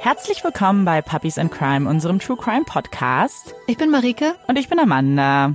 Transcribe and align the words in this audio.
Herzlich 0.00 0.42
willkommen 0.44 0.84
bei 0.84 1.02
Puppies 1.02 1.38
and 1.38 1.50
Crime, 1.50 1.88
unserem 1.88 2.18
True 2.18 2.36
Crime 2.36 2.64
Podcast. 2.64 3.54
Ich 3.66 3.76
bin 3.76 3.90
Marike. 3.90 4.34
Und 4.46 4.56
ich 4.58 4.68
bin 4.68 4.78
Amanda. 4.78 5.54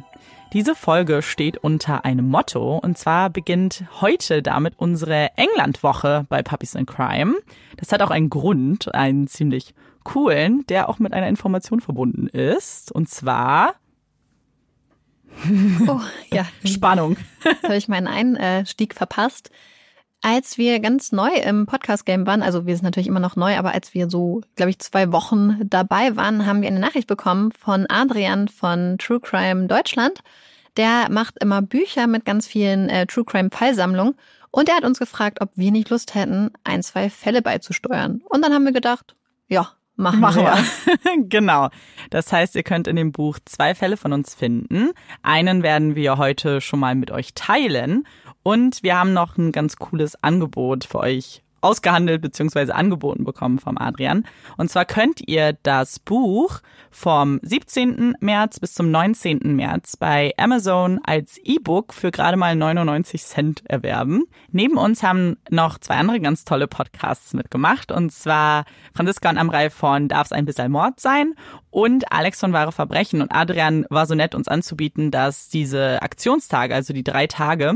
Diese 0.51 0.75
Folge 0.75 1.21
steht 1.21 1.57
unter 1.57 2.05
einem 2.05 2.29
Motto 2.29 2.77
und 2.77 2.97
zwar 2.97 3.29
beginnt 3.29 3.85
heute 4.01 4.43
damit 4.43 4.75
unsere 4.77 5.29
Englandwoche 5.37 6.25
bei 6.29 6.43
Puppies 6.43 6.75
and 6.75 6.87
Crime. 6.87 7.35
Das 7.77 7.91
hat 7.91 8.01
auch 8.01 8.11
einen 8.11 8.29
Grund, 8.29 8.93
einen 8.93 9.27
ziemlich 9.27 9.73
coolen, 10.03 10.65
der 10.67 10.89
auch 10.89 10.99
mit 10.99 11.13
einer 11.13 11.27
Information 11.27 11.79
verbunden 11.79 12.27
ist. 12.27 12.91
Und 12.91 13.09
zwar 13.09 13.75
Oh, 15.87 15.99
ja. 16.31 16.45
Spannung. 16.65 17.17
Jetzt 17.43 17.63
habe 17.63 17.77
ich 17.77 17.87
meinen 17.87 18.07
Einstieg 18.07 18.93
verpasst. 18.93 19.49
Als 20.25 20.57
wir 20.57 20.79
ganz 20.79 21.11
neu 21.11 21.33
im 21.33 21.65
Podcast-Game 21.65 22.25
waren, 22.25 22.43
also 22.43 22.65
wir 22.65 22.73
sind 22.77 22.85
natürlich 22.85 23.09
immer 23.09 23.19
noch 23.19 23.35
neu, 23.35 23.57
aber 23.57 23.73
als 23.73 23.93
wir 23.93 24.09
so, 24.09 24.39
glaube 24.55 24.69
ich, 24.69 24.79
zwei 24.79 25.11
Wochen 25.11 25.59
dabei 25.65 26.15
waren, 26.15 26.45
haben 26.45 26.61
wir 26.61 26.69
eine 26.69 26.79
Nachricht 26.79 27.07
bekommen 27.07 27.51
von 27.51 27.85
Adrian 27.89 28.47
von 28.47 28.97
True 28.99 29.19
Crime 29.19 29.67
Deutschland. 29.67 30.21
Der 30.77 31.07
macht 31.09 31.43
immer 31.43 31.61
Bücher 31.61 32.07
mit 32.07 32.23
ganz 32.23 32.47
vielen 32.47 32.87
äh, 32.87 33.05
True 33.05 33.25
Crime 33.25 33.49
Fallsammlungen 33.51 34.15
und 34.49 34.69
er 34.69 34.77
hat 34.77 34.85
uns 34.85 34.97
gefragt, 34.97 35.41
ob 35.41 35.49
wir 35.55 35.71
nicht 35.71 35.89
Lust 35.89 36.15
hätten, 36.15 36.51
ein, 36.63 36.83
zwei 36.83 37.09
Fälle 37.09 37.41
beizusteuern. 37.41 38.21
Und 38.29 38.45
dann 38.45 38.53
haben 38.53 38.63
wir 38.63 38.71
gedacht, 38.71 39.17
ja, 39.49 39.73
machen, 39.97 40.21
machen 40.21 40.43
wir. 40.43 40.55
wir. 40.55 41.23
genau. 41.27 41.67
Das 42.11 42.31
heißt, 42.31 42.55
ihr 42.55 42.63
könnt 42.63 42.87
in 42.87 42.95
dem 42.95 43.11
Buch 43.11 43.39
zwei 43.43 43.75
Fälle 43.75 43.97
von 43.97 44.13
uns 44.13 44.35
finden. 44.35 44.91
Einen 45.21 45.63
werden 45.63 45.95
wir 45.95 46.17
heute 46.17 46.61
schon 46.61 46.79
mal 46.79 46.95
mit 46.95 47.11
euch 47.11 47.33
teilen 47.33 48.07
und 48.43 48.83
wir 48.83 48.97
haben 48.99 49.13
noch 49.13 49.37
ein 49.37 49.51
ganz 49.51 49.77
cooles 49.77 50.21
Angebot 50.21 50.83
für 50.85 50.99
euch 50.99 51.43
ausgehandelt 51.63 52.21
bzw. 52.21 52.71
angeboten 52.71 53.23
bekommen 53.23 53.57
vom 53.57 53.77
Adrian. 53.77 54.25
Und 54.57 54.69
zwar 54.69 54.85
könnt 54.85 55.27
ihr 55.27 55.53
das 55.63 55.99
Buch 55.99 56.59
vom 56.91 57.39
17. 57.41 58.15
März 58.19 58.59
bis 58.59 58.73
zum 58.73 58.91
19. 58.91 59.55
März 59.55 59.97
bei 59.97 60.33
Amazon 60.37 60.99
als 61.03 61.39
E-Book 61.43 61.93
für 61.93 62.11
gerade 62.11 62.37
mal 62.37 62.55
99 62.55 63.23
Cent 63.23 63.63
erwerben. 63.65 64.25
Neben 64.51 64.77
uns 64.77 65.01
haben 65.03 65.37
noch 65.49 65.79
zwei 65.79 65.95
andere 65.95 66.19
ganz 66.19 66.43
tolle 66.43 66.67
Podcasts 66.67 67.33
mitgemacht. 67.33 67.91
Und 67.91 68.11
zwar 68.11 68.65
Franziska 68.93 69.29
und 69.29 69.37
Amrei 69.37 69.69
von 69.69 70.09
Darf's 70.09 70.33
ein 70.33 70.45
bisschen 70.45 70.71
Mord 70.71 70.99
sein 70.99 71.33
und 71.71 72.11
Alex 72.11 72.41
von 72.41 72.53
Wahre 72.53 72.73
Verbrechen. 72.73 73.21
Und 73.21 73.31
Adrian 73.31 73.85
war 73.89 74.05
so 74.05 74.15
nett, 74.15 74.35
uns 74.35 74.47
anzubieten, 74.47 75.11
dass 75.11 75.47
diese 75.47 76.01
Aktionstage, 76.01 76.75
also 76.75 76.93
die 76.93 77.03
drei 77.03 77.25
Tage, 77.25 77.75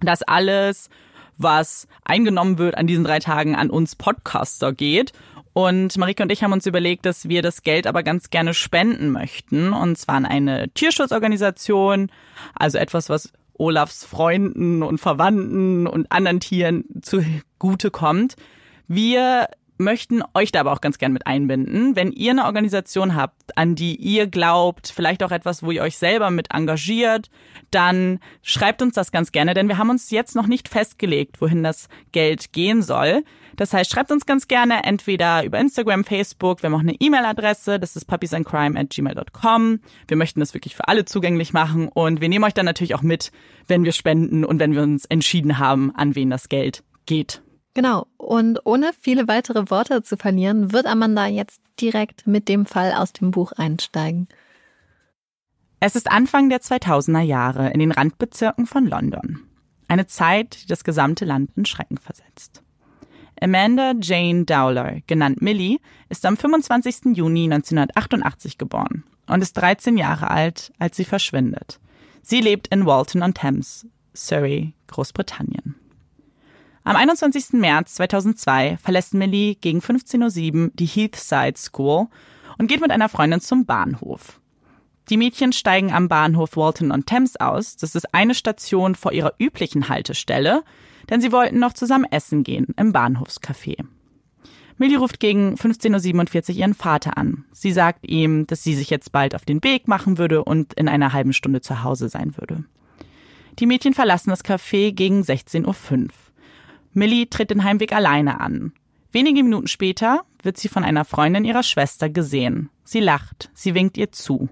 dass 0.00 0.22
alles, 0.22 0.90
was 1.38 1.88
eingenommen 2.04 2.58
wird 2.58 2.76
an 2.76 2.86
diesen 2.86 3.04
drei 3.04 3.18
Tagen, 3.18 3.54
an 3.54 3.70
uns 3.70 3.96
Podcaster 3.96 4.72
geht. 4.72 5.12
Und 5.54 5.96
Marike 5.98 6.22
und 6.22 6.32
ich 6.32 6.42
haben 6.42 6.52
uns 6.52 6.66
überlegt, 6.66 7.04
dass 7.04 7.28
wir 7.28 7.42
das 7.42 7.62
Geld 7.62 7.86
aber 7.86 8.02
ganz 8.02 8.30
gerne 8.30 8.54
spenden 8.54 9.10
möchten. 9.10 9.72
Und 9.72 9.98
zwar 9.98 10.16
an 10.16 10.24
eine 10.24 10.70
Tierschutzorganisation, 10.70 12.10
also 12.54 12.78
etwas, 12.78 13.08
was 13.10 13.32
Olafs 13.54 14.04
Freunden 14.04 14.82
und 14.82 14.98
Verwandten 14.98 15.86
und 15.86 16.10
anderen 16.10 16.40
Tieren 16.40 16.84
zugute 17.02 17.90
kommt. 17.90 18.36
Wir 18.88 19.48
möchten 19.82 20.22
euch 20.34 20.52
da 20.52 20.60
aber 20.60 20.72
auch 20.72 20.80
ganz 20.80 20.98
gern 20.98 21.12
mit 21.12 21.26
einbinden. 21.26 21.94
Wenn 21.96 22.12
ihr 22.12 22.30
eine 22.30 22.46
Organisation 22.46 23.14
habt, 23.14 23.56
an 23.56 23.74
die 23.74 23.96
ihr 23.96 24.26
glaubt, 24.26 24.92
vielleicht 24.94 25.22
auch 25.22 25.30
etwas, 25.30 25.62
wo 25.62 25.70
ihr 25.70 25.82
euch 25.82 25.98
selber 25.98 26.30
mit 26.30 26.52
engagiert, 26.52 27.30
dann 27.70 28.18
schreibt 28.42 28.82
uns 28.82 28.94
das 28.94 29.12
ganz 29.12 29.32
gerne, 29.32 29.54
denn 29.54 29.68
wir 29.68 29.78
haben 29.78 29.90
uns 29.90 30.10
jetzt 30.10 30.34
noch 30.34 30.46
nicht 30.46 30.68
festgelegt, 30.68 31.40
wohin 31.40 31.62
das 31.62 31.88
Geld 32.12 32.52
gehen 32.52 32.82
soll. 32.82 33.24
Das 33.56 33.74
heißt, 33.74 33.90
schreibt 33.90 34.10
uns 34.10 34.24
ganz 34.24 34.48
gerne 34.48 34.84
entweder 34.84 35.44
über 35.44 35.58
Instagram, 35.58 36.04
Facebook, 36.04 36.62
wir 36.62 36.70
haben 36.70 36.74
auch 36.74 36.80
eine 36.80 36.94
E-Mail-Adresse, 36.98 37.78
das 37.78 37.96
ist 37.96 38.06
puppiesandcrime 38.06 38.78
at 38.78 38.90
gmail.com. 38.90 39.80
Wir 40.08 40.16
möchten 40.16 40.40
das 40.40 40.54
wirklich 40.54 40.74
für 40.74 40.88
alle 40.88 41.04
zugänglich 41.04 41.52
machen 41.52 41.88
und 41.88 42.20
wir 42.20 42.28
nehmen 42.28 42.44
euch 42.44 42.54
dann 42.54 42.66
natürlich 42.66 42.94
auch 42.94 43.02
mit, 43.02 43.30
wenn 43.66 43.84
wir 43.84 43.92
spenden 43.92 44.44
und 44.44 44.58
wenn 44.58 44.74
wir 44.74 44.82
uns 44.82 45.04
entschieden 45.04 45.58
haben, 45.58 45.94
an 45.94 46.14
wen 46.14 46.30
das 46.30 46.48
Geld 46.48 46.82
geht. 47.06 47.42
Genau. 47.74 48.06
Und 48.16 48.60
ohne 48.64 48.92
viele 49.00 49.28
weitere 49.28 49.70
Worte 49.70 50.02
zu 50.02 50.16
verlieren, 50.16 50.72
wird 50.72 50.86
Amanda 50.86 51.26
jetzt 51.26 51.60
direkt 51.80 52.26
mit 52.26 52.48
dem 52.48 52.66
Fall 52.66 52.92
aus 52.92 53.12
dem 53.12 53.30
Buch 53.30 53.52
einsteigen. 53.52 54.28
Es 55.80 55.96
ist 55.96 56.10
Anfang 56.10 56.48
der 56.48 56.60
2000er 56.60 57.22
Jahre 57.22 57.70
in 57.70 57.80
den 57.80 57.92
Randbezirken 57.92 58.66
von 58.66 58.86
London. 58.86 59.40
Eine 59.88 60.06
Zeit, 60.06 60.62
die 60.62 60.66
das 60.66 60.84
gesamte 60.84 61.24
Land 61.24 61.50
in 61.56 61.64
Schrecken 61.64 61.98
versetzt. 61.98 62.62
Amanda 63.40 63.94
Jane 64.00 64.44
Dowler, 64.44 65.00
genannt 65.08 65.42
Millie, 65.42 65.78
ist 66.08 66.24
am 66.24 66.36
25. 66.36 67.16
Juni 67.16 67.44
1988 67.44 68.58
geboren 68.58 69.02
und 69.26 69.42
ist 69.42 69.54
13 69.54 69.96
Jahre 69.96 70.30
alt, 70.30 70.72
als 70.78 70.96
sie 70.96 71.04
verschwindet. 71.04 71.80
Sie 72.22 72.40
lebt 72.40 72.68
in 72.68 72.86
Walton 72.86 73.22
on 73.22 73.34
Thames, 73.34 73.86
Surrey, 74.14 74.74
Großbritannien. 74.86 75.74
Am 76.84 76.96
21. 76.96 77.52
März 77.52 77.94
2002 77.94 78.78
verlässt 78.82 79.14
Millie 79.14 79.54
gegen 79.54 79.78
15.07 79.78 80.64
Uhr 80.64 80.70
die 80.74 80.86
Heathside 80.86 81.54
School 81.56 82.08
und 82.58 82.66
geht 82.66 82.80
mit 82.80 82.90
einer 82.90 83.08
Freundin 83.08 83.40
zum 83.40 83.66
Bahnhof. 83.66 84.40
Die 85.08 85.16
Mädchen 85.16 85.52
steigen 85.52 85.92
am 85.92 86.08
Bahnhof 86.08 86.56
Walton 86.56 86.90
on 86.90 87.06
Thames 87.06 87.36
aus. 87.36 87.76
Das 87.76 87.94
ist 87.94 88.12
eine 88.12 88.34
Station 88.34 88.96
vor 88.96 89.12
ihrer 89.12 89.34
üblichen 89.38 89.88
Haltestelle, 89.88 90.64
denn 91.08 91.20
sie 91.20 91.30
wollten 91.30 91.60
noch 91.60 91.72
zusammen 91.72 92.06
essen 92.10 92.42
gehen 92.42 92.68
im 92.76 92.92
Bahnhofscafé. 92.92 93.84
Millie 94.76 94.98
ruft 94.98 95.20
gegen 95.20 95.54
15.47 95.54 96.50
Uhr 96.50 96.56
ihren 96.56 96.74
Vater 96.74 97.16
an. 97.16 97.44
Sie 97.52 97.70
sagt 97.70 98.08
ihm, 98.08 98.48
dass 98.48 98.64
sie 98.64 98.74
sich 98.74 98.90
jetzt 98.90 99.12
bald 99.12 99.36
auf 99.36 99.44
den 99.44 99.62
Weg 99.62 99.86
machen 99.86 100.18
würde 100.18 100.42
und 100.42 100.74
in 100.74 100.88
einer 100.88 101.12
halben 101.12 101.32
Stunde 101.32 101.60
zu 101.60 101.84
Hause 101.84 102.08
sein 102.08 102.36
würde. 102.36 102.64
Die 103.58 103.66
Mädchen 103.66 103.94
verlassen 103.94 104.30
das 104.30 104.44
Café 104.44 104.92
gegen 104.92 105.20
16.05 105.22 105.66
Uhr. 105.66 106.08
Millie 106.92 107.28
tritt 107.28 107.50
den 107.50 107.64
Heimweg 107.64 107.92
alleine 107.92 108.40
an. 108.40 108.72
Wenige 109.10 109.42
Minuten 109.42 109.68
später 109.68 110.24
wird 110.42 110.56
sie 110.56 110.68
von 110.68 110.84
einer 110.84 111.04
Freundin 111.04 111.44
ihrer 111.44 111.62
Schwester 111.62 112.08
gesehen. 112.08 112.70
Sie 112.84 113.00
lacht, 113.00 113.50
sie 113.54 113.74
winkt 113.74 113.96
ihr 113.96 114.12
zu. 114.12 114.48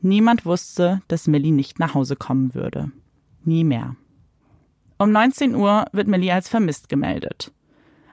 Niemand 0.00 0.44
wusste, 0.44 1.00
dass 1.08 1.26
Millie 1.26 1.52
nicht 1.52 1.78
nach 1.78 1.94
Hause 1.94 2.16
kommen 2.16 2.54
würde. 2.54 2.90
Nie 3.44 3.64
mehr. 3.64 3.96
Um 4.98 5.12
19 5.12 5.54
Uhr 5.54 5.86
wird 5.92 6.08
Millie 6.08 6.32
als 6.32 6.48
vermisst 6.48 6.88
gemeldet. 6.88 7.52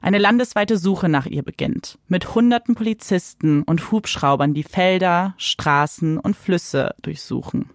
Eine 0.01 0.19
landesweite 0.19 0.77
Suche 0.77 1.09
nach 1.09 1.25
ihr 1.25 1.41
beginnt, 1.41 1.97
mit 2.07 2.35
hunderten 2.35 2.75
Polizisten 2.75 3.63
und 3.63 3.91
Hubschraubern, 3.91 4.53
die 4.53 4.63
Felder, 4.63 5.33
Straßen 5.37 6.19
und 6.19 6.35
Flüsse 6.35 6.93
durchsuchen. 7.01 7.71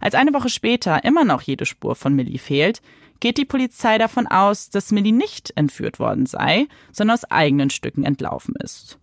Als 0.00 0.14
eine 0.14 0.34
Woche 0.34 0.50
später 0.50 1.04
immer 1.04 1.24
noch 1.24 1.40
jede 1.40 1.64
Spur 1.64 1.94
von 1.94 2.14
Millie 2.14 2.38
fehlt, 2.38 2.82
geht 3.22 3.38
die 3.38 3.44
Polizei 3.44 3.98
davon 3.98 4.26
aus, 4.26 4.68
dass 4.68 4.90
Millie 4.90 5.12
nicht 5.12 5.52
entführt 5.54 6.00
worden 6.00 6.26
sei, 6.26 6.66
sondern 6.90 7.14
aus 7.14 7.24
eigenen 7.30 7.70
Stücken 7.70 8.02
entlaufen 8.02 8.56
ist. 8.56 8.98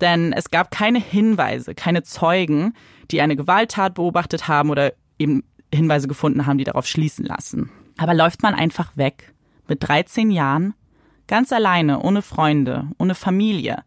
Denn 0.00 0.32
es 0.32 0.50
gab 0.50 0.72
keine 0.72 0.98
Hinweise, 0.98 1.76
keine 1.76 2.02
Zeugen, 2.02 2.74
die 3.12 3.20
eine 3.20 3.36
Gewalttat 3.36 3.94
beobachtet 3.94 4.48
haben 4.48 4.70
oder 4.70 4.92
eben 5.20 5.44
Hinweise 5.72 6.08
gefunden 6.08 6.46
haben, 6.46 6.58
die 6.58 6.64
darauf 6.64 6.84
schließen 6.88 7.24
lassen. 7.24 7.70
Aber 7.96 8.12
läuft 8.12 8.42
man 8.42 8.54
einfach 8.54 8.96
weg, 8.96 9.34
mit 9.68 9.86
13 9.86 10.32
Jahren, 10.32 10.74
ganz 11.28 11.52
alleine, 11.52 12.00
ohne 12.00 12.22
Freunde, 12.22 12.90
ohne 12.98 13.14
Familie, 13.14 13.84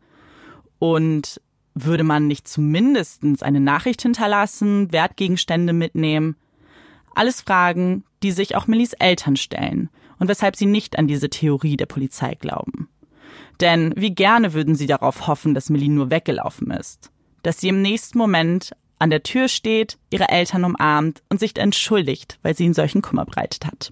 und 0.80 1.42
würde 1.74 2.06
man 2.06 2.28
nicht 2.28 2.48
zumindest 2.48 3.22
eine 3.44 3.60
Nachricht 3.60 4.02
hinterlassen, 4.02 4.94
Wertgegenstände 4.94 5.74
mitnehmen, 5.74 6.38
alles 7.16 7.42
Fragen, 7.42 8.06
die 8.24 8.32
sich 8.32 8.56
auch 8.56 8.68
Millis 8.68 8.94
Eltern 8.94 9.36
stellen 9.36 9.90
und 10.20 10.28
weshalb 10.28 10.56
sie 10.56 10.66
nicht 10.66 10.98
an 10.98 11.08
diese 11.08 11.30
Theorie 11.30 11.78
der 11.78 11.86
Polizei 11.86 12.36
glauben. 12.36 12.90
Denn 13.60 13.94
wie 13.96 14.16
gerne 14.16 14.54
würden 14.54 14.76
sie 14.76 14.88
darauf 14.88 15.28
hoffen, 15.28 15.54
dass 15.54 15.70
Millie 15.70 15.92
nur 15.92 16.10
weggelaufen 16.10 16.72
ist, 16.72 17.12
dass 17.44 17.60
sie 17.60 17.70
im 17.70 17.82
nächsten 17.82 18.18
Moment 18.18 18.72
an 19.00 19.10
der 19.10 19.24
Tür 19.24 19.48
steht, 19.48 19.98
ihre 20.12 20.30
Eltern 20.30 20.64
umarmt 20.64 21.22
und 21.30 21.40
sich 21.40 21.58
entschuldigt, 21.58 22.40
weil 22.42 22.56
sie 22.56 22.64
ihnen 22.64 22.74
solchen 22.74 23.02
Kummer 23.02 23.26
bereitet 23.26 23.66
hat. 23.66 23.92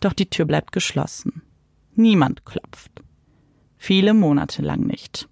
Doch 0.00 0.12
die 0.12 0.30
Tür 0.30 0.46
bleibt 0.46 0.72
geschlossen. 0.72 1.42
Niemand 1.94 2.44
klopft. 2.44 2.90
Viele 3.76 4.14
Monate 4.14 4.62
lang 4.62 4.80
nicht. 4.80 5.28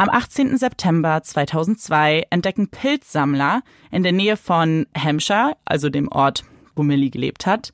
Am 0.00 0.10
18. 0.10 0.56
September 0.56 1.24
2002 1.24 2.28
entdecken 2.30 2.68
Pilzsammler 2.68 3.62
in 3.90 4.04
der 4.04 4.12
Nähe 4.12 4.36
von 4.36 4.86
Hampshire, 4.96 5.56
also 5.64 5.90
dem 5.90 6.06
Ort, 6.06 6.44
wo 6.76 6.84
Millie 6.84 7.10
gelebt 7.10 7.46
hat, 7.46 7.72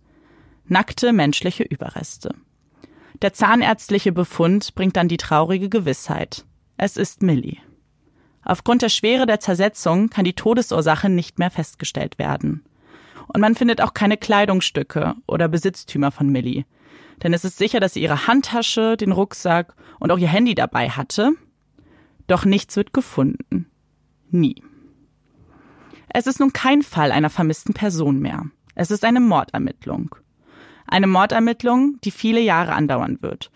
nackte 0.67 1.13
menschliche 1.13 1.65
Überreste. 1.65 2.35
Der 3.21 3.35
zahnärztliche 3.35 4.11
Befund 4.11 4.75
bringt 4.75 4.97
dann 4.97 5.09
die 5.09 5.19
traurige 5.19 5.69
Gewissheit. 5.69 6.47
Es 6.79 6.97
ist 6.97 7.23
Millie. 7.23 7.59
Aufgrund 8.43 8.81
der 8.81 8.89
Schwere 8.89 9.27
der 9.27 9.41
Zersetzung 9.41 10.09
kann 10.09 10.25
die 10.25 10.33
Todesursache 10.33 11.11
nicht 11.11 11.39
mehr 11.39 11.51
festgestellt 11.51 12.19
werden. 12.19 12.65
Und 13.29 13.43
man 13.43 13.55
findet 13.55 13.83
auch 13.83 13.93
keine 13.93 14.17
Kleidungsstücke 14.17 15.15
oder 15.27 15.49
Besitztümer 15.49 16.11
von 16.11 16.31
Millie. 16.31 16.65
Denn 17.23 17.35
es 17.35 17.45
ist 17.45 17.59
sicher, 17.59 17.81
dass 17.81 17.93
sie 17.93 18.03
ihre 18.03 18.27
Handtasche, 18.27 18.97
den 18.97 19.13
Rucksack 19.13 19.75
und 20.01 20.11
auch 20.11 20.19
ihr 20.19 20.29
Handy 20.29 20.55
dabei 20.55 20.89
hatte. 20.89 21.35
Doch 22.27 22.45
nichts 22.45 22.77
wird 22.77 22.93
gefunden. 22.93 23.67
Nie. 24.31 24.63
Es 26.09 26.27
ist 26.27 26.41
nun 26.41 26.53
kein 26.53 26.83
Fall 26.83 27.13
einer 27.13 27.31
vermissten 27.31 27.75
Person 27.75 28.21
mehr. 28.21 28.47
Es 28.75 28.91
ist 28.91 29.05
eine 29.05 29.21
Mordermittlung. 29.21 30.15
Eine 30.87 31.07
Mordermittlung, 31.07 31.99
die 32.05 32.11
viele 32.11 32.41
Jahre 32.41 32.73
andauern 32.73 33.19
wird. 33.21 33.51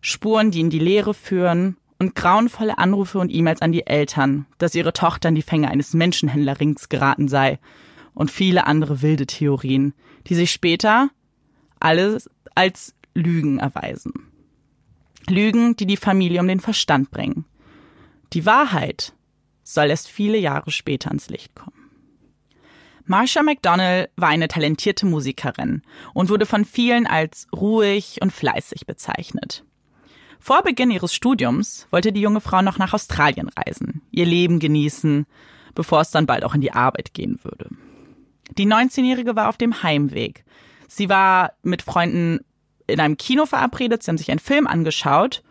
Spuren, 0.00 0.50
die 0.50 0.60
in 0.60 0.70
die 0.70 0.78
Leere 0.78 1.14
führen 1.14 1.76
und 1.98 2.14
grauenvolle 2.14 2.78
Anrufe 2.78 3.18
und 3.18 3.32
E-Mails 3.32 3.62
an 3.62 3.72
die 3.72 3.86
Eltern, 3.86 4.46
dass 4.58 4.74
ihre 4.74 4.92
Tochter 4.92 5.30
in 5.30 5.34
die 5.34 5.42
Fänge 5.42 5.70
eines 5.70 5.94
Menschenhändlerrings 5.94 6.88
geraten 6.88 7.28
sei 7.28 7.58
und 8.12 8.30
viele 8.30 8.66
andere 8.66 9.02
wilde 9.02 9.26
Theorien, 9.26 9.94
die 10.26 10.34
sich 10.34 10.50
später 10.50 11.08
alles 11.80 12.28
als 12.54 12.94
Lügen 13.14 13.58
erweisen. 13.58 14.12
Lügen, 15.28 15.76
die 15.76 15.86
die 15.86 15.96
Familie 15.96 16.40
um 16.40 16.48
den 16.48 16.60
Verstand 16.60 17.10
bringen. 17.10 17.46
Die 18.34 18.44
Wahrheit 18.46 19.12
soll 19.62 19.90
erst 19.90 20.08
viele 20.08 20.36
Jahre 20.36 20.72
später 20.72 21.08
ans 21.08 21.30
Licht 21.30 21.54
kommen. 21.54 21.90
Marsha 23.06 23.42
McDonnell 23.42 24.08
war 24.16 24.28
eine 24.28 24.48
talentierte 24.48 25.06
Musikerin 25.06 25.82
und 26.14 26.30
wurde 26.30 26.46
von 26.46 26.64
vielen 26.64 27.06
als 27.06 27.46
ruhig 27.54 28.18
und 28.22 28.32
fleißig 28.32 28.86
bezeichnet. 28.86 29.64
Vor 30.40 30.62
Beginn 30.62 30.90
ihres 30.90 31.14
Studiums 31.14 31.86
wollte 31.90 32.12
die 32.12 32.20
junge 32.20 32.40
Frau 32.40 32.60
noch 32.60 32.78
nach 32.78 32.92
Australien 32.92 33.50
reisen, 33.56 34.02
ihr 34.10 34.26
Leben 34.26 34.58
genießen, 34.58 35.26
bevor 35.74 36.00
es 36.00 36.10
dann 36.10 36.26
bald 36.26 36.44
auch 36.44 36.54
in 36.54 36.60
die 36.60 36.72
Arbeit 36.72 37.14
gehen 37.14 37.38
würde. 37.42 37.68
Die 38.58 38.66
19-Jährige 38.66 39.36
war 39.36 39.48
auf 39.48 39.56
dem 39.58 39.82
Heimweg. 39.82 40.44
Sie 40.88 41.08
war 41.08 41.52
mit 41.62 41.82
Freunden 41.82 42.40
in 42.86 43.00
einem 43.00 43.16
Kino 43.16 43.46
verabredet, 43.46 44.02
sie 44.02 44.10
haben 44.10 44.18
sich 44.18 44.30
einen 44.30 44.40
Film 44.40 44.66
angeschaut 44.66 45.42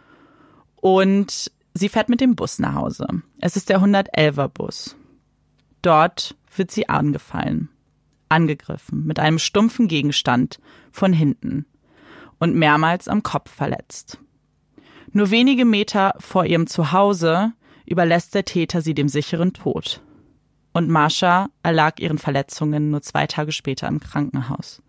und 0.76 1.52
sie 1.74 1.90
fährt 1.90 2.10
mit 2.10 2.22
dem 2.22 2.36
Bus 2.36 2.60
nach 2.60 2.76
Hause. 2.76 3.08
Es 3.40 3.56
ist 3.56 3.70
der 3.70 3.82
111er 3.82 4.48
Bus. 4.48 4.96
Dort 5.82 6.36
wird 6.56 6.72
sie 6.72 6.90
angefallen, 6.90 7.70
angegriffen 8.30 9.06
mit 9.06 9.20
einem 9.20 9.40
stumpfen 9.40 9.88
Gegenstand 9.88 10.60
von 10.92 11.14
hinten 11.14 11.66
und 12.40 12.56
mehrmals 12.56 13.08
am 13.08 13.24
Kopf 13.24 13.52
verletzt. 13.52 14.20
Nur 15.12 15.30
wenige 15.30 15.66
Meter 15.66 16.16
vor 16.20 16.46
ihrem 16.46 16.68
Zuhause 16.68 17.54
überlässt 17.86 18.34
der 18.34 18.46
Täter 18.46 18.82
sie 18.82 18.94
dem 18.94 19.10
sicheren 19.10 19.54
Tod. 19.54 20.02
Und 20.74 20.90
Marsha 20.90 21.50
erlag 21.62 22.00
ihren 22.00 22.18
Verletzungen 22.18 22.90
nur 22.90 23.02
zwei 23.02 23.28
Tage 23.28 23.52
später 23.52 23.88
im 23.88 24.00
Krankenhaus. 24.00 24.82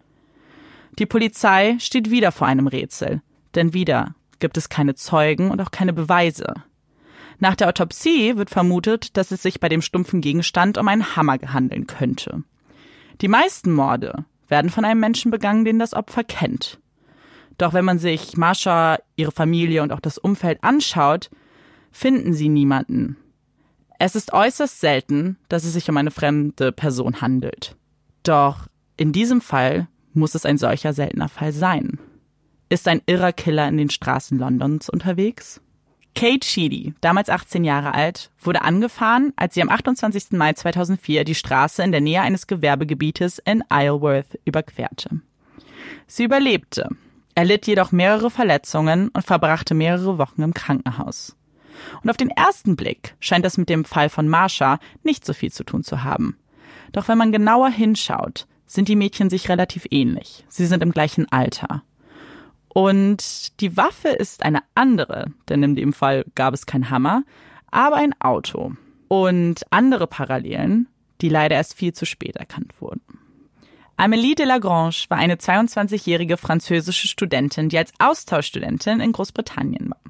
Die 0.98 1.06
Polizei 1.06 1.76
steht 1.78 2.10
wieder 2.10 2.32
vor 2.32 2.46
einem 2.46 2.68
Rätsel, 2.68 3.20
denn 3.54 3.74
wieder 3.74 4.14
gibt 4.38 4.56
es 4.56 4.68
keine 4.68 4.94
Zeugen 4.94 5.50
und 5.50 5.60
auch 5.60 5.70
keine 5.70 5.92
Beweise. 5.92 6.54
Nach 7.38 7.54
der 7.54 7.68
Autopsie 7.68 8.36
wird 8.36 8.50
vermutet, 8.50 9.16
dass 9.16 9.30
es 9.30 9.42
sich 9.42 9.60
bei 9.60 9.68
dem 9.68 9.82
stumpfen 9.82 10.20
Gegenstand 10.20 10.78
um 10.78 10.88
einen 10.88 11.16
Hammer 11.16 11.38
gehandeln 11.38 11.86
könnte. 11.86 12.44
Die 13.20 13.28
meisten 13.28 13.72
Morde 13.72 14.24
werden 14.48 14.70
von 14.70 14.84
einem 14.84 15.00
Menschen 15.00 15.30
begangen, 15.30 15.64
den 15.64 15.78
das 15.78 15.94
Opfer 15.94 16.24
kennt. 16.24 16.78
Doch 17.58 17.72
wenn 17.72 17.84
man 17.84 17.98
sich 17.98 18.36
Marsha, 18.36 18.98
ihre 19.16 19.32
Familie 19.32 19.82
und 19.82 19.92
auch 19.92 20.00
das 20.00 20.18
Umfeld 20.18 20.62
anschaut, 20.62 21.30
finden 21.90 22.32
sie 22.32 22.48
niemanden. 22.48 23.16
Es 23.98 24.16
ist 24.16 24.32
äußerst 24.32 24.80
selten, 24.80 25.38
dass 25.48 25.64
es 25.64 25.72
sich 25.72 25.88
um 25.88 25.96
eine 25.96 26.10
fremde 26.10 26.72
Person 26.72 27.20
handelt. 27.20 27.76
Doch 28.24 28.66
in 28.96 29.12
diesem 29.12 29.40
Fall 29.40 29.88
muss 30.12 30.34
es 30.34 30.46
ein 30.46 30.58
solcher 30.58 30.92
seltener 30.92 31.28
Fall 31.28 31.52
sein. 31.52 31.98
Ist 32.68 32.88
ein 32.88 33.02
irrer 33.06 33.32
Killer 33.32 33.68
in 33.68 33.76
den 33.76 33.90
Straßen 33.90 34.38
Londons 34.38 34.88
unterwegs? 34.88 35.60
Kate 36.14 36.46
Sheedy, 36.46 36.94
damals 37.00 37.28
18 37.28 37.64
Jahre 37.64 37.92
alt, 37.92 38.30
wurde 38.40 38.62
angefahren, 38.62 39.32
als 39.36 39.54
sie 39.54 39.62
am 39.62 39.68
28. 39.68 40.32
Mai 40.32 40.52
2004 40.52 41.24
die 41.24 41.34
Straße 41.34 41.82
in 41.82 41.92
der 41.92 42.00
Nähe 42.00 42.20
eines 42.20 42.46
Gewerbegebietes 42.46 43.40
in 43.44 43.64
Isleworth 43.70 44.38
überquerte. 44.44 45.20
Sie 46.06 46.24
überlebte, 46.24 46.88
erlitt 47.34 47.66
jedoch 47.66 47.90
mehrere 47.90 48.30
Verletzungen 48.30 49.08
und 49.08 49.24
verbrachte 49.24 49.74
mehrere 49.74 50.18
Wochen 50.18 50.42
im 50.42 50.54
Krankenhaus. 50.54 51.36
Und 52.02 52.10
auf 52.10 52.16
den 52.16 52.30
ersten 52.30 52.76
Blick 52.76 53.16
scheint 53.18 53.44
es 53.44 53.58
mit 53.58 53.68
dem 53.68 53.84
Fall 53.84 54.08
von 54.08 54.28
Marsha 54.28 54.78
nicht 55.02 55.24
so 55.24 55.32
viel 55.32 55.50
zu 55.50 55.64
tun 55.64 55.82
zu 55.82 56.04
haben. 56.04 56.36
Doch 56.92 57.08
wenn 57.08 57.18
man 57.18 57.32
genauer 57.32 57.70
hinschaut, 57.70 58.46
sind 58.66 58.88
die 58.88 58.96
Mädchen 58.96 59.30
sich 59.30 59.48
relativ 59.48 59.86
ähnlich. 59.90 60.44
Sie 60.48 60.66
sind 60.66 60.82
im 60.82 60.92
gleichen 60.92 61.30
Alter. 61.30 61.82
Und 62.74 63.60
die 63.60 63.76
Waffe 63.76 64.08
ist 64.08 64.42
eine 64.42 64.58
andere, 64.74 65.26
denn 65.48 65.62
in 65.62 65.76
dem 65.76 65.92
Fall 65.92 66.24
gab 66.34 66.52
es 66.54 66.66
kein 66.66 66.90
Hammer, 66.90 67.22
aber 67.70 67.96
ein 67.96 68.20
Auto. 68.20 68.72
Und 69.06 69.62
andere 69.70 70.08
Parallelen, 70.08 70.88
die 71.20 71.28
leider 71.28 71.54
erst 71.54 71.74
viel 71.74 71.92
zu 71.92 72.04
spät 72.04 72.34
erkannt 72.34 72.72
wurden. 72.80 73.00
Amélie 73.96 74.34
de 74.34 74.44
Lagrange 74.44 75.04
war 75.08 75.18
eine 75.18 75.36
22-jährige 75.36 76.36
französische 76.36 77.06
Studentin, 77.06 77.68
die 77.68 77.78
als 77.78 77.92
Austauschstudentin 78.00 78.98
in 78.98 79.12
Großbritannien 79.12 79.90
war. 79.90 80.00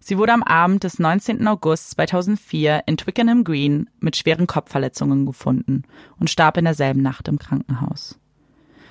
Sie 0.00 0.18
wurde 0.18 0.32
am 0.32 0.42
Abend 0.42 0.82
des 0.82 0.98
19. 0.98 1.46
August 1.46 1.90
2004 1.92 2.82
in 2.86 2.96
Twickenham 2.96 3.44
Green 3.44 3.88
mit 4.00 4.16
schweren 4.16 4.48
Kopfverletzungen 4.48 5.24
gefunden 5.24 5.84
und 6.18 6.30
starb 6.30 6.56
in 6.56 6.64
derselben 6.64 7.02
Nacht 7.02 7.28
im 7.28 7.38
Krankenhaus. 7.38 8.18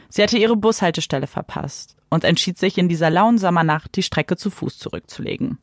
Sie 0.07 0.24
hatte 0.24 0.38
ihre 0.38 0.56
Bushaltestelle 0.56 1.27
verpasst 1.27 1.98
und 2.15 2.23
entschied 2.23 2.57
sich 2.57 2.77
in 2.77 2.88
dieser 2.88 3.09
lauen 3.09 3.38
Sommernacht, 3.38 3.95
die 3.95 4.03
Strecke 4.03 4.38
zu 4.38 4.50
Fuß 4.50 4.79
zurückzulegen. 4.79 5.59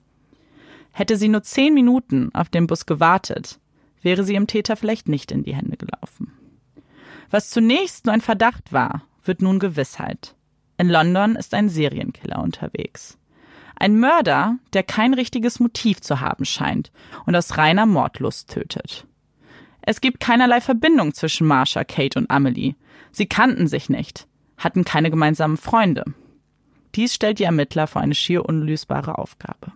Hätte 0.93 1.17
sie 1.17 1.29
nur 1.29 1.43
zehn 1.43 1.73
Minuten 1.73 2.31
auf 2.35 2.51
den 2.51 2.67
Bus 2.67 2.85
gewartet, 2.85 3.59
wäre 4.03 4.23
sie 4.23 4.35
im 4.35 4.47
Täter 4.47 4.77
vielleicht 4.77 5.09
nicht 5.09 5.33
in 5.33 5.43
die 5.43 5.55
Hände 5.55 5.79
gelaufen. 5.79 6.33
Was 7.31 7.49
zunächst 7.49 8.05
nur 8.05 8.13
ein 8.13 8.21
Verdacht 8.21 8.73
war, 8.73 9.03
wird 9.25 9.41
nun 9.41 9.59
Gewissheit. 9.59 10.37
In 10.77 10.91
London 10.91 11.37
ist 11.37 11.55
ein 11.55 11.71
Serienkiller 11.71 12.43
unterwegs. 12.43 13.17
Ein 13.77 13.99
Mörder, 13.99 14.59
der 14.75 14.83
kein 14.83 15.15
richtiges 15.15 15.59
Motiv 15.59 16.03
zu 16.03 16.21
haben 16.21 16.45
scheint 16.45 16.93
und 17.25 17.35
aus 17.35 17.57
reiner 17.57 17.87
Mordlust 17.87 18.51
tötet. 18.51 19.07
Es 19.81 20.03
gibt 20.03 20.21
keinerlei 20.21 20.61
Verbindung 20.61 21.15
zwischen 21.15 21.47
Marsha, 21.47 21.83
Kate 21.85 22.19
und 22.19 22.31
Amelie. 22.31 22.75
Sie 23.11 23.27
kannten 23.27 23.67
sich 23.67 23.89
nicht, 23.89 24.27
hatten 24.59 24.85
keine 24.85 25.11
gemeinsamen 25.11 25.57
Freunde. 25.57 26.05
Dies 26.95 27.15
stellt 27.15 27.39
die 27.39 27.45
Ermittler 27.45 27.87
vor 27.87 28.03
eine 28.03 28.15
schier 28.15 28.45
unlösbare 28.45 29.19
Aufgabe. 29.19 29.73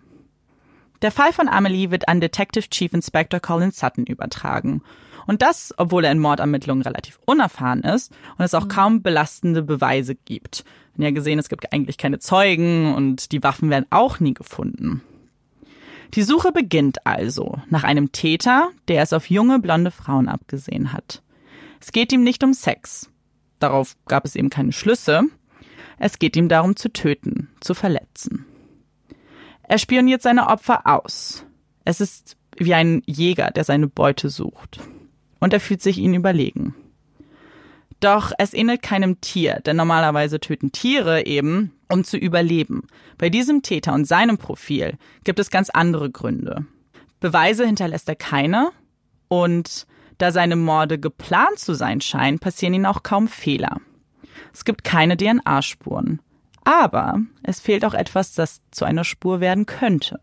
Der 1.02 1.12
Fall 1.12 1.32
von 1.32 1.48
Amelie 1.48 1.90
wird 1.90 2.08
an 2.08 2.20
Detective 2.20 2.68
Chief 2.68 2.92
Inspector 2.92 3.40
Colin 3.40 3.70
Sutton 3.70 4.06
übertragen 4.06 4.82
und 5.26 5.42
das, 5.42 5.74
obwohl 5.76 6.04
er 6.04 6.12
in 6.12 6.18
Mordermittlungen 6.18 6.82
relativ 6.82 7.18
unerfahren 7.26 7.82
ist 7.82 8.12
und 8.38 8.44
es 8.44 8.54
auch 8.54 8.64
mhm. 8.64 8.68
kaum 8.68 9.02
belastende 9.02 9.62
Beweise 9.62 10.14
gibt. 10.14 10.64
Wir 10.94 11.06
haben 11.06 11.14
ja 11.14 11.18
gesehen, 11.18 11.38
es 11.38 11.48
gibt 11.48 11.72
eigentlich 11.72 11.98
keine 11.98 12.18
Zeugen 12.18 12.94
und 12.94 13.32
die 13.32 13.42
Waffen 13.42 13.68
werden 13.68 13.86
auch 13.90 14.20
nie 14.20 14.34
gefunden. 14.34 15.02
Die 16.14 16.22
Suche 16.22 16.52
beginnt 16.52 17.04
also 17.04 17.56
nach 17.68 17.84
einem 17.84 18.12
Täter, 18.12 18.70
der 18.88 19.02
es 19.02 19.12
auf 19.12 19.28
junge 19.28 19.58
blonde 19.58 19.90
Frauen 19.90 20.28
abgesehen 20.28 20.92
hat. 20.92 21.22
Es 21.80 21.92
geht 21.92 22.12
ihm 22.12 22.22
nicht 22.22 22.42
um 22.42 22.54
Sex. 22.54 23.10
Darauf 23.58 23.96
gab 24.06 24.24
es 24.24 24.36
eben 24.36 24.48
keine 24.48 24.72
Schlüsse. 24.72 25.24
Es 25.98 26.18
geht 26.18 26.36
ihm 26.36 26.48
darum 26.48 26.76
zu 26.76 26.92
töten, 26.92 27.48
zu 27.60 27.74
verletzen. 27.74 28.44
Er 29.62 29.78
spioniert 29.78 30.22
seine 30.22 30.48
Opfer 30.48 30.86
aus. 30.86 31.44
Es 31.84 32.00
ist 32.00 32.36
wie 32.56 32.74
ein 32.74 33.02
Jäger, 33.06 33.50
der 33.50 33.64
seine 33.64 33.88
Beute 33.88 34.30
sucht 34.30 34.80
und 35.40 35.52
er 35.52 35.60
fühlt 35.60 35.82
sich 35.82 35.98
ihnen 35.98 36.14
überlegen. 36.14 36.74
Doch 38.00 38.32
es 38.38 38.52
ähnelt 38.52 38.82
keinem 38.82 39.20
Tier, 39.20 39.60
denn 39.64 39.76
normalerweise 39.76 40.38
töten 40.38 40.70
Tiere 40.70 41.24
eben, 41.24 41.72
um 41.88 42.04
zu 42.04 42.18
überleben. 42.18 42.86
Bei 43.16 43.30
diesem 43.30 43.62
Täter 43.62 43.94
und 43.94 44.04
seinem 44.06 44.38
Profil 44.38 44.98
gibt 45.24 45.38
es 45.38 45.50
ganz 45.50 45.70
andere 45.70 46.10
Gründe. 46.10 46.66
Beweise 47.20 47.64
hinterlässt 47.64 48.08
er 48.08 48.16
keine 48.16 48.70
und 49.28 49.86
da 50.18 50.30
seine 50.30 50.56
Morde 50.56 50.98
geplant 50.98 51.58
zu 51.58 51.74
sein 51.74 52.00
scheinen, 52.00 52.38
passieren 52.38 52.74
ihnen 52.74 52.86
auch 52.86 53.02
kaum 53.02 53.28
Fehler. 53.28 53.80
Es 54.52 54.64
gibt 54.64 54.84
keine 54.84 55.16
DNA-Spuren. 55.16 56.20
Aber 56.64 57.20
es 57.42 57.60
fehlt 57.60 57.84
auch 57.84 57.94
etwas, 57.94 58.34
das 58.34 58.60
zu 58.72 58.84
einer 58.84 59.04
Spur 59.04 59.40
werden 59.40 59.66
könnte. 59.66 60.18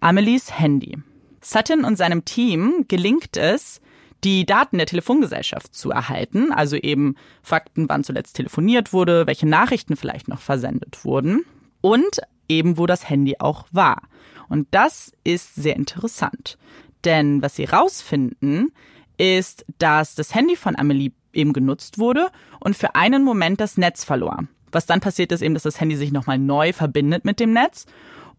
Amelies 0.00 0.58
Handy. 0.58 0.98
Sutton 1.40 1.84
und 1.84 1.96
seinem 1.96 2.24
Team 2.24 2.84
gelingt 2.88 3.36
es, 3.36 3.80
die 4.24 4.46
Daten 4.46 4.78
der 4.78 4.86
Telefongesellschaft 4.86 5.74
zu 5.74 5.90
erhalten, 5.90 6.52
also 6.52 6.76
eben 6.76 7.16
Fakten, 7.42 7.88
wann 7.88 8.04
zuletzt 8.04 8.36
telefoniert 8.36 8.92
wurde, 8.92 9.26
welche 9.26 9.48
Nachrichten 9.48 9.96
vielleicht 9.96 10.28
noch 10.28 10.40
versendet 10.40 11.04
wurden 11.04 11.44
und 11.80 12.20
eben 12.48 12.78
wo 12.78 12.86
das 12.86 13.08
Handy 13.08 13.36
auch 13.38 13.66
war. 13.72 14.02
Und 14.48 14.68
das 14.70 15.12
ist 15.24 15.54
sehr 15.54 15.76
interessant, 15.76 16.58
denn 17.04 17.42
was 17.42 17.56
sie 17.56 17.64
rausfinden, 17.64 18.72
ist, 19.18 19.64
dass 19.78 20.14
das 20.14 20.34
Handy 20.34 20.56
von 20.56 20.76
Amelie 20.76 21.12
eben 21.34 21.52
genutzt 21.52 21.98
wurde 21.98 22.30
und 22.60 22.76
für 22.76 22.94
einen 22.94 23.24
Moment 23.24 23.60
das 23.60 23.76
Netz 23.76 24.04
verlor. 24.04 24.44
Was 24.70 24.86
dann 24.86 25.00
passiert 25.00 25.32
ist 25.32 25.42
eben, 25.42 25.54
dass 25.54 25.64
das 25.64 25.80
Handy 25.80 25.96
sich 25.96 26.12
nochmal 26.12 26.38
neu 26.38 26.72
verbindet 26.72 27.24
mit 27.24 27.40
dem 27.40 27.52
Netz 27.52 27.86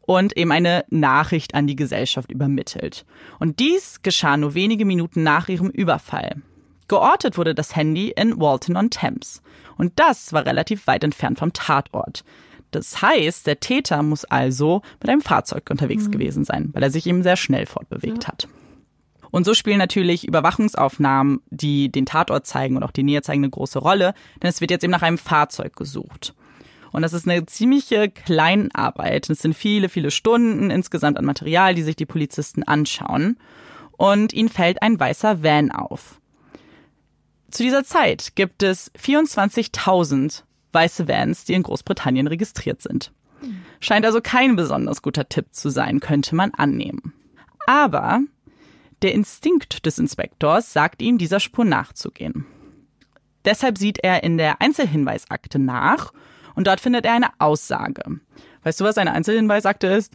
und 0.02 0.36
eben 0.36 0.52
eine 0.52 0.84
Nachricht 0.90 1.56
an 1.56 1.68
die 1.68 1.76
Gesellschaft 1.76 2.32
übermittelt. 2.32 3.06
Und 3.40 3.60
dies 3.60 4.02
geschah 4.02 4.38
nur 4.38 4.54
wenige 4.54 4.86
Minuten 4.86 5.24
nach 5.24 5.48
ihrem 5.48 5.70
Überfall. 5.70 6.42
Geortet 6.88 7.38
wurde 7.38 7.56
das 7.56 7.76
Handy 7.76 8.14
in 8.16 8.40
Walton 8.40 8.76
on 8.76 8.90
Thames. 8.90 9.42
Und 9.78 9.94
das 9.96 10.34
war 10.34 10.46
relativ 10.46 10.86
weit 10.88 11.04
entfernt 11.04 11.40
vom 11.40 11.54
Tatort. 11.54 12.24
Das 12.72 13.02
heißt, 13.02 13.48
der 13.48 13.60
Täter 13.60 14.04
muss 14.04 14.26
also 14.26 14.82
mit 15.00 15.10
einem 15.10 15.22
Fahrzeug 15.22 15.70
unterwegs 15.70 16.08
mhm. 16.08 16.12
gewesen 16.12 16.44
sein, 16.44 16.70
weil 16.74 16.84
er 16.84 16.90
sich 16.90 17.08
eben 17.08 17.24
sehr 17.24 17.38
schnell 17.38 17.66
fortbewegt 17.66 18.24
ja. 18.24 18.30
hat. 18.30 18.48
Und 19.34 19.46
so 19.46 19.56
spielen 19.56 19.80
natürlich 19.80 20.28
Überwachungsaufnahmen, 20.28 21.42
die 21.50 21.92
den 21.92 22.06
Tatort 22.06 22.46
zeigen 22.46 22.78
und 22.78 22.84
auch 22.84 22.92
die 22.92 23.02
Nähe 23.02 23.24
zeigen, 23.24 23.44
eine 23.44 23.50
große 23.50 23.80
Rolle, 23.80 24.14
denn 24.40 24.48
es 24.48 24.62
wird 24.62 24.70
jetzt 24.70 24.84
eben 24.84 24.92
nach 24.92 25.02
einem 25.02 25.18
Fahrzeug 25.18 25.76
gesucht. 25.76 26.36
Und 26.92 27.02
das 27.02 27.14
ist 27.14 27.28
eine 27.28 27.44
ziemliche 27.48 28.12
Kleinarbeit. 28.12 29.32
Es 29.32 29.40
sind 29.40 29.56
viele, 29.56 29.90
viele 29.90 30.12
Stunden 30.12 30.70
insgesamt 30.70 31.18
an 31.18 31.26
Material, 31.26 31.74
die 31.74 31.82
sich 31.82 31.96
die 31.96 32.06
Polizisten 32.06 32.62
anschauen. 32.62 33.40
Und 33.94 34.34
ihnen 34.34 34.50
fällt 34.50 34.84
ein 34.84 35.00
weißer 35.00 35.42
Van 35.42 35.72
auf. 35.72 36.22
Zu 37.50 37.64
dieser 37.64 37.84
Zeit 37.84 38.36
gibt 38.36 38.62
es 38.62 38.94
24.000 38.94 40.44
weiße 40.74 41.08
Vans, 41.08 41.44
die 41.46 41.54
in 41.54 41.64
Großbritannien 41.64 42.28
registriert 42.28 42.84
sind. 42.84 43.12
Scheint 43.80 44.06
also 44.06 44.22
kein 44.22 44.56
besonders 44.56 45.02
guter 45.02 45.28
Tipp 45.28 45.48
zu 45.54 45.72
sein, 45.72 46.02
könnte 46.02 46.36
man 46.36 46.52
annehmen. 46.52 47.14
Aber 47.66 48.22
der 49.04 49.14
Instinkt 49.14 49.86
des 49.86 50.00
Inspektors 50.00 50.74
sagt 50.74 51.02
ihm, 51.02 51.18
dieser 51.18 51.40
Spur 51.40 51.66
nachzugehen. 51.66 52.46
Deshalb 53.46 53.78
sieht 53.78 54.00
er 54.02 54.24
in 54.24 54.38
der 54.38 54.62
Einzelhinweisakte 54.62 55.60
nach 55.60 56.14
und 56.56 56.68
dort 56.68 56.80
findet 56.80 57.06
er 57.06 57.14
eine 57.14 57.30
Aussage. 57.40 58.04
Weißt 58.64 58.80
du, 58.80 58.86
was 58.86 58.98
eine 58.98 59.12
Einzelhinweisakte 59.12 59.88
ist? 59.88 60.14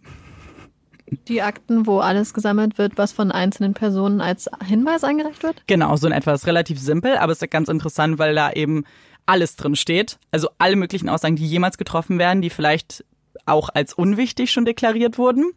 Die 1.26 1.42
Akten, 1.42 1.86
wo 1.86 2.00
alles 2.00 2.34
gesammelt 2.34 2.78
wird, 2.78 2.96
was 2.96 3.12
von 3.12 3.30
einzelnen 3.30 3.74
Personen 3.74 4.20
als 4.20 4.48
Hinweis 4.66 5.04
eingereicht 5.04 5.42
wird? 5.42 5.62
Genau, 5.66 5.96
so 5.96 6.06
in 6.06 6.12
etwa. 6.12 6.32
Das 6.32 6.42
ist 6.42 6.46
relativ 6.46 6.78
simpel, 6.78 7.16
aber 7.16 7.32
es 7.32 7.42
ist 7.42 7.50
ganz 7.50 7.68
interessant, 7.68 8.18
weil 8.18 8.34
da 8.34 8.52
eben 8.52 8.84
alles 9.26 9.56
drin 9.56 9.76
steht. 9.76 10.18
Also 10.30 10.48
alle 10.58 10.76
möglichen 10.76 11.08
Aussagen, 11.08 11.36
die 11.36 11.46
jemals 11.46 11.78
getroffen 11.78 12.18
werden, 12.18 12.42
die 12.42 12.50
vielleicht 12.50 13.04
auch 13.46 13.68
als 13.70 13.94
unwichtig 13.94 14.50
schon 14.50 14.64
deklariert 14.64 15.18
wurden 15.18 15.52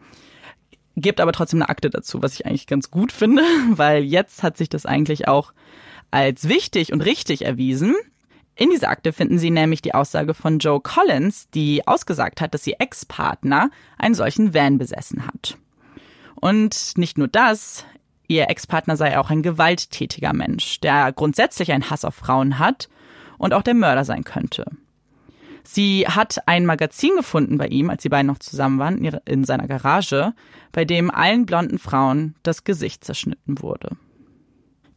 gibt 0.96 1.22
aber 1.22 1.32
trotzdem 1.32 1.62
eine 1.62 1.70
Akte 1.70 1.90
dazu, 1.90 2.22
was 2.22 2.34
ich 2.34 2.46
eigentlich 2.46 2.68
ganz 2.68 2.92
gut 2.92 3.12
finde, 3.12 3.44
weil 3.72 4.04
jetzt 4.04 4.44
hat 4.44 4.58
sich 4.58 4.70
das 4.70 4.86
eigentlich 4.86 5.28
auch 5.28 5.54
als 6.12 6.48
wichtig 6.48 6.92
und 6.92 7.02
richtig 7.02 7.46
erwiesen. 7.46 7.96
In 8.56 8.70
dieser 8.70 8.90
Akte 8.90 9.14
finden 9.14 9.40
Sie 9.40 9.50
nämlich 9.50 9.82
die 9.82 9.94
Aussage 9.94 10.34
von 10.34 10.60
Joe 10.60 10.82
Collins, 10.82 11.50
die 11.54 11.88
ausgesagt 11.88 12.42
hat, 12.42 12.54
dass 12.54 12.68
ihr 12.68 12.76
Ex-Partner 12.80 13.72
einen 13.98 14.14
solchen 14.14 14.54
Van 14.54 14.78
besessen 14.78 15.26
hat. 15.26 15.58
Und 16.36 16.98
nicht 16.98 17.18
nur 17.18 17.28
das, 17.28 17.86
ihr 18.28 18.50
Ex-Partner 18.50 18.98
sei 18.98 19.18
auch 19.18 19.30
ein 19.30 19.42
gewalttätiger 19.42 20.34
Mensch, 20.34 20.80
der 20.82 21.14
grundsätzlich 21.14 21.72
einen 21.72 21.90
Hass 21.90 22.06
auf 22.06 22.16
Frauen 22.16 22.60
hat 22.60 22.90
und 23.38 23.54
auch 23.54 23.64
der 23.64 23.74
Mörder 23.74 24.06
sein 24.06 24.24
könnte. 24.24 24.66
Sie 25.64 26.08
hat 26.08 26.48
ein 26.48 26.66
Magazin 26.66 27.16
gefunden 27.16 27.58
bei 27.58 27.68
ihm, 27.68 27.90
als 27.90 28.04
sie 28.04 28.10
beiden 28.10 28.28
noch 28.28 28.40
zusammen 28.40 28.80
waren, 28.80 29.04
in 29.26 29.44
seiner 29.46 29.68
Garage, 29.68 30.34
bei 30.72 30.86
dem 30.86 31.12
allen 31.12 31.46
blonden 31.46 31.80
Frauen 31.80 32.36
das 32.44 32.64
Gesicht 32.64 33.04
zerschnitten 33.04 33.62
wurde. 33.62 33.98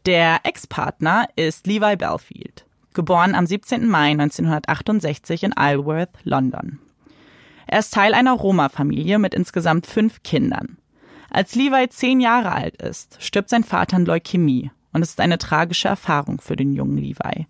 Der 0.07 0.41
Ex-Partner 0.45 1.29
ist 1.37 1.67
Levi 1.67 1.97
Belfield, 1.97 2.67
geboren 2.93 3.35
am 3.35 3.47
17. 3.47 3.89
Mai 3.89 4.11
1968 4.11 5.45
in 5.45 5.53
Isleworth, 5.53 6.11
London. 6.25 6.79
Er 7.67 7.79
ist 7.79 7.95
Teil 7.95 8.15
einer 8.15 8.35
Roma-Familie 8.35 9.19
mit 9.19 9.35
insgesamt 9.35 9.87
fünf 9.87 10.23
Kindern. 10.23 10.77
Als 11.31 11.55
Levi 11.55 11.89
zehn 11.89 12.21
Jahre 12.21 12.53
alt 12.53 12.77
ist, 12.81 13.17
stirbt 13.21 13.49
sein 13.49 13.65
Vater 13.65 13.97
an 13.97 14.05
Leukämie 14.05 14.71
und 14.93 15.03
es 15.03 15.11
ist 15.11 15.21
eine 15.21 15.39
tragische 15.39 15.89
Erfahrung 15.89 16.41
für 16.41 16.57
den 16.57 16.75
jungen 16.75 16.99
Levi 16.99 17.47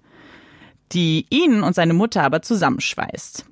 die 0.94 1.26
ihn 1.30 1.62
und 1.62 1.74
seine 1.74 1.94
Mutter 1.94 2.22
aber 2.22 2.42
zusammenschweißt. 2.42 3.44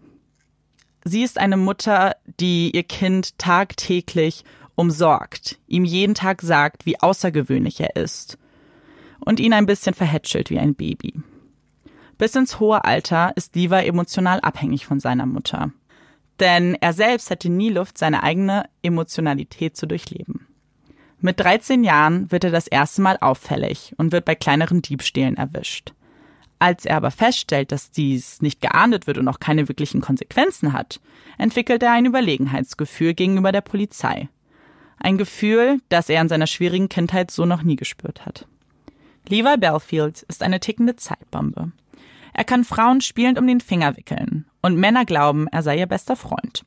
Sie 1.04 1.22
ist 1.22 1.38
eine 1.38 1.56
Mutter, 1.56 2.16
die 2.38 2.70
ihr 2.70 2.84
Kind 2.84 3.36
tagtäglich 3.38 4.44
umsorgt, 4.74 5.58
ihm 5.66 5.84
jeden 5.84 6.14
Tag 6.14 6.42
sagt, 6.42 6.86
wie 6.86 7.00
außergewöhnlich 7.00 7.80
er 7.80 7.96
ist 7.96 8.38
und 9.20 9.40
ihn 9.40 9.52
ein 9.52 9.66
bisschen 9.66 9.94
verhätschelt 9.94 10.50
wie 10.50 10.58
ein 10.58 10.74
Baby. 10.74 11.14
Bis 12.18 12.34
ins 12.34 12.60
hohe 12.60 12.84
Alter 12.84 13.32
ist 13.36 13.56
Levi 13.56 13.86
emotional 13.86 14.40
abhängig 14.40 14.86
von 14.86 15.00
seiner 15.00 15.26
Mutter. 15.26 15.72
Denn 16.40 16.76
er 16.80 16.92
selbst 16.92 17.30
hätte 17.30 17.48
nie 17.48 17.70
Luft, 17.70 17.98
seine 17.98 18.22
eigene 18.22 18.64
Emotionalität 18.82 19.76
zu 19.76 19.86
durchleben. 19.86 20.46
Mit 21.20 21.38
13 21.38 21.84
Jahren 21.84 22.32
wird 22.32 22.44
er 22.44 22.50
das 22.50 22.66
erste 22.66 23.00
Mal 23.00 23.16
auffällig 23.20 23.94
und 23.96 24.10
wird 24.10 24.24
bei 24.24 24.34
kleineren 24.34 24.82
Diebstählen 24.82 25.36
erwischt. 25.36 25.92
Als 26.58 26.84
er 26.84 26.96
aber 26.96 27.10
feststellt, 27.10 27.72
dass 27.72 27.90
dies 27.90 28.40
nicht 28.40 28.60
geahndet 28.60 29.06
wird 29.06 29.18
und 29.18 29.28
auch 29.28 29.40
keine 29.40 29.68
wirklichen 29.68 30.00
Konsequenzen 30.00 30.72
hat, 30.72 31.00
entwickelt 31.38 31.82
er 31.82 31.92
ein 31.92 32.06
Überlegenheitsgefühl 32.06 33.14
gegenüber 33.14 33.52
der 33.52 33.60
Polizei. 33.60 34.28
Ein 35.04 35.18
Gefühl, 35.18 35.80
das 35.88 36.08
er 36.08 36.20
in 36.20 36.28
seiner 36.28 36.46
schwierigen 36.46 36.88
Kindheit 36.88 37.32
so 37.32 37.44
noch 37.44 37.62
nie 37.62 37.74
gespürt 37.74 38.24
hat. 38.24 38.46
Levi 39.28 39.56
Belfield 39.56 40.22
ist 40.22 40.44
eine 40.44 40.60
tickende 40.60 40.94
Zeitbombe. 40.94 41.72
Er 42.32 42.44
kann 42.44 42.62
Frauen 42.62 43.00
spielend 43.00 43.36
um 43.36 43.48
den 43.48 43.60
Finger 43.60 43.96
wickeln 43.96 44.46
und 44.62 44.76
Männer 44.76 45.04
glauben, 45.04 45.48
er 45.48 45.64
sei 45.64 45.78
ihr 45.78 45.86
bester 45.86 46.14
Freund. 46.14 46.64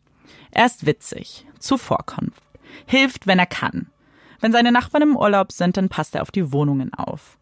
Er 0.51 0.65
ist 0.65 0.85
witzig, 0.85 1.45
zuvorkommt, 1.59 2.35
hilft, 2.85 3.25
wenn 3.25 3.39
er 3.39 3.45
kann. 3.45 3.87
Wenn 4.41 4.51
seine 4.51 4.73
Nachbarn 4.73 5.03
im 5.03 5.15
Urlaub 5.15 5.53
sind, 5.53 5.77
dann 5.77 5.87
passt 5.87 6.13
er 6.13 6.21
auf 6.21 6.31
die 6.31 6.51
Wohnungen 6.51 6.93
auf. 6.93 7.37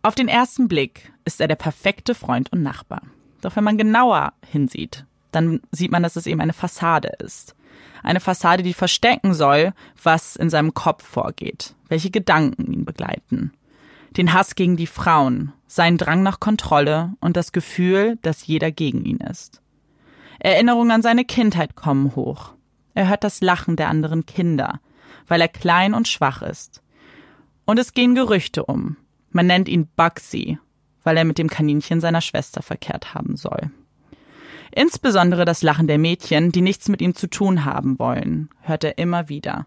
Auf 0.00 0.14
den 0.14 0.28
ersten 0.28 0.66
Blick 0.66 1.12
ist 1.26 1.42
er 1.42 1.48
der 1.48 1.56
perfekte 1.56 2.14
Freund 2.14 2.50
und 2.52 2.62
Nachbar. 2.62 3.02
Doch 3.42 3.54
wenn 3.54 3.64
man 3.64 3.76
genauer 3.76 4.32
hinsieht, 4.50 5.04
dann 5.30 5.60
sieht 5.72 5.90
man, 5.90 6.02
dass 6.02 6.16
es 6.16 6.26
eben 6.26 6.40
eine 6.40 6.54
Fassade 6.54 7.12
ist. 7.18 7.55
Eine 8.06 8.20
Fassade, 8.20 8.62
die 8.62 8.72
verstecken 8.72 9.34
soll, 9.34 9.72
was 10.00 10.36
in 10.36 10.48
seinem 10.48 10.74
Kopf 10.74 11.04
vorgeht, 11.04 11.74
welche 11.88 12.12
Gedanken 12.12 12.72
ihn 12.72 12.84
begleiten. 12.84 13.52
Den 14.16 14.32
Hass 14.32 14.54
gegen 14.54 14.76
die 14.76 14.86
Frauen, 14.86 15.52
seinen 15.66 15.98
Drang 15.98 16.22
nach 16.22 16.38
Kontrolle 16.38 17.14
und 17.18 17.36
das 17.36 17.50
Gefühl, 17.50 18.16
dass 18.22 18.46
jeder 18.46 18.70
gegen 18.70 19.04
ihn 19.04 19.16
ist. 19.16 19.60
Erinnerungen 20.38 20.92
an 20.92 21.02
seine 21.02 21.24
Kindheit 21.24 21.74
kommen 21.74 22.14
hoch. 22.14 22.52
Er 22.94 23.08
hört 23.08 23.24
das 23.24 23.40
Lachen 23.40 23.74
der 23.74 23.88
anderen 23.88 24.24
Kinder, 24.24 24.78
weil 25.26 25.40
er 25.40 25.48
klein 25.48 25.92
und 25.92 26.06
schwach 26.06 26.42
ist. 26.42 26.84
Und 27.64 27.80
es 27.80 27.92
gehen 27.92 28.14
Gerüchte 28.14 28.66
um, 28.66 28.96
man 29.30 29.48
nennt 29.48 29.68
ihn 29.68 29.88
Bugsy, 29.96 30.60
weil 31.02 31.16
er 31.16 31.24
mit 31.24 31.38
dem 31.38 31.50
Kaninchen 31.50 32.00
seiner 32.00 32.20
Schwester 32.20 32.62
verkehrt 32.62 33.14
haben 33.14 33.36
soll. 33.36 33.72
Insbesondere 34.72 35.44
das 35.44 35.62
Lachen 35.62 35.86
der 35.86 35.98
Mädchen, 35.98 36.52
die 36.52 36.60
nichts 36.60 36.88
mit 36.88 37.00
ihm 37.00 37.14
zu 37.14 37.28
tun 37.28 37.64
haben 37.64 37.98
wollen, 37.98 38.48
hört 38.60 38.84
er 38.84 38.98
immer 38.98 39.28
wieder. 39.28 39.66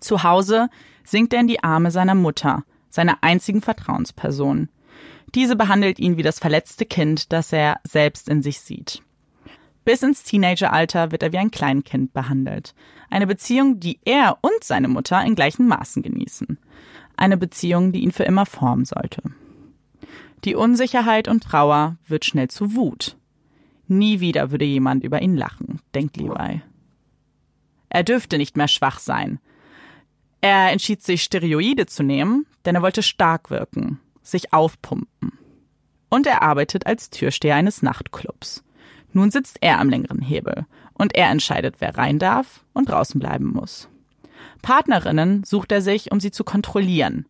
Zu 0.00 0.22
Hause 0.22 0.68
sinkt 1.04 1.32
er 1.32 1.40
in 1.40 1.48
die 1.48 1.62
Arme 1.62 1.90
seiner 1.90 2.14
Mutter, 2.14 2.64
seiner 2.88 3.18
einzigen 3.22 3.62
Vertrauensperson. 3.62 4.68
Diese 5.34 5.56
behandelt 5.56 5.98
ihn 5.98 6.16
wie 6.16 6.22
das 6.22 6.38
verletzte 6.38 6.84
Kind, 6.84 7.32
das 7.32 7.52
er 7.52 7.80
selbst 7.84 8.28
in 8.28 8.42
sich 8.42 8.60
sieht. 8.60 9.02
Bis 9.84 10.02
ins 10.02 10.22
Teenageralter 10.22 11.10
wird 11.10 11.22
er 11.22 11.32
wie 11.32 11.38
ein 11.38 11.50
Kleinkind 11.50 12.12
behandelt. 12.12 12.74
Eine 13.10 13.26
Beziehung, 13.26 13.80
die 13.80 13.98
er 14.04 14.38
und 14.40 14.62
seine 14.62 14.88
Mutter 14.88 15.24
in 15.24 15.34
gleichen 15.34 15.66
Maßen 15.66 16.02
genießen 16.02 16.58
eine 17.16 17.36
Beziehung, 17.36 17.92
die 17.92 18.00
ihn 18.00 18.12
für 18.12 18.24
immer 18.24 18.46
formen 18.46 18.84
sollte. 18.84 19.22
Die 20.44 20.54
Unsicherheit 20.54 21.28
und 21.28 21.44
Trauer 21.44 21.96
wird 22.08 22.24
schnell 22.24 22.48
zu 22.48 22.74
Wut. 22.74 23.16
Nie 23.92 24.20
wieder 24.20 24.50
würde 24.50 24.64
jemand 24.64 25.04
über 25.04 25.20
ihn 25.20 25.36
lachen, 25.36 25.80
denkt 25.94 26.16
Levi. 26.16 26.62
Er 27.90 28.02
dürfte 28.02 28.38
nicht 28.38 28.56
mehr 28.56 28.68
schwach 28.68 28.98
sein. 28.98 29.38
Er 30.40 30.72
entschied 30.72 31.02
sich, 31.02 31.22
Steroide 31.22 31.84
zu 31.84 32.02
nehmen, 32.02 32.46
denn 32.64 32.74
er 32.74 32.80
wollte 32.80 33.02
stark 33.02 33.50
wirken, 33.50 34.00
sich 34.22 34.54
aufpumpen. 34.54 35.32
Und 36.08 36.26
er 36.26 36.40
arbeitet 36.40 36.86
als 36.86 37.10
Türsteher 37.10 37.56
eines 37.56 37.82
Nachtclubs. 37.82 38.64
Nun 39.12 39.30
sitzt 39.30 39.58
er 39.60 39.78
am 39.78 39.90
längeren 39.90 40.22
Hebel 40.22 40.64
und 40.94 41.14
er 41.14 41.28
entscheidet, 41.28 41.76
wer 41.80 41.98
rein 41.98 42.18
darf 42.18 42.64
und 42.72 42.88
draußen 42.88 43.20
bleiben 43.20 43.52
muss. 43.52 43.88
Partnerinnen 44.62 45.44
sucht 45.44 45.70
er 45.70 45.82
sich, 45.82 46.12
um 46.12 46.18
sie 46.18 46.30
zu 46.30 46.44
kontrollieren. 46.44 47.26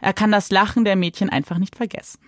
Er 0.00 0.12
kann 0.12 0.32
das 0.32 0.50
Lachen 0.50 0.84
der 0.84 0.96
Mädchen 0.96 1.30
einfach 1.30 1.58
nicht 1.58 1.76
vergessen. 1.76 2.18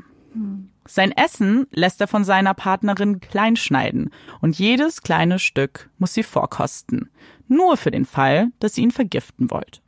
Sein 0.90 1.12
Essen 1.12 1.66
lässt 1.70 2.00
er 2.00 2.08
von 2.08 2.24
seiner 2.24 2.54
Partnerin 2.54 3.20
kleinschneiden 3.20 4.10
und 4.40 4.58
jedes 4.58 5.02
kleine 5.02 5.38
Stück 5.38 5.90
muss 5.98 6.14
sie 6.14 6.22
vorkosten, 6.22 7.10
nur 7.46 7.76
für 7.76 7.90
den 7.90 8.06
Fall, 8.06 8.48
dass 8.58 8.74
sie 8.74 8.82
ihn 8.82 8.90
vergiften 8.90 9.50
wollte. 9.50 9.80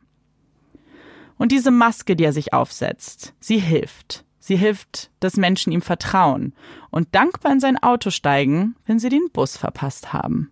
Und 1.38 1.52
diese 1.52 1.71
Maske, 1.71 2.16
die 2.16 2.25
er 2.25 2.35
sich 2.35 2.52
aufsetzt, 2.52 3.33
sie 3.40 3.57
hilft. 3.57 4.26
Sie 4.40 4.57
hilft, 4.57 5.11
dass 5.21 5.38
Menschen 5.38 5.73
ihm 5.73 5.80
vertrauen 5.80 6.52
und 6.90 7.14
dankbar 7.14 7.52
in 7.52 7.61
sein 7.61 7.83
Auto 7.83 8.11
steigen, 8.11 8.76
wenn 8.85 8.99
sie 8.99 9.09
den 9.09 9.30
Bus 9.33 9.57
verpasst 9.57 10.12
haben. 10.12 10.50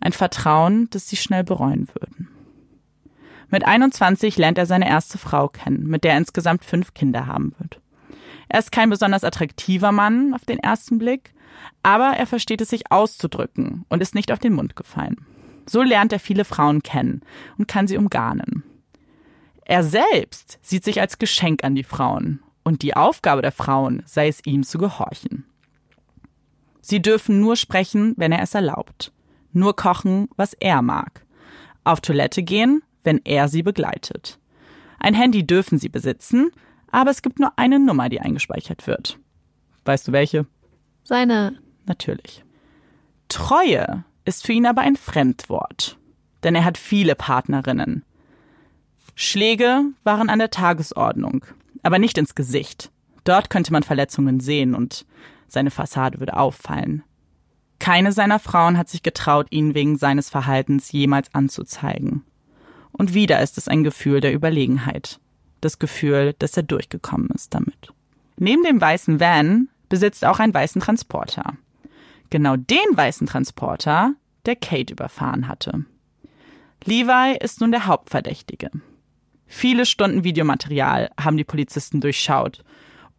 Ein 0.00 0.12
Vertrauen, 0.12 0.88
das 0.90 1.08
sie 1.08 1.16
schnell 1.16 1.42
bereuen 1.42 1.88
würden. 1.88 2.28
Mit 3.48 3.64
21 3.64 4.36
lernt 4.38 4.58
er 4.58 4.66
seine 4.66 4.88
erste 4.88 5.18
Frau 5.18 5.48
kennen, 5.48 5.88
mit 5.88 6.04
der 6.04 6.12
er 6.12 6.18
insgesamt 6.18 6.64
fünf 6.64 6.94
Kinder 6.94 7.26
haben 7.26 7.52
wird. 7.58 7.80
Er 8.50 8.58
ist 8.58 8.72
kein 8.72 8.90
besonders 8.90 9.22
attraktiver 9.22 9.92
Mann 9.92 10.34
auf 10.34 10.44
den 10.44 10.58
ersten 10.58 10.98
Blick, 10.98 11.32
aber 11.84 12.16
er 12.16 12.26
versteht 12.26 12.60
es 12.60 12.68
sich 12.68 12.90
auszudrücken 12.90 13.86
und 13.88 14.02
ist 14.02 14.16
nicht 14.16 14.32
auf 14.32 14.40
den 14.40 14.54
Mund 14.54 14.74
gefallen. 14.74 15.24
So 15.66 15.82
lernt 15.82 16.12
er 16.12 16.18
viele 16.18 16.44
Frauen 16.44 16.82
kennen 16.82 17.20
und 17.58 17.68
kann 17.68 17.86
sie 17.86 17.96
umgarnen. 17.96 18.64
Er 19.64 19.84
selbst 19.84 20.58
sieht 20.62 20.82
sich 20.82 21.00
als 21.00 21.20
Geschenk 21.20 21.62
an 21.62 21.76
die 21.76 21.84
Frauen 21.84 22.42
und 22.64 22.82
die 22.82 22.96
Aufgabe 22.96 23.40
der 23.40 23.52
Frauen 23.52 24.02
sei 24.04 24.26
es 24.26 24.44
ihm 24.44 24.64
zu 24.64 24.78
gehorchen. 24.78 25.44
Sie 26.80 27.00
dürfen 27.00 27.38
nur 27.38 27.54
sprechen, 27.54 28.14
wenn 28.16 28.32
er 28.32 28.42
es 28.42 28.54
erlaubt, 28.56 29.12
nur 29.52 29.76
kochen, 29.76 30.28
was 30.34 30.54
er 30.54 30.82
mag, 30.82 31.24
auf 31.84 32.00
Toilette 32.00 32.42
gehen, 32.42 32.82
wenn 33.04 33.20
er 33.24 33.46
sie 33.46 33.62
begleitet. 33.62 34.40
Ein 34.98 35.14
Handy 35.14 35.46
dürfen 35.46 35.78
sie 35.78 35.88
besitzen, 35.88 36.50
aber 36.90 37.10
es 37.10 37.22
gibt 37.22 37.38
nur 37.38 37.52
eine 37.56 37.78
Nummer, 37.78 38.08
die 38.08 38.20
eingespeichert 38.20 38.86
wird. 38.86 39.18
Weißt 39.84 40.08
du 40.08 40.12
welche? 40.12 40.46
Seine. 41.04 41.58
Natürlich. 41.86 42.44
Treue 43.28 44.04
ist 44.24 44.44
für 44.44 44.52
ihn 44.52 44.66
aber 44.66 44.82
ein 44.82 44.96
Fremdwort, 44.96 45.98
denn 46.42 46.54
er 46.54 46.64
hat 46.64 46.78
viele 46.78 47.14
Partnerinnen. 47.14 48.04
Schläge 49.14 49.82
waren 50.04 50.30
an 50.30 50.38
der 50.38 50.50
Tagesordnung, 50.50 51.44
aber 51.82 51.98
nicht 51.98 52.18
ins 52.18 52.34
Gesicht. 52.34 52.90
Dort 53.24 53.50
könnte 53.50 53.72
man 53.72 53.82
Verletzungen 53.82 54.40
sehen 54.40 54.74
und 54.74 55.06
seine 55.48 55.70
Fassade 55.70 56.20
würde 56.20 56.36
auffallen. 56.36 57.02
Keine 57.78 58.12
seiner 58.12 58.38
Frauen 58.38 58.76
hat 58.76 58.88
sich 58.88 59.02
getraut, 59.02 59.46
ihn 59.50 59.74
wegen 59.74 59.96
seines 59.96 60.28
Verhaltens 60.28 60.92
jemals 60.92 61.34
anzuzeigen. 61.34 62.24
Und 62.92 63.14
wieder 63.14 63.40
ist 63.40 63.58
es 63.58 63.68
ein 63.68 63.84
Gefühl 63.84 64.20
der 64.20 64.34
Überlegenheit. 64.34 65.18
Das 65.60 65.78
Gefühl, 65.78 66.34
dass 66.38 66.56
er 66.56 66.62
durchgekommen 66.62 67.28
ist 67.34 67.54
damit. 67.54 67.92
Neben 68.36 68.62
dem 68.62 68.80
weißen 68.80 69.20
Van 69.20 69.68
besitzt 69.88 70.24
auch 70.24 70.38
einen 70.38 70.54
weißen 70.54 70.80
Transporter. 70.80 71.56
Genau 72.30 72.56
den 72.56 72.78
weißen 72.96 73.26
Transporter, 73.26 74.14
der 74.46 74.56
Kate 74.56 74.92
überfahren 74.92 75.48
hatte. 75.48 75.84
Levi 76.84 77.36
ist 77.38 77.60
nun 77.60 77.72
der 77.72 77.86
Hauptverdächtige. 77.86 78.70
Viele 79.46 79.84
Stunden 79.84 80.24
Videomaterial 80.24 81.10
haben 81.20 81.36
die 81.36 81.44
Polizisten 81.44 82.00
durchschaut. 82.00 82.64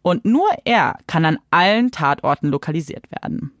Und 0.00 0.24
nur 0.24 0.48
er 0.64 0.98
kann 1.06 1.24
an 1.24 1.38
allen 1.50 1.90
Tatorten 1.92 2.48
lokalisiert 2.48 3.04
werden. 3.12 3.52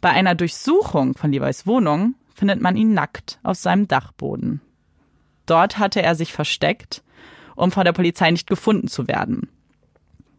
Bei 0.00 0.10
einer 0.10 0.34
Durchsuchung 0.34 1.14
von 1.14 1.32
Levis 1.32 1.66
Wohnung 1.66 2.14
findet 2.34 2.60
man 2.60 2.76
ihn 2.76 2.94
nackt 2.94 3.38
auf 3.42 3.56
seinem 3.56 3.88
Dachboden. 3.88 4.60
Dort 5.46 5.78
hatte 5.78 6.02
er 6.02 6.14
sich 6.14 6.32
versteckt, 6.32 7.02
um 7.56 7.70
von 7.70 7.84
der 7.84 7.92
Polizei 7.92 8.30
nicht 8.30 8.46
gefunden 8.46 8.88
zu 8.88 9.08
werden. 9.08 9.48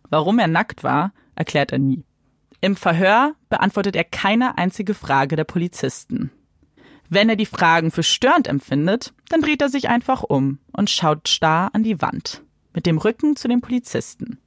Warum 0.09 0.39
er 0.39 0.47
nackt 0.47 0.83
war, 0.83 1.13
erklärt 1.35 1.71
er 1.71 1.79
nie. 1.79 2.03
Im 2.61 2.75
Verhör 2.75 3.33
beantwortet 3.49 3.95
er 3.95 4.03
keine 4.03 4.57
einzige 4.57 4.93
Frage 4.93 5.35
der 5.35 5.43
Polizisten. 5.43 6.31
Wenn 7.09 7.29
er 7.29 7.35
die 7.35 7.45
Fragen 7.45 7.91
für 7.91 8.03
störend 8.03 8.47
empfindet, 8.47 9.13
dann 9.29 9.41
dreht 9.41 9.61
er 9.61 9.69
sich 9.69 9.89
einfach 9.89 10.23
um 10.23 10.59
und 10.71 10.89
schaut 10.89 11.27
starr 11.27 11.69
an 11.73 11.83
die 11.83 12.01
Wand, 12.01 12.41
mit 12.73 12.85
dem 12.85 12.97
Rücken 12.97 13.35
zu 13.35 13.47
den 13.47 13.61
Polizisten. 13.61 14.39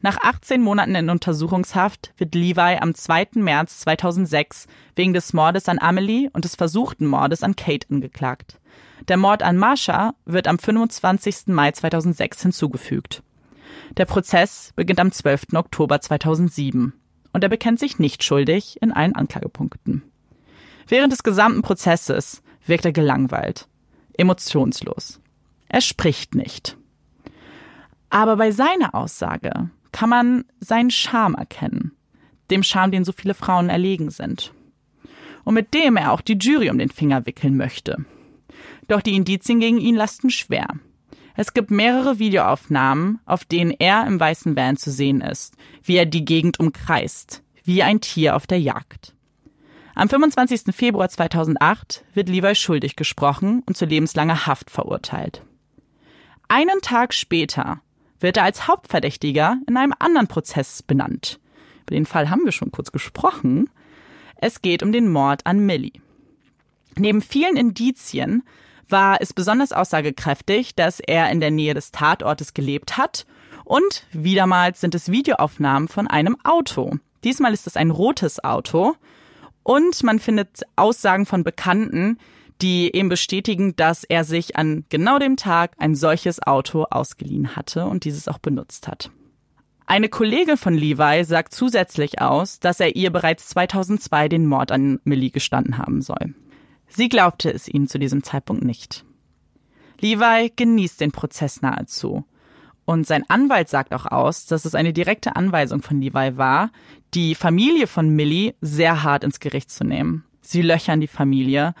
Nach 0.00 0.16
18 0.18 0.62
Monaten 0.62 0.94
in 0.94 1.10
Untersuchungshaft 1.10 2.12
wird 2.18 2.34
Levi 2.34 2.78
am 2.80 2.94
2. 2.94 3.28
März 3.34 3.80
2006 3.80 4.66
wegen 4.94 5.12
des 5.12 5.32
Mordes 5.32 5.68
an 5.68 5.80
Amelie 5.80 6.30
und 6.32 6.44
des 6.44 6.54
versuchten 6.54 7.06
Mordes 7.06 7.42
an 7.42 7.56
Kate 7.56 7.86
angeklagt. 7.90 8.60
Der 9.06 9.16
Mord 9.16 9.42
an 9.42 9.56
Marsha 9.56 10.14
wird 10.24 10.48
am 10.48 10.58
25. 10.58 11.46
Mai 11.46 11.70
2006 11.70 12.42
hinzugefügt. 12.42 13.22
Der 13.96 14.04
Prozess 14.04 14.72
beginnt 14.76 15.00
am 15.00 15.12
12. 15.12 15.54
Oktober 15.54 16.00
2007 16.00 16.92
und 17.32 17.42
er 17.42 17.48
bekennt 17.48 17.78
sich 17.78 17.98
nicht 17.98 18.24
schuldig 18.24 18.78
in 18.82 18.92
allen 18.92 19.14
Anklagepunkten. 19.14 20.02
Während 20.88 21.12
des 21.12 21.22
gesamten 21.22 21.62
Prozesses 21.62 22.42
wirkt 22.66 22.84
er 22.84 22.92
gelangweilt, 22.92 23.68
emotionslos. 24.14 25.20
Er 25.68 25.80
spricht 25.80 26.34
nicht. 26.34 26.76
Aber 28.10 28.36
bei 28.36 28.50
seiner 28.50 28.94
Aussage 28.94 29.70
kann 29.92 30.08
man 30.08 30.44
seinen 30.60 30.90
Charme 30.90 31.34
erkennen, 31.34 31.92
dem 32.50 32.62
Charme, 32.62 32.92
den 32.92 33.04
so 33.04 33.12
viele 33.12 33.34
Frauen 33.34 33.68
erlegen 33.68 34.10
sind. 34.10 34.52
Und 35.44 35.54
mit 35.54 35.74
dem 35.74 35.96
er 35.96 36.12
auch 36.12 36.20
die 36.20 36.38
Jury 36.38 36.70
um 36.70 36.78
den 36.78 36.90
Finger 36.90 37.26
wickeln 37.26 37.56
möchte. 37.56 38.04
Doch 38.88 39.02
die 39.02 39.14
Indizien 39.14 39.60
gegen 39.60 39.78
ihn 39.78 39.94
lasten 39.94 40.30
schwer. 40.30 40.66
Es 41.36 41.54
gibt 41.54 41.70
mehrere 41.70 42.18
Videoaufnahmen, 42.18 43.20
auf 43.24 43.44
denen 43.44 43.70
er 43.70 44.06
im 44.06 44.18
weißen 44.18 44.56
Van 44.56 44.76
zu 44.76 44.90
sehen 44.90 45.20
ist, 45.20 45.54
wie 45.84 45.96
er 45.96 46.06
die 46.06 46.24
Gegend 46.24 46.58
umkreist, 46.58 47.44
wie 47.62 47.84
ein 47.84 48.00
Tier 48.00 48.34
auf 48.34 48.48
der 48.48 48.60
Jagd. 48.60 49.14
Am 49.94 50.08
25. 50.08 50.74
Februar 50.74 51.08
2008 51.08 52.04
wird 52.14 52.28
Levi 52.28 52.54
schuldig 52.54 52.96
gesprochen 52.96 53.62
und 53.66 53.76
zu 53.76 53.84
lebenslanger 53.84 54.46
Haft 54.46 54.70
verurteilt. 54.70 55.42
Einen 56.48 56.80
Tag 56.80 57.12
später 57.12 57.82
wird 58.20 58.36
er 58.36 58.44
als 58.44 58.66
Hauptverdächtiger 58.66 59.58
in 59.68 59.76
einem 59.76 59.94
anderen 59.98 60.28
Prozess 60.28 60.82
benannt. 60.82 61.38
Über 61.82 61.94
den 61.94 62.06
Fall 62.06 62.30
haben 62.30 62.44
wir 62.44 62.52
schon 62.52 62.72
kurz 62.72 62.90
gesprochen. 62.90 63.68
Es 64.36 64.62
geht 64.62 64.82
um 64.82 64.92
den 64.92 65.08
Mord 65.08 65.46
an 65.46 65.64
Millie. 65.64 66.00
Neben 66.96 67.22
vielen 67.22 67.56
Indizien 67.56 68.42
war 68.88 69.20
es 69.20 69.32
besonders 69.32 69.72
aussagekräftig, 69.72 70.74
dass 70.74 71.00
er 71.00 71.30
in 71.30 71.40
der 71.40 71.50
Nähe 71.50 71.74
des 71.74 71.90
Tatortes 71.90 72.54
gelebt 72.54 72.96
hat 72.96 73.26
und 73.64 74.06
wiedermals 74.12 74.80
sind 74.80 74.94
es 74.94 75.10
Videoaufnahmen 75.10 75.88
von 75.88 76.06
einem 76.06 76.36
Auto. 76.44 76.96
Diesmal 77.24 77.52
ist 77.52 77.66
es 77.66 77.76
ein 77.76 77.90
rotes 77.90 78.42
Auto 78.42 78.94
und 79.62 80.02
man 80.02 80.18
findet 80.18 80.62
Aussagen 80.76 81.26
von 81.26 81.44
Bekannten, 81.44 82.18
die 82.62 82.94
eben 82.94 83.08
bestätigen, 83.08 83.76
dass 83.76 84.04
er 84.04 84.24
sich 84.24 84.56
an 84.56 84.84
genau 84.88 85.18
dem 85.18 85.36
Tag 85.36 85.72
ein 85.78 85.94
solches 85.94 86.42
Auto 86.42 86.84
ausgeliehen 86.90 87.56
hatte 87.56 87.84
und 87.84 88.04
dieses 88.04 88.28
auch 88.28 88.38
benutzt 88.38 88.88
hat. 88.88 89.10
Eine 89.86 90.08
Kollegin 90.08 90.56
von 90.56 90.74
Levi 90.74 91.24
sagt 91.24 91.54
zusätzlich 91.54 92.20
aus, 92.20 92.60
dass 92.60 92.80
er 92.80 92.96
ihr 92.96 93.10
bereits 93.10 93.48
2002 93.48 94.28
den 94.28 94.46
Mord 94.46 94.72
an 94.72 95.00
Millie 95.04 95.30
gestanden 95.30 95.78
haben 95.78 96.02
soll. 96.02 96.34
Sie 96.88 97.08
glaubte 97.08 97.52
es 97.52 97.68
ihm 97.68 97.86
zu 97.86 97.98
diesem 97.98 98.22
Zeitpunkt 98.22 98.64
nicht. 98.64 99.04
Levi 100.00 100.52
genießt 100.54 101.00
den 101.00 101.12
Prozess 101.12 101.62
nahezu. 101.62 102.24
Und 102.84 103.06
sein 103.06 103.24
Anwalt 103.28 103.68
sagt 103.68 103.92
auch 103.92 104.06
aus, 104.06 104.46
dass 104.46 104.64
es 104.64 104.74
eine 104.74 104.92
direkte 104.92 105.36
Anweisung 105.36 105.82
von 105.82 106.00
Levi 106.00 106.38
war, 106.38 106.70
die 107.14 107.34
Familie 107.34 107.86
von 107.86 108.08
Millie 108.08 108.54
sehr 108.60 109.02
hart 109.02 109.24
ins 109.24 109.40
Gericht 109.40 109.70
zu 109.70 109.84
nehmen. 109.84 110.24
Sie 110.40 110.62
löchern 110.62 111.00
die 111.00 111.06
Familie. 111.06 111.74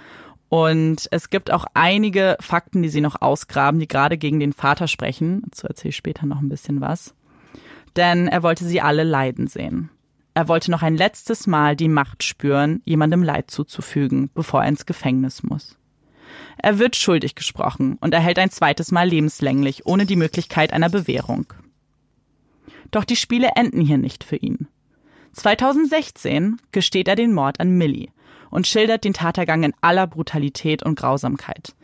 Und 0.50 1.08
es 1.10 1.30
gibt 1.30 1.50
auch 1.50 1.64
einige 1.74 2.36
Fakten, 2.40 2.82
die 2.82 2.88
sie 2.88 3.00
noch 3.00 3.20
ausgraben, 3.20 3.80
die 3.80 3.88
gerade 3.88 4.18
gegen 4.18 4.40
den 4.40 4.52
Vater 4.52 4.88
sprechen. 4.88 5.42
Dazu 5.46 5.66
erzähle 5.66 5.90
ich 5.90 5.96
später 5.96 6.26
noch 6.26 6.40
ein 6.40 6.48
bisschen 6.48 6.80
was. 6.80 7.14
Denn 7.96 8.28
er 8.28 8.42
wollte 8.42 8.64
sie 8.64 8.80
alle 8.80 9.04
leiden 9.04 9.46
sehen. 9.46 9.90
Er 10.38 10.46
wollte 10.46 10.70
noch 10.70 10.82
ein 10.82 10.96
letztes 10.96 11.48
Mal 11.48 11.74
die 11.74 11.88
Macht 11.88 12.22
spüren, 12.22 12.80
jemandem 12.84 13.24
Leid 13.24 13.50
zuzufügen, 13.50 14.30
bevor 14.34 14.62
er 14.62 14.68
ins 14.68 14.86
Gefängnis 14.86 15.42
muss. 15.42 15.76
Er 16.58 16.78
wird 16.78 16.94
schuldig 16.94 17.34
gesprochen 17.34 17.98
und 18.00 18.14
erhält 18.14 18.38
ein 18.38 18.50
zweites 18.50 18.92
Mal 18.92 19.08
lebenslänglich, 19.08 19.84
ohne 19.84 20.06
die 20.06 20.14
Möglichkeit 20.14 20.72
einer 20.72 20.90
Bewährung. 20.90 21.52
Doch 22.92 23.02
die 23.02 23.16
Spiele 23.16 23.50
enden 23.56 23.80
hier 23.80 23.98
nicht 23.98 24.22
für 24.22 24.36
ihn. 24.36 24.68
2016 25.32 26.58
gesteht 26.70 27.08
er 27.08 27.16
den 27.16 27.34
Mord 27.34 27.58
an 27.58 27.70
Millie 27.70 28.10
und 28.48 28.68
schildert 28.68 29.02
den 29.02 29.14
Tatergang 29.14 29.64
in 29.64 29.74
aller 29.80 30.06
Brutalität 30.06 30.84
und 30.84 30.94
Grausamkeit. 30.94 31.74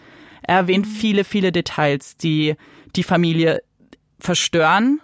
Er 0.42 0.58
erwähnt 0.58 0.86
viele, 0.86 1.24
viele 1.24 1.50
Details, 1.50 2.16
die 2.18 2.54
die 2.94 3.02
Familie 3.02 3.64
verstören 4.20 5.00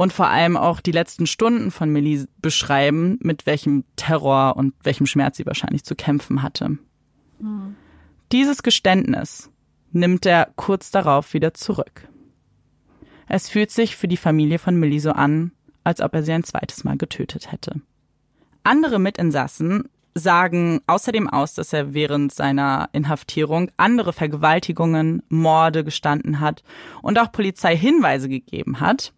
und 0.00 0.14
vor 0.14 0.28
allem 0.28 0.56
auch 0.56 0.80
die 0.80 0.92
letzten 0.92 1.26
Stunden 1.26 1.70
von 1.70 1.90
Millie 1.90 2.26
beschreiben, 2.38 3.18
mit 3.20 3.44
welchem 3.44 3.84
Terror 3.96 4.56
und 4.56 4.72
welchem 4.82 5.04
Schmerz 5.04 5.36
sie 5.36 5.44
wahrscheinlich 5.44 5.84
zu 5.84 5.94
kämpfen 5.94 6.42
hatte. 6.42 6.78
Mhm. 7.38 7.76
Dieses 8.32 8.62
Geständnis 8.62 9.50
nimmt 9.92 10.24
er 10.24 10.52
kurz 10.56 10.90
darauf 10.90 11.34
wieder 11.34 11.52
zurück. 11.52 12.08
Es 13.28 13.50
fühlt 13.50 13.70
sich 13.70 13.94
für 13.94 14.08
die 14.08 14.16
Familie 14.16 14.58
von 14.58 14.74
Millie 14.74 15.00
so 15.00 15.10
an, 15.10 15.52
als 15.84 16.00
ob 16.00 16.14
er 16.14 16.22
sie 16.22 16.32
ein 16.32 16.44
zweites 16.44 16.82
Mal 16.82 16.96
getötet 16.96 17.52
hätte. 17.52 17.82
Andere 18.64 18.98
Mitinsassen 18.98 19.90
sagen 20.14 20.80
außerdem 20.86 21.28
aus, 21.28 21.52
dass 21.52 21.74
er 21.74 21.92
während 21.92 22.32
seiner 22.32 22.88
Inhaftierung 22.94 23.70
andere 23.76 24.14
Vergewaltigungen, 24.14 25.22
Morde 25.28 25.84
gestanden 25.84 26.40
hat 26.40 26.62
und 27.02 27.18
auch 27.18 27.30
Polizei 27.30 27.76
Hinweise 27.76 28.30
gegeben 28.30 28.80
hat, 28.80 29.12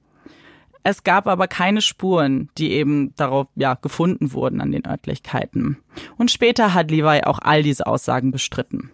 Es 0.84 1.04
gab 1.04 1.26
aber 1.28 1.46
keine 1.46 1.80
Spuren, 1.80 2.48
die 2.58 2.72
eben 2.72 3.14
darauf 3.16 3.46
ja 3.54 3.74
gefunden 3.74 4.32
wurden 4.32 4.60
an 4.60 4.72
den 4.72 4.86
Örtlichkeiten. 4.86 5.78
Und 6.16 6.30
später 6.30 6.74
hat 6.74 6.90
Levi 6.90 7.22
auch 7.24 7.38
all 7.40 7.62
diese 7.62 7.86
Aussagen 7.86 8.32
bestritten. 8.32 8.90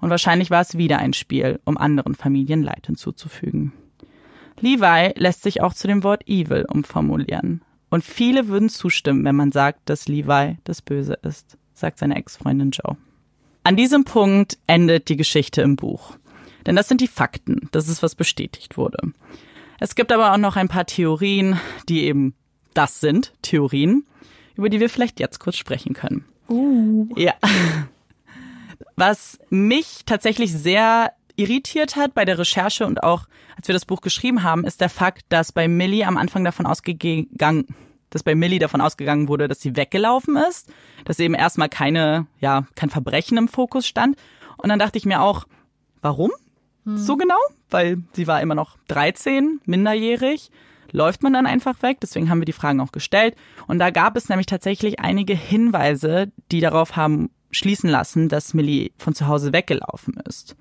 Und 0.00 0.10
wahrscheinlich 0.10 0.50
war 0.50 0.60
es 0.60 0.76
wieder 0.76 0.98
ein 0.98 1.14
Spiel, 1.14 1.58
um 1.64 1.78
anderen 1.78 2.14
Familien 2.14 2.62
Leid 2.62 2.86
hinzuzufügen. 2.86 3.72
Levi 4.60 5.12
lässt 5.16 5.42
sich 5.42 5.62
auch 5.62 5.72
zu 5.72 5.86
dem 5.86 6.02
Wort 6.02 6.28
evil 6.28 6.66
umformulieren. 6.68 7.62
Und 7.88 8.04
viele 8.04 8.48
würden 8.48 8.68
zustimmen, 8.68 9.24
wenn 9.24 9.36
man 9.36 9.52
sagt, 9.52 9.88
dass 9.88 10.08
Levi 10.08 10.58
das 10.64 10.82
Böse 10.82 11.14
ist, 11.22 11.56
sagt 11.72 11.98
seine 11.98 12.16
Ex-Freundin 12.16 12.72
Joe. 12.72 12.96
An 13.64 13.76
diesem 13.76 14.04
Punkt 14.04 14.58
endet 14.66 15.08
die 15.08 15.16
Geschichte 15.16 15.62
im 15.62 15.76
Buch. 15.76 16.16
Denn 16.66 16.76
das 16.76 16.88
sind 16.88 17.00
die 17.00 17.08
Fakten, 17.08 17.68
das 17.72 17.88
ist, 17.88 18.02
was 18.02 18.14
bestätigt 18.14 18.76
wurde. 18.76 18.98
Es 19.80 19.94
gibt 19.94 20.12
aber 20.12 20.32
auch 20.32 20.38
noch 20.38 20.56
ein 20.56 20.68
paar 20.68 20.86
Theorien, 20.86 21.60
die 21.88 22.04
eben 22.04 22.34
das 22.74 23.00
sind, 23.00 23.32
Theorien, 23.42 24.06
über 24.54 24.68
die 24.68 24.80
wir 24.80 24.90
vielleicht 24.90 25.20
jetzt 25.20 25.38
kurz 25.38 25.56
sprechen 25.56 25.94
können. 25.94 26.24
Uh. 26.48 27.08
Ja. 27.16 27.34
Was 28.96 29.38
mich 29.50 30.02
tatsächlich 30.06 30.52
sehr 30.52 31.12
irritiert 31.36 31.96
hat 31.96 32.14
bei 32.14 32.24
der 32.24 32.38
Recherche 32.38 32.86
und 32.86 33.02
auch 33.02 33.26
als 33.56 33.68
wir 33.68 33.72
das 33.72 33.84
Buch 33.84 34.00
geschrieben 34.00 34.42
haben, 34.42 34.64
ist 34.64 34.80
der 34.80 34.88
Fakt, 34.90 35.24
dass 35.30 35.52
bei 35.52 35.68
Millie 35.68 36.06
am 36.06 36.16
Anfang 36.16 36.44
davon 36.44 36.66
ausgegangen, 36.66 37.66
dass 38.10 38.22
bei 38.22 38.34
Millie 38.34 38.58
davon 38.58 38.80
ausgegangen 38.80 39.28
wurde, 39.28 39.48
dass 39.48 39.60
sie 39.60 39.76
weggelaufen 39.76 40.36
ist, 40.36 40.70
dass 41.04 41.18
eben 41.18 41.34
erstmal 41.34 41.68
keine, 41.68 42.26
ja, 42.38 42.66
kein 42.74 42.90
Verbrechen 42.90 43.38
im 43.38 43.48
Fokus 43.48 43.86
stand. 43.86 44.16
Und 44.58 44.68
dann 44.68 44.78
dachte 44.78 44.98
ich 44.98 45.06
mir 45.06 45.22
auch, 45.22 45.46
warum? 46.00 46.30
Hm. 46.86 46.96
So 46.96 47.16
genau? 47.16 47.38
Weil 47.68 47.98
sie 48.14 48.26
war 48.26 48.40
immer 48.40 48.54
noch 48.54 48.78
13, 48.88 49.60
minderjährig. 49.66 50.50
Läuft 50.92 51.22
man 51.22 51.32
dann 51.32 51.46
einfach 51.46 51.82
weg? 51.82 51.98
Deswegen 52.00 52.30
haben 52.30 52.40
wir 52.40 52.46
die 52.46 52.52
Fragen 52.52 52.80
auch 52.80 52.92
gestellt. 52.92 53.34
Und 53.66 53.80
da 53.80 53.90
gab 53.90 54.16
es 54.16 54.28
nämlich 54.28 54.46
tatsächlich 54.46 55.00
einige 55.00 55.34
Hinweise, 55.34 56.30
die 56.52 56.60
darauf 56.60 56.96
haben 56.96 57.30
schließen 57.50 57.90
lassen, 57.90 58.28
dass 58.28 58.54
Millie 58.54 58.90
von 58.96 59.14
zu 59.14 59.26
Hause 59.26 59.52
weggelaufen 59.52 60.14
ist. 60.28 60.56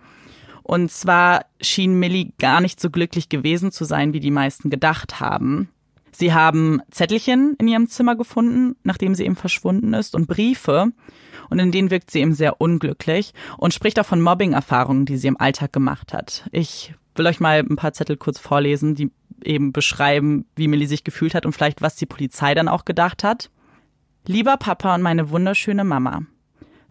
Und 0.63 0.91
zwar 0.91 1.45
schien 1.61 1.99
Millie 1.99 2.31
gar 2.39 2.59
nicht 2.59 2.79
so 2.81 2.89
glücklich 2.89 3.29
gewesen 3.29 3.71
zu 3.71 3.85
sein, 3.85 4.13
wie 4.13 4.19
die 4.19 4.31
meisten 4.31 4.71
gedacht 4.71 5.19
haben. 5.19 5.69
Sie 6.17 6.33
haben 6.33 6.81
Zettelchen 6.91 7.57
in 7.59 7.67
ihrem 7.67 7.89
Zimmer 7.89 8.15
gefunden, 8.15 8.77
nachdem 8.83 9.15
sie 9.15 9.25
eben 9.25 9.35
verschwunden 9.35 9.93
ist, 9.93 10.15
und 10.15 10.27
Briefe. 10.27 10.93
Und 11.49 11.59
in 11.59 11.73
denen 11.73 11.91
wirkt 11.91 12.09
sie 12.09 12.21
eben 12.21 12.33
sehr 12.33 12.61
unglücklich 12.61 13.33
und 13.57 13.73
spricht 13.73 13.99
auch 13.99 14.05
von 14.05 14.21
Mobbing-Erfahrungen, 14.21 15.05
die 15.05 15.17
sie 15.17 15.27
im 15.27 15.37
Alltag 15.37 15.73
gemacht 15.73 16.13
hat. 16.13 16.47
Ich 16.53 16.93
will 17.15 17.27
euch 17.27 17.41
mal 17.41 17.59
ein 17.59 17.75
paar 17.75 17.91
Zettel 17.91 18.15
kurz 18.15 18.39
vorlesen, 18.39 18.95
die 18.95 19.11
eben 19.43 19.73
beschreiben, 19.73 20.45
wie 20.55 20.69
Millie 20.69 20.87
sich 20.87 21.03
gefühlt 21.03 21.35
hat 21.35 21.45
und 21.45 21.51
vielleicht, 21.51 21.81
was 21.81 21.97
die 21.97 22.05
Polizei 22.05 22.55
dann 22.55 22.69
auch 22.69 22.85
gedacht 22.85 23.25
hat. 23.25 23.51
Lieber 24.25 24.55
Papa 24.55 24.95
und 24.95 25.01
meine 25.01 25.31
wunderschöne 25.31 25.83
Mama. 25.83 26.21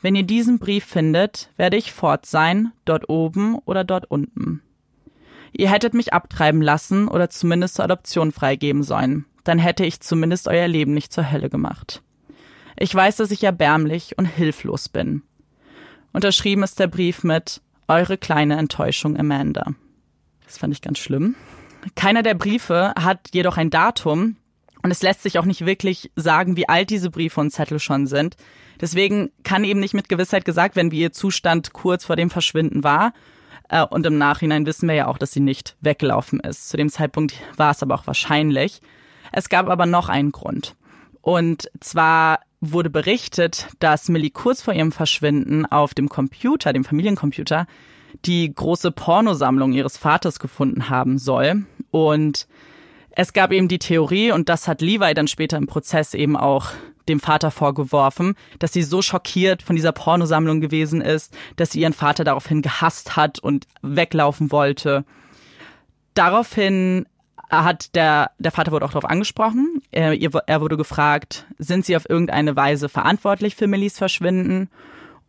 Wenn 0.02 0.16
ihr 0.16 0.24
diesen 0.24 0.58
Brief 0.58 0.84
findet, 0.84 1.50
werde 1.56 1.78
ich 1.78 1.94
fort 1.94 2.26
sein, 2.26 2.72
dort 2.84 3.08
oben 3.08 3.56
oder 3.64 3.84
dort 3.84 4.10
unten. 4.10 4.60
Ihr 5.56 5.70
hättet 5.70 5.94
mich 5.94 6.12
abtreiben 6.12 6.60
lassen 6.60 7.06
oder 7.06 7.30
zumindest 7.30 7.76
zur 7.76 7.84
Adoption 7.84 8.32
freigeben 8.32 8.82
sollen. 8.82 9.24
Dann 9.44 9.58
hätte 9.58 9.84
ich 9.84 10.00
zumindest 10.00 10.48
euer 10.48 10.66
Leben 10.66 10.94
nicht 10.94 11.12
zur 11.12 11.30
Hölle 11.30 11.48
gemacht. 11.48 12.02
Ich 12.76 12.92
weiß, 12.92 13.16
dass 13.16 13.30
ich 13.30 13.44
erbärmlich 13.44 14.18
und 14.18 14.24
hilflos 14.24 14.88
bin. 14.88 15.22
Unterschrieben 16.12 16.64
ist 16.64 16.80
der 16.80 16.88
Brief 16.88 17.22
mit 17.22 17.60
Eure 17.86 18.16
kleine 18.16 18.56
Enttäuschung, 18.56 19.16
Amanda. 19.16 19.74
Das 20.44 20.58
fand 20.58 20.72
ich 20.72 20.80
ganz 20.80 20.98
schlimm. 20.98 21.36
Keiner 21.94 22.22
der 22.22 22.34
Briefe 22.34 22.94
hat 22.98 23.28
jedoch 23.32 23.56
ein 23.56 23.70
Datum 23.70 24.36
und 24.82 24.90
es 24.90 25.02
lässt 25.02 25.22
sich 25.22 25.38
auch 25.38 25.44
nicht 25.44 25.66
wirklich 25.66 26.10
sagen, 26.16 26.56
wie 26.56 26.68
alt 26.68 26.90
diese 26.90 27.10
Briefe 27.10 27.40
und 27.40 27.50
Zettel 27.50 27.78
schon 27.78 28.06
sind. 28.06 28.36
Deswegen 28.80 29.30
kann 29.44 29.64
eben 29.64 29.80
nicht 29.80 29.94
mit 29.94 30.08
Gewissheit 30.08 30.44
gesagt 30.44 30.76
werden, 30.76 30.90
wie 30.90 31.00
ihr 31.00 31.12
Zustand 31.12 31.72
kurz 31.72 32.04
vor 32.04 32.16
dem 32.16 32.30
Verschwinden 32.30 32.84
war. 32.84 33.12
Äh, 33.68 33.84
und 33.84 34.06
im 34.06 34.18
Nachhinein 34.18 34.66
wissen 34.66 34.88
wir 34.88 34.94
ja 34.94 35.06
auch, 35.06 35.18
dass 35.18 35.32
sie 35.32 35.40
nicht 35.40 35.76
weggelaufen 35.80 36.40
ist. 36.40 36.68
Zu 36.68 36.76
dem 36.76 36.88
Zeitpunkt 36.88 37.34
war 37.56 37.70
es 37.70 37.82
aber 37.82 37.94
auch 37.94 38.06
wahrscheinlich. 38.06 38.80
Es 39.32 39.48
gab 39.48 39.68
aber 39.68 39.86
noch 39.86 40.08
einen 40.08 40.32
Grund. 40.32 40.76
Und 41.20 41.70
zwar 41.80 42.40
wurde 42.60 42.90
berichtet, 42.90 43.68
dass 43.78 44.08
Millie 44.08 44.30
kurz 44.30 44.62
vor 44.62 44.74
ihrem 44.74 44.92
Verschwinden 44.92 45.66
auf 45.66 45.94
dem 45.94 46.08
Computer, 46.08 46.72
dem 46.72 46.84
Familiencomputer, 46.84 47.66
die 48.24 48.54
große 48.54 48.90
Pornosammlung 48.92 49.72
ihres 49.72 49.96
Vaters 49.96 50.38
gefunden 50.38 50.88
haben 50.88 51.18
soll. 51.18 51.66
Und 51.90 52.46
es 53.10 53.32
gab 53.32 53.52
eben 53.52 53.68
die 53.68 53.78
Theorie, 53.78 54.32
und 54.32 54.48
das 54.48 54.68
hat 54.68 54.80
Levi 54.80 55.14
dann 55.14 55.28
später 55.28 55.56
im 55.56 55.66
Prozess 55.66 56.14
eben 56.14 56.36
auch 56.36 56.70
dem 57.08 57.20
Vater 57.20 57.50
vorgeworfen, 57.50 58.34
dass 58.58 58.72
sie 58.72 58.82
so 58.82 59.02
schockiert 59.02 59.62
von 59.62 59.76
dieser 59.76 59.92
Pornosammlung 59.92 60.60
gewesen 60.60 61.00
ist, 61.00 61.36
dass 61.56 61.72
sie 61.72 61.80
ihren 61.80 61.92
Vater 61.92 62.24
daraufhin 62.24 62.62
gehasst 62.62 63.16
hat 63.16 63.38
und 63.38 63.66
weglaufen 63.82 64.50
wollte. 64.50 65.04
Daraufhin 66.14 67.06
hat 67.50 67.94
der, 67.94 68.30
der 68.38 68.52
Vater 68.52 68.72
wurde 68.72 68.84
auch 68.86 68.92
darauf 68.92 69.10
angesprochen. 69.10 69.82
Er, 69.90 70.20
er 70.20 70.60
wurde 70.60 70.76
gefragt, 70.76 71.46
sind 71.58 71.84
sie 71.84 71.96
auf 71.96 72.08
irgendeine 72.08 72.56
Weise 72.56 72.88
verantwortlich 72.88 73.54
für 73.54 73.66
Millies 73.66 73.98
Verschwinden? 73.98 74.70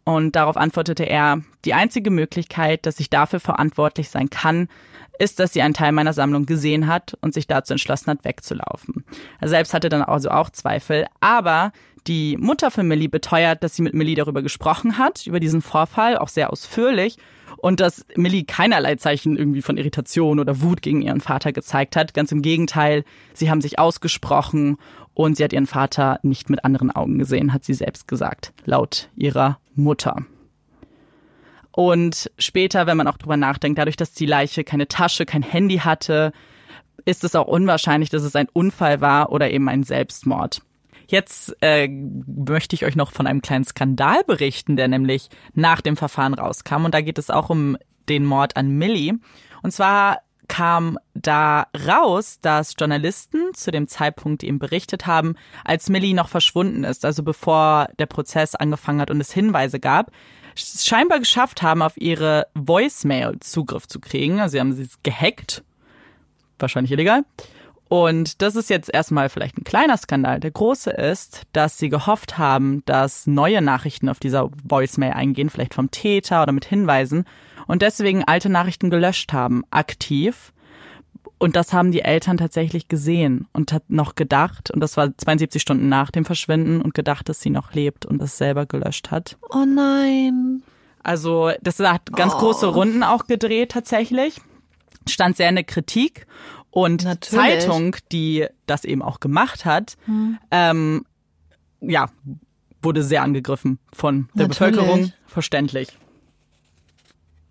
Und 0.05 0.35
darauf 0.35 0.55
antwortete 0.55 1.03
er, 1.03 1.41
die 1.65 1.73
einzige 1.73 2.11
Möglichkeit, 2.11 2.85
dass 2.85 2.99
ich 2.99 3.09
dafür 3.09 3.39
verantwortlich 3.39 4.09
sein 4.09 4.29
kann, 4.29 4.69
ist, 5.17 5.39
dass 5.39 5.53
sie 5.53 5.61
einen 5.61 5.73
Teil 5.73 5.91
meiner 5.93 6.13
Sammlung 6.13 6.45
gesehen 6.45 6.87
hat 6.87 7.17
und 7.21 7.33
sich 7.33 7.47
dazu 7.47 7.73
entschlossen 7.73 8.11
hat, 8.11 8.23
wegzulaufen. 8.23 9.03
Er 9.41 9.47
selbst 9.47 9.73
hatte 9.73 9.89
dann 9.89 10.03
also 10.03 10.29
auch 10.29 10.51
Zweifel, 10.51 11.07
aber 11.21 11.71
die 12.05 12.37
Mutter 12.37 12.69
von 12.69 12.87
Millie 12.87 13.09
beteuert, 13.09 13.63
dass 13.63 13.75
sie 13.75 13.81
mit 13.81 13.95
Millie 13.95 14.15
darüber 14.15 14.43
gesprochen 14.43 14.99
hat, 14.99 15.25
über 15.25 15.39
diesen 15.39 15.63
Vorfall, 15.63 16.17
auch 16.17 16.29
sehr 16.29 16.51
ausführlich, 16.51 17.17
und 17.57 17.79
dass 17.79 18.05
Millie 18.15 18.43
keinerlei 18.43 18.95
Zeichen 18.95 19.37
irgendwie 19.37 19.63
von 19.63 19.77
Irritation 19.77 20.39
oder 20.39 20.61
Wut 20.61 20.83
gegen 20.83 21.01
ihren 21.01 21.21
Vater 21.21 21.51
gezeigt 21.51 21.95
hat. 21.95 22.13
Ganz 22.13 22.31
im 22.31 22.43
Gegenteil, 22.43 23.05
sie 23.33 23.49
haben 23.49 23.61
sich 23.61 23.79
ausgesprochen 23.79 24.77
und 25.15 25.37
sie 25.37 25.43
hat 25.43 25.53
ihren 25.53 25.65
Vater 25.65 26.19
nicht 26.21 26.49
mit 26.49 26.63
anderen 26.63 26.91
Augen 26.91 27.17
gesehen, 27.17 27.53
hat 27.53 27.63
sie 27.63 27.73
selbst 27.73 28.07
gesagt, 28.07 28.53
laut 28.65 29.09
ihrer 29.15 29.57
Mutter. 29.73 30.17
Und 31.71 32.31
später, 32.37 32.85
wenn 32.85 32.97
man 32.97 33.07
auch 33.07 33.17
drüber 33.17 33.37
nachdenkt, 33.37 33.79
dadurch, 33.79 33.97
dass 33.97 34.13
die 34.13 34.25
Leiche 34.25 34.63
keine 34.63 34.87
Tasche, 34.87 35.25
kein 35.25 35.41
Handy 35.41 35.77
hatte, 35.79 36.31
ist 37.05 37.23
es 37.23 37.35
auch 37.35 37.47
unwahrscheinlich, 37.47 38.09
dass 38.09 38.23
es 38.23 38.35
ein 38.35 38.47
Unfall 38.51 39.01
war 39.01 39.31
oder 39.31 39.49
eben 39.51 39.67
ein 39.69 39.83
Selbstmord. 39.83 40.61
Jetzt 41.07 41.55
äh, 41.61 41.87
möchte 41.87 42.75
ich 42.75 42.85
euch 42.85 42.95
noch 42.95 43.11
von 43.11 43.27
einem 43.27 43.41
kleinen 43.41 43.65
Skandal 43.65 44.23
berichten, 44.25 44.75
der 44.75 44.87
nämlich 44.87 45.29
nach 45.53 45.81
dem 45.81 45.97
Verfahren 45.97 46.33
rauskam. 46.33 46.85
Und 46.85 46.93
da 46.93 47.01
geht 47.01 47.17
es 47.17 47.29
auch 47.29 47.49
um 47.49 47.77
den 48.09 48.25
Mord 48.25 48.57
an 48.57 48.69
Millie. 48.69 49.19
Und 49.61 49.71
zwar 49.71 50.19
kam 50.47 50.97
da 51.13 51.67
raus, 51.87 52.39
dass 52.41 52.75
Journalisten 52.77 53.53
zu 53.53 53.71
dem 53.71 53.87
Zeitpunkt 53.87 54.43
eben 54.43 54.59
berichtet 54.59 55.05
haben, 55.07 55.35
als 55.63 55.89
Millie 55.89 56.15
noch 56.15 56.29
verschwunden 56.29 56.83
ist, 56.83 57.05
also 57.05 57.23
bevor 57.23 57.89
der 57.99 58.05
Prozess 58.05 58.55
angefangen 58.55 59.01
hat 59.01 59.11
und 59.11 59.21
es 59.21 59.31
Hinweise 59.31 59.79
gab, 59.79 60.11
scheinbar 60.55 61.19
geschafft 61.19 61.61
haben, 61.61 61.81
auf 61.81 61.97
ihre 61.97 62.47
Voicemail 62.53 63.39
Zugriff 63.39 63.87
zu 63.87 63.99
kriegen. 63.99 64.39
Also 64.39 64.53
sie 64.53 64.59
haben 64.59 64.73
sie 64.73 64.87
gehackt. 65.03 65.63
Wahrscheinlich 66.59 66.91
illegal. 66.91 67.23
Und 67.87 68.41
das 68.41 68.55
ist 68.55 68.69
jetzt 68.69 68.91
erstmal 68.91 69.29
vielleicht 69.29 69.57
ein 69.57 69.63
kleiner 69.63 69.97
Skandal. 69.97 70.39
Der 70.39 70.51
große 70.51 70.89
ist, 70.89 71.43
dass 71.53 71.77
sie 71.77 71.89
gehofft 71.89 72.37
haben, 72.37 72.83
dass 72.85 73.27
neue 73.27 73.61
Nachrichten 73.61 74.09
auf 74.09 74.19
dieser 74.19 74.49
Voicemail 74.63 75.13
eingehen, 75.13 75.49
vielleicht 75.49 75.75
vom 75.75 75.91
Täter 75.91 76.41
oder 76.41 76.51
mit 76.51 76.65
Hinweisen, 76.65 77.25
und 77.67 77.81
deswegen 77.81 78.23
alte 78.23 78.49
Nachrichten 78.49 78.89
gelöscht 78.89 79.33
haben, 79.33 79.63
aktiv, 79.71 80.53
und 81.37 81.55
das 81.55 81.73
haben 81.73 81.91
die 81.91 82.01
Eltern 82.01 82.37
tatsächlich 82.37 82.87
gesehen 82.87 83.47
und 83.51 83.73
hat 83.73 83.89
noch 83.89 84.15
gedacht, 84.15 84.71
und 84.71 84.79
das 84.79 84.95
war 84.95 85.15
72 85.17 85.61
Stunden 85.61 85.89
nach 85.89 86.09
dem 86.11 86.25
Verschwinden, 86.25 86.81
und 86.81 86.93
gedacht, 86.93 87.27
dass 87.27 87.41
sie 87.41 87.49
noch 87.49 87.73
lebt 87.73 88.05
und 88.05 88.21
es 88.21 88.37
selber 88.37 88.65
gelöscht 88.65 89.11
hat. 89.11 89.37
Oh 89.49 89.65
nein. 89.65 90.63
Also, 91.03 91.51
das 91.61 91.79
hat 91.79 92.11
ganz 92.13 92.33
oh. 92.35 92.39
große 92.39 92.67
Runden 92.67 93.03
auch 93.03 93.27
gedreht 93.27 93.71
tatsächlich. 93.71 94.41
Stand 95.07 95.37
sehr 95.37 95.49
in 95.49 95.55
der 95.55 95.65
Kritik. 95.65 96.25
Und 96.71 97.03
Natürlich. 97.03 97.61
Zeitung, 97.61 97.95
die 98.11 98.47
das 98.65 98.83
eben 98.83 99.01
auch 99.01 99.19
gemacht 99.19 99.65
hat, 99.65 99.97
hm. 100.05 100.37
ähm, 100.51 101.05
ja, 101.79 102.09
wurde 102.81 103.03
sehr 103.03 103.21
angegriffen 103.23 103.79
von 103.93 104.29
der 104.33 104.47
Natürlich. 104.47 104.75
Bevölkerung. 104.75 105.13
Verständlich. 105.27 105.97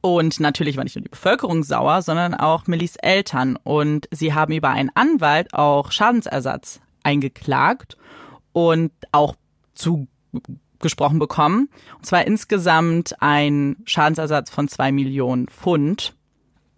Und 0.04 0.38
natürlich 0.38 0.76
war 0.76 0.84
nicht 0.84 0.96
nur 0.96 1.02
die 1.02 1.08
Bevölkerung 1.08 1.62
sauer, 1.62 2.02
sondern 2.02 2.34
auch 2.34 2.66
Millis 2.66 2.96
Eltern. 2.96 3.56
Und 3.56 4.06
sie 4.10 4.34
haben 4.34 4.52
über 4.52 4.68
einen 4.68 4.90
Anwalt 4.94 5.54
auch 5.54 5.92
Schadensersatz 5.92 6.80
eingeklagt 7.02 7.96
und 8.52 8.92
auch 9.12 9.34
zugesprochen 9.72 11.18
bekommen. 11.18 11.70
Und 11.96 12.04
zwar 12.04 12.26
insgesamt 12.26 13.14
ein 13.22 13.76
Schadensersatz 13.86 14.50
von 14.50 14.68
zwei 14.68 14.92
Millionen 14.92 15.48
Pfund. 15.48 16.12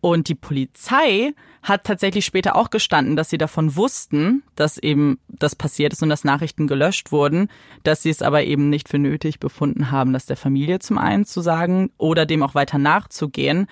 Und 0.01 0.29
die 0.29 0.35
Polizei 0.35 1.33
hat 1.63 1.85
tatsächlich 1.85 2.25
später 2.25 2.55
auch 2.55 2.71
gestanden, 2.71 3.17
dass 3.17 3.31
sie 3.31 3.39
davon 3.39 3.75
wussten, 3.75 4.45
dass 4.55 4.79
eben 4.79 5.19
das 5.29 5.57
passiert 5.57 5.93
ist 5.93 6.03
und 6.03 6.11
dass 6.11 6.23
Nachrichten 6.23 6.67
gelöscht 6.67 7.11
wurden, 7.11 7.49
dass 7.83 8.03
sie 8.03 8.11
es 8.11 8.23
aber 8.23 8.45
eben 8.45 8.69
nicht 8.69 8.89
für 8.89 8.99
nötig 8.99 9.41
befunden 9.41 9.91
haben, 9.91 10.13
das 10.13 10.27
der 10.27 10.37
Familie 10.37 10.79
zum 10.79 10.99
einen 10.99 11.25
zu 11.25 11.41
sagen 11.41 11.91
oder 11.99 12.25
dem 12.25 12.43
auch 12.43 12.55
weiter 12.55 12.79
nachzugehen. 12.79 13.67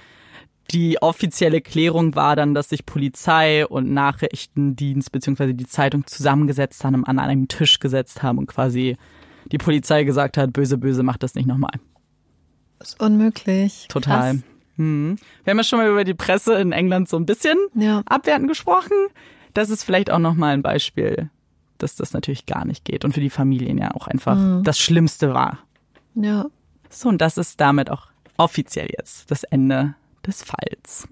Die 0.70 1.00
offizielle 1.02 1.60
Klärung 1.60 2.16
war 2.16 2.36
dann, 2.36 2.54
dass 2.54 2.70
sich 2.70 2.86
Polizei 2.86 3.66
und 3.66 3.92
Nachrichtendienst 3.92 5.12
beziehungsweise 5.12 5.54
die 5.54 5.66
Zeitung 5.66 6.06
zusammengesetzt 6.06 6.84
haben, 6.84 7.04
an 7.04 7.18
einem 7.18 7.48
Tisch 7.48 7.78
gesetzt 7.80 8.22
haben 8.22 8.38
und 8.38 8.46
quasi 8.46 8.96
die 9.52 9.58
Polizei 9.58 10.04
gesagt 10.04 10.38
hat, 10.38 10.52
böse, 10.52 10.78
böse, 10.78 11.02
macht 11.02 11.22
das 11.22 11.34
nicht 11.34 11.46
nochmal. 11.46 11.78
Das 12.78 12.90
ist 12.90 13.00
unmöglich. 13.00 13.86
Total. 13.88 14.34
Krass. 14.34 14.53
Hm. 14.76 15.16
Wir 15.44 15.50
haben 15.50 15.58
ja 15.58 15.64
schon 15.64 15.78
mal 15.78 15.88
über 15.88 16.04
die 16.04 16.14
Presse 16.14 16.54
in 16.54 16.72
England 16.72 17.08
so 17.08 17.16
ein 17.16 17.26
bisschen 17.26 17.56
ja. 17.74 18.02
abwertend 18.06 18.48
gesprochen. 18.48 18.96
Das 19.52 19.70
ist 19.70 19.84
vielleicht 19.84 20.10
auch 20.10 20.18
nochmal 20.18 20.54
ein 20.54 20.62
Beispiel, 20.62 21.30
dass 21.78 21.96
das 21.96 22.12
natürlich 22.12 22.46
gar 22.46 22.64
nicht 22.64 22.84
geht 22.84 23.04
und 23.04 23.12
für 23.12 23.20
die 23.20 23.30
Familien 23.30 23.78
ja 23.78 23.92
auch 23.94 24.08
einfach 24.08 24.36
mhm. 24.36 24.64
das 24.64 24.78
Schlimmste 24.78 25.32
war. 25.32 25.58
Ja. 26.14 26.46
So, 26.90 27.08
und 27.08 27.20
das 27.20 27.38
ist 27.38 27.60
damit 27.60 27.90
auch 27.90 28.08
offiziell 28.36 28.88
jetzt 28.96 29.30
das 29.30 29.44
Ende 29.44 29.94
des 30.26 30.42
Falls. 30.42 31.08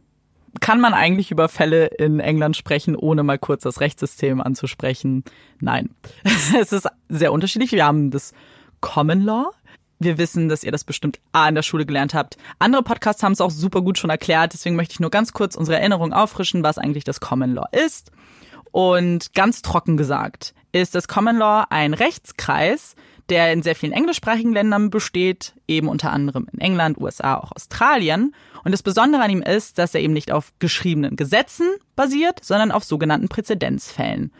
Kann 0.60 0.80
man 0.80 0.92
eigentlich 0.92 1.30
über 1.30 1.48
Fälle 1.48 1.86
in 1.86 2.20
England 2.20 2.56
sprechen, 2.56 2.94
ohne 2.94 3.22
mal 3.22 3.38
kurz 3.38 3.62
das 3.62 3.80
Rechtssystem 3.80 4.40
anzusprechen? 4.40 5.24
Nein. 5.60 5.90
es 6.60 6.72
ist 6.72 6.88
sehr 7.08 7.32
unterschiedlich. 7.32 7.72
Wir 7.72 7.86
haben 7.86 8.10
das 8.10 8.32
Common 8.80 9.22
Law. 9.22 9.50
Wir 10.02 10.18
wissen, 10.18 10.48
dass 10.48 10.64
ihr 10.64 10.72
das 10.72 10.84
bestimmt 10.84 11.20
A 11.32 11.48
in 11.48 11.54
der 11.54 11.62
Schule 11.62 11.86
gelernt 11.86 12.14
habt. 12.14 12.36
Andere 12.58 12.82
Podcasts 12.82 13.22
haben 13.22 13.32
es 13.32 13.40
auch 13.40 13.50
super 13.50 13.82
gut 13.82 13.98
schon 13.98 14.10
erklärt. 14.10 14.52
Deswegen 14.52 14.76
möchte 14.76 14.94
ich 14.94 15.00
nur 15.00 15.10
ganz 15.10 15.32
kurz 15.32 15.54
unsere 15.54 15.78
Erinnerung 15.78 16.12
auffrischen, 16.12 16.62
was 16.62 16.78
eigentlich 16.78 17.04
das 17.04 17.20
Common 17.20 17.54
Law 17.54 17.66
ist. 17.70 18.10
Und 18.72 19.34
ganz 19.34 19.62
trocken 19.62 19.96
gesagt 19.96 20.54
ist 20.72 20.94
das 20.94 21.06
Common 21.06 21.36
Law 21.36 21.66
ein 21.68 21.92
Rechtskreis, 21.94 22.96
der 23.28 23.52
in 23.52 23.62
sehr 23.62 23.76
vielen 23.76 23.92
englischsprachigen 23.92 24.52
Ländern 24.52 24.90
besteht, 24.90 25.54
eben 25.68 25.88
unter 25.88 26.10
anderem 26.12 26.48
in 26.52 26.60
England, 26.60 26.98
USA, 26.98 27.36
auch 27.36 27.52
Australien. 27.52 28.34
Und 28.64 28.72
das 28.72 28.82
Besondere 28.82 29.22
an 29.22 29.30
ihm 29.30 29.42
ist, 29.42 29.78
dass 29.78 29.94
er 29.94 30.00
eben 30.00 30.14
nicht 30.14 30.32
auf 30.32 30.52
geschriebenen 30.58 31.16
Gesetzen 31.16 31.68
basiert, 31.94 32.40
sondern 32.42 32.72
auf 32.72 32.84
sogenannten 32.84 33.28
Präzedenzfällen. 33.28 34.32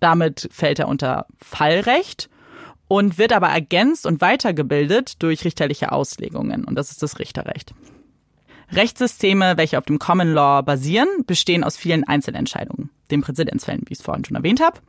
Damit 0.00 0.48
fällt 0.52 0.78
er 0.78 0.88
unter 0.88 1.26
Fallrecht 1.42 2.30
und 2.88 3.18
wird 3.18 3.32
aber 3.32 3.48
ergänzt 3.48 4.06
und 4.06 4.20
weitergebildet 4.20 5.22
durch 5.22 5.44
richterliche 5.44 5.92
Auslegungen. 5.92 6.64
Und 6.64 6.74
das 6.76 6.90
ist 6.90 7.02
das 7.02 7.18
Richterrecht. 7.18 7.74
Rechtssysteme, 8.72 9.56
welche 9.56 9.78
auf 9.78 9.84
dem 9.84 9.98
Common 9.98 10.32
Law 10.32 10.62
basieren, 10.62 11.08
bestehen 11.26 11.64
aus 11.64 11.76
vielen 11.76 12.04
Einzelentscheidungen, 12.04 12.90
den 13.10 13.22
Präzedenzfällen, 13.22 13.82
wie 13.86 13.92
ich 13.92 13.98
es 13.98 14.04
vorhin 14.04 14.24
schon 14.24 14.36
erwähnt 14.36 14.60
habe. 14.60 14.80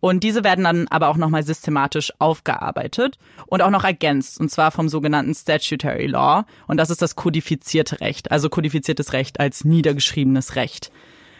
Und 0.00 0.22
diese 0.22 0.44
werden 0.44 0.64
dann 0.64 0.88
aber 0.88 1.08
auch 1.08 1.16
nochmal 1.16 1.42
systematisch 1.42 2.12
aufgearbeitet 2.18 3.18
und 3.46 3.62
auch 3.62 3.70
noch 3.70 3.84
ergänzt, 3.84 4.38
und 4.38 4.50
zwar 4.50 4.70
vom 4.70 4.88
sogenannten 4.88 5.34
Statutory 5.34 6.06
Law. 6.06 6.44
Und 6.66 6.76
das 6.76 6.90
ist 6.90 7.02
das 7.02 7.16
kodifizierte 7.16 8.00
Recht, 8.00 8.30
also 8.30 8.50
kodifiziertes 8.50 9.12
Recht 9.14 9.40
als 9.40 9.64
niedergeschriebenes 9.64 10.54
Recht. 10.56 10.90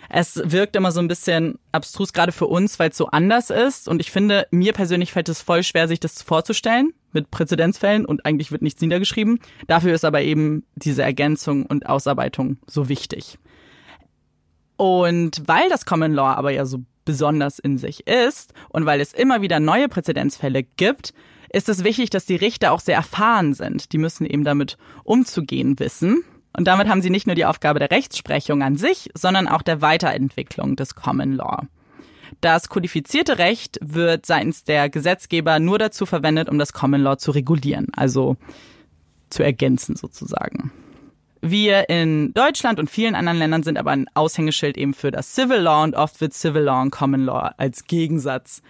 Es 0.08 0.40
wirkt 0.44 0.76
immer 0.76 0.92
so 0.92 1.00
ein 1.00 1.08
bisschen 1.08 1.58
abstrus, 1.72 2.12
gerade 2.12 2.32
für 2.32 2.46
uns, 2.46 2.78
weil 2.78 2.90
es 2.90 2.96
so 2.96 3.06
anders 3.06 3.50
ist. 3.50 3.88
Und 3.88 4.00
ich 4.00 4.10
finde, 4.10 4.46
mir 4.50 4.72
persönlich 4.72 5.12
fällt 5.12 5.28
es 5.28 5.42
voll 5.42 5.62
schwer, 5.62 5.88
sich 5.88 6.00
das 6.00 6.22
vorzustellen 6.22 6.92
mit 7.12 7.30
Präzedenzfällen 7.30 8.04
und 8.04 8.26
eigentlich 8.26 8.52
wird 8.52 8.62
nichts 8.62 8.80
niedergeschrieben. 8.80 9.40
Dafür 9.66 9.94
ist 9.94 10.04
aber 10.04 10.22
eben 10.22 10.64
diese 10.74 11.02
Ergänzung 11.02 11.66
und 11.66 11.86
Ausarbeitung 11.86 12.58
so 12.66 12.88
wichtig. 12.88 13.38
Und 14.76 15.42
weil 15.46 15.68
das 15.70 15.86
Common 15.86 16.12
Law 16.12 16.34
aber 16.34 16.50
ja 16.50 16.66
so 16.66 16.84
besonders 17.04 17.58
in 17.58 17.78
sich 17.78 18.06
ist 18.06 18.52
und 18.68 18.84
weil 18.84 19.00
es 19.00 19.14
immer 19.14 19.40
wieder 19.40 19.60
neue 19.60 19.88
Präzedenzfälle 19.88 20.62
gibt, 20.62 21.14
ist 21.50 21.68
es 21.68 21.84
wichtig, 21.84 22.10
dass 22.10 22.26
die 22.26 22.36
Richter 22.36 22.72
auch 22.72 22.80
sehr 22.80 22.96
erfahren 22.96 23.54
sind. 23.54 23.92
Die 23.92 23.98
müssen 23.98 24.26
eben 24.26 24.44
damit 24.44 24.76
umzugehen 25.04 25.78
wissen. 25.78 26.22
Und 26.56 26.66
damit 26.66 26.88
haben 26.88 27.02
sie 27.02 27.10
nicht 27.10 27.26
nur 27.26 27.36
die 27.36 27.44
Aufgabe 27.44 27.78
der 27.78 27.90
Rechtsprechung 27.90 28.62
an 28.62 28.76
sich, 28.76 29.10
sondern 29.14 29.46
auch 29.46 29.62
der 29.62 29.82
Weiterentwicklung 29.82 30.74
des 30.74 30.94
Common 30.94 31.32
Law. 31.32 31.64
Das 32.40 32.68
kodifizierte 32.68 33.38
Recht 33.38 33.78
wird 33.82 34.26
seitens 34.26 34.64
der 34.64 34.88
Gesetzgeber 34.88 35.58
nur 35.58 35.78
dazu 35.78 36.06
verwendet, 36.06 36.48
um 36.48 36.58
das 36.58 36.72
Common 36.72 37.02
Law 37.02 37.18
zu 37.18 37.30
regulieren, 37.30 37.88
also 37.94 38.36
zu 39.28 39.42
ergänzen 39.42 39.96
sozusagen. 39.96 40.72
Wir 41.42 41.88
in 41.88 42.32
Deutschland 42.32 42.80
und 42.80 42.90
vielen 42.90 43.14
anderen 43.14 43.38
Ländern 43.38 43.62
sind 43.62 43.78
aber 43.78 43.90
ein 43.90 44.06
Aushängeschild 44.14 44.76
eben 44.76 44.94
für 44.94 45.10
das 45.10 45.34
Civil 45.34 45.58
Law 45.58 45.84
und 45.84 45.94
oft 45.94 46.20
wird 46.20 46.32
Civil 46.32 46.62
Law 46.62 46.82
und 46.82 46.90
Common 46.90 47.24
Law 47.24 47.52
als 47.58 47.84
Gegensatz 47.84 48.62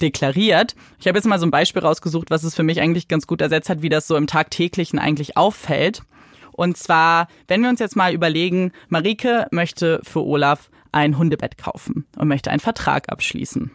deklariert. 0.00 0.76
Ich 0.98 1.06
habe 1.06 1.18
jetzt 1.18 1.26
mal 1.26 1.38
so 1.38 1.46
ein 1.46 1.50
Beispiel 1.50 1.82
rausgesucht, 1.82 2.30
was 2.30 2.44
es 2.44 2.54
für 2.54 2.62
mich 2.62 2.80
eigentlich 2.80 3.08
ganz 3.08 3.26
gut 3.26 3.42
ersetzt 3.42 3.68
hat, 3.68 3.82
wie 3.82 3.88
das 3.88 4.06
so 4.06 4.16
im 4.16 4.26
Tagtäglichen 4.26 4.98
eigentlich 4.98 5.36
auffällt. 5.36 6.02
Und 6.60 6.76
zwar, 6.76 7.28
wenn 7.48 7.62
wir 7.62 7.70
uns 7.70 7.80
jetzt 7.80 7.96
mal 7.96 8.12
überlegen, 8.12 8.72
Marike 8.90 9.46
möchte 9.50 9.98
für 10.02 10.22
Olaf 10.22 10.68
ein 10.92 11.16
Hundebett 11.16 11.56
kaufen 11.56 12.04
und 12.18 12.28
möchte 12.28 12.50
einen 12.50 12.60
Vertrag 12.60 13.10
abschließen. 13.10 13.70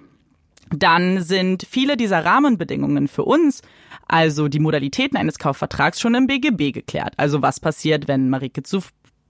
Dann 0.69 1.23
sind 1.23 1.65
viele 1.67 1.97
dieser 1.97 2.23
Rahmenbedingungen 2.23 3.07
für 3.07 3.23
uns 3.23 3.63
also 4.07 4.49
die 4.49 4.59
Modalitäten 4.59 5.17
eines 5.17 5.39
Kaufvertrags 5.39 5.99
schon 5.99 6.13
im 6.13 6.27
BGB 6.27 6.73
geklärt. 6.73 7.15
Also 7.17 7.41
was 7.41 7.59
passiert, 7.59 8.07
wenn 8.07 8.29
Marike 8.29 8.61
zu 8.61 8.83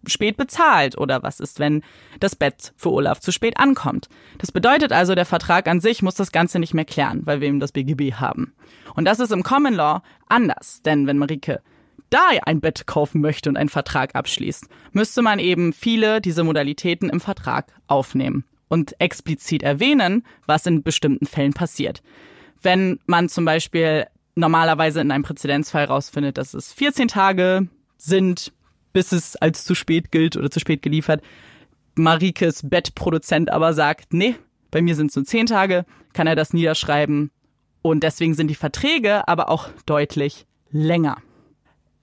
spät 0.06 0.36
bezahlt 0.36 0.98
oder 0.98 1.24
was 1.24 1.40
ist, 1.40 1.60
wenn 1.60 1.82
das 2.20 2.36
Bett 2.36 2.74
für 2.76 2.92
Olaf 2.92 3.22
zu 3.22 3.32
spät 3.32 3.58
ankommt. 3.58 4.10
Das 4.38 4.52
bedeutet 4.52 4.92
also, 4.92 5.16
der 5.16 5.26
Vertrag 5.26 5.70
an 5.70 5.80
sich 5.80 6.02
muss 6.02 6.16
das 6.16 6.34
Ganze 6.34 6.60
nicht 6.60 6.74
mehr 6.74 6.84
klären, 6.84 7.22
weil 7.24 7.40
wir 7.40 7.48
eben 7.48 7.62
das 7.62 7.72
BGB 7.72 8.16
haben. 8.16 8.54
Und 8.96 9.06
das 9.06 9.22
ist 9.22 9.32
im 9.32 9.44
Common 9.44 9.76
Law 9.76 10.02
anders, 10.28 10.82
denn 10.84 11.08
wenn 11.08 11.18
Marike 11.18 11.62
da 12.10 12.30
ein 12.46 12.62
Bett 12.62 12.88
kaufen 12.88 13.22
möchte 13.22 13.50
und 13.50 13.58
einen 13.58 13.70
Vertrag 13.70 14.16
abschließt, 14.16 14.68
müsste 14.92 15.22
man 15.22 15.40
eben 15.40 15.74
viele 15.74 16.22
dieser 16.22 16.44
Modalitäten 16.44 17.10
im 17.10 17.20
Vertrag 17.20 17.74
aufnehmen 17.88 18.46
und 18.68 19.00
explizit 19.00 19.64
erwähnen, 19.64 20.26
was 20.46 20.66
in 20.66 20.84
bestimmten 20.84 21.26
Fällen 21.26 21.54
passiert. 21.54 22.02
Wenn 22.62 23.00
man 23.06 23.30
zum 23.30 23.46
Beispiel 23.46 24.06
normalerweise 24.36 25.02
in 25.02 25.12
einem 25.12 25.24
Präzedenzfall 25.24 25.86
rausfindet, 25.86 26.38
dass 26.38 26.54
es 26.54 26.74
14 26.74 27.08
Tage 27.08 27.68
sind, 27.98 28.52
bis 28.94 29.12
es 29.12 29.36
als 29.36 29.66
zu 29.66 29.76
spät 29.76 30.12
gilt 30.12 30.38
oder 30.38 30.52
zu 30.52 30.60
spät 30.60 30.82
geliefert. 30.82 31.22
Marikes 31.96 32.68
Bettproduzent 32.68 33.50
aber 33.50 33.74
sagt, 33.74 34.14
nee, 34.14 34.36
bei 34.72 34.82
mir 34.82 34.96
sind 34.96 35.10
es 35.10 35.16
nur 35.16 35.26
10 35.26 35.48
Tage, 35.48 35.86
kann 36.14 36.28
er 36.28 36.36
das 36.36 36.54
niederschreiben. 36.54 37.32
Und 37.82 38.04
deswegen 38.04 38.34
sind 38.34 38.48
die 38.48 38.56
Verträge 38.56 39.28
aber 39.28 39.50
auch 39.50 39.70
deutlich 39.86 40.46
länger. 40.72 41.18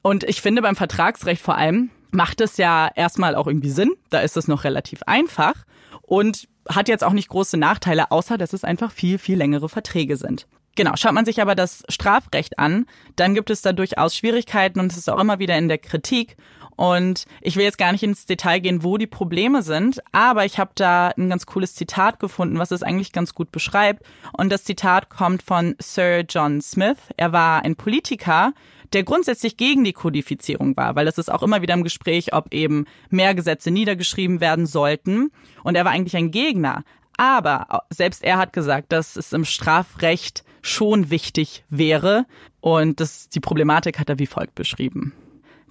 Und 0.02 0.24
ich 0.24 0.42
finde 0.42 0.62
beim 0.62 0.76
Vertragsrecht 0.76 1.42
vor 1.42 1.56
allem 1.56 1.90
macht 2.10 2.40
es 2.40 2.56
ja 2.56 2.90
erstmal 2.94 3.34
auch 3.34 3.46
irgendwie 3.46 3.70
Sinn. 3.70 3.92
Da 4.10 4.20
ist 4.20 4.36
es 4.36 4.48
noch 4.48 4.64
relativ 4.64 5.02
einfach 5.04 5.54
und 6.02 6.48
hat 6.68 6.88
jetzt 6.88 7.04
auch 7.04 7.12
nicht 7.12 7.28
große 7.28 7.56
Nachteile, 7.56 8.10
außer 8.10 8.38
dass 8.38 8.52
es 8.52 8.64
einfach 8.64 8.92
viel, 8.92 9.18
viel 9.18 9.38
längere 9.38 9.68
Verträge 9.68 10.16
sind. 10.16 10.46
Genau, 10.74 10.92
schaut 10.96 11.12
man 11.12 11.26
sich 11.26 11.42
aber 11.42 11.54
das 11.54 11.82
Strafrecht 11.88 12.58
an, 12.58 12.86
dann 13.16 13.34
gibt 13.34 13.50
es 13.50 13.60
da 13.60 13.72
durchaus 13.72 14.16
Schwierigkeiten 14.16 14.80
und 14.80 14.90
es 14.90 14.96
ist 14.96 15.10
auch 15.10 15.18
immer 15.18 15.38
wieder 15.38 15.56
in 15.58 15.68
der 15.68 15.78
Kritik. 15.78 16.36
Und 16.76 17.26
ich 17.42 17.56
will 17.56 17.64
jetzt 17.64 17.76
gar 17.76 17.92
nicht 17.92 18.02
ins 18.02 18.24
Detail 18.24 18.58
gehen, 18.60 18.82
wo 18.82 18.96
die 18.96 19.06
Probleme 19.06 19.62
sind, 19.62 20.00
aber 20.12 20.46
ich 20.46 20.58
habe 20.58 20.70
da 20.74 21.08
ein 21.08 21.28
ganz 21.28 21.44
cooles 21.44 21.74
Zitat 21.74 22.18
gefunden, 22.18 22.58
was 22.58 22.70
es 22.70 22.82
eigentlich 22.82 23.12
ganz 23.12 23.34
gut 23.34 23.52
beschreibt. 23.52 24.02
Und 24.32 24.50
das 24.50 24.64
Zitat 24.64 25.10
kommt 25.10 25.42
von 25.42 25.76
Sir 25.78 26.24
John 26.26 26.62
Smith. 26.62 26.96
Er 27.18 27.32
war 27.32 27.62
ein 27.62 27.76
Politiker, 27.76 28.54
der 28.92 29.04
grundsätzlich 29.04 29.56
gegen 29.56 29.84
die 29.84 29.92
Kodifizierung 29.92 30.76
war, 30.76 30.94
weil 30.94 31.08
es 31.08 31.18
ist 31.18 31.30
auch 31.30 31.42
immer 31.42 31.62
wieder 31.62 31.74
im 31.74 31.84
Gespräch, 31.84 32.32
ob 32.32 32.52
eben 32.52 32.86
mehr 33.10 33.34
Gesetze 33.34 33.70
niedergeschrieben 33.70 34.40
werden 34.40 34.66
sollten. 34.66 35.30
Und 35.62 35.74
er 35.74 35.84
war 35.84 35.92
eigentlich 35.92 36.16
ein 36.16 36.30
Gegner. 36.30 36.84
Aber 37.16 37.84
selbst 37.90 38.24
er 38.24 38.38
hat 38.38 38.52
gesagt, 38.52 38.92
dass 38.92 39.16
es 39.16 39.32
im 39.32 39.44
Strafrecht 39.44 40.44
schon 40.62 41.10
wichtig 41.10 41.64
wäre. 41.68 42.26
Und 42.60 43.00
das, 43.00 43.28
die 43.28 43.40
Problematik 43.40 43.98
hat 43.98 44.08
er 44.08 44.18
wie 44.18 44.26
folgt 44.26 44.54
beschrieben. 44.54 45.12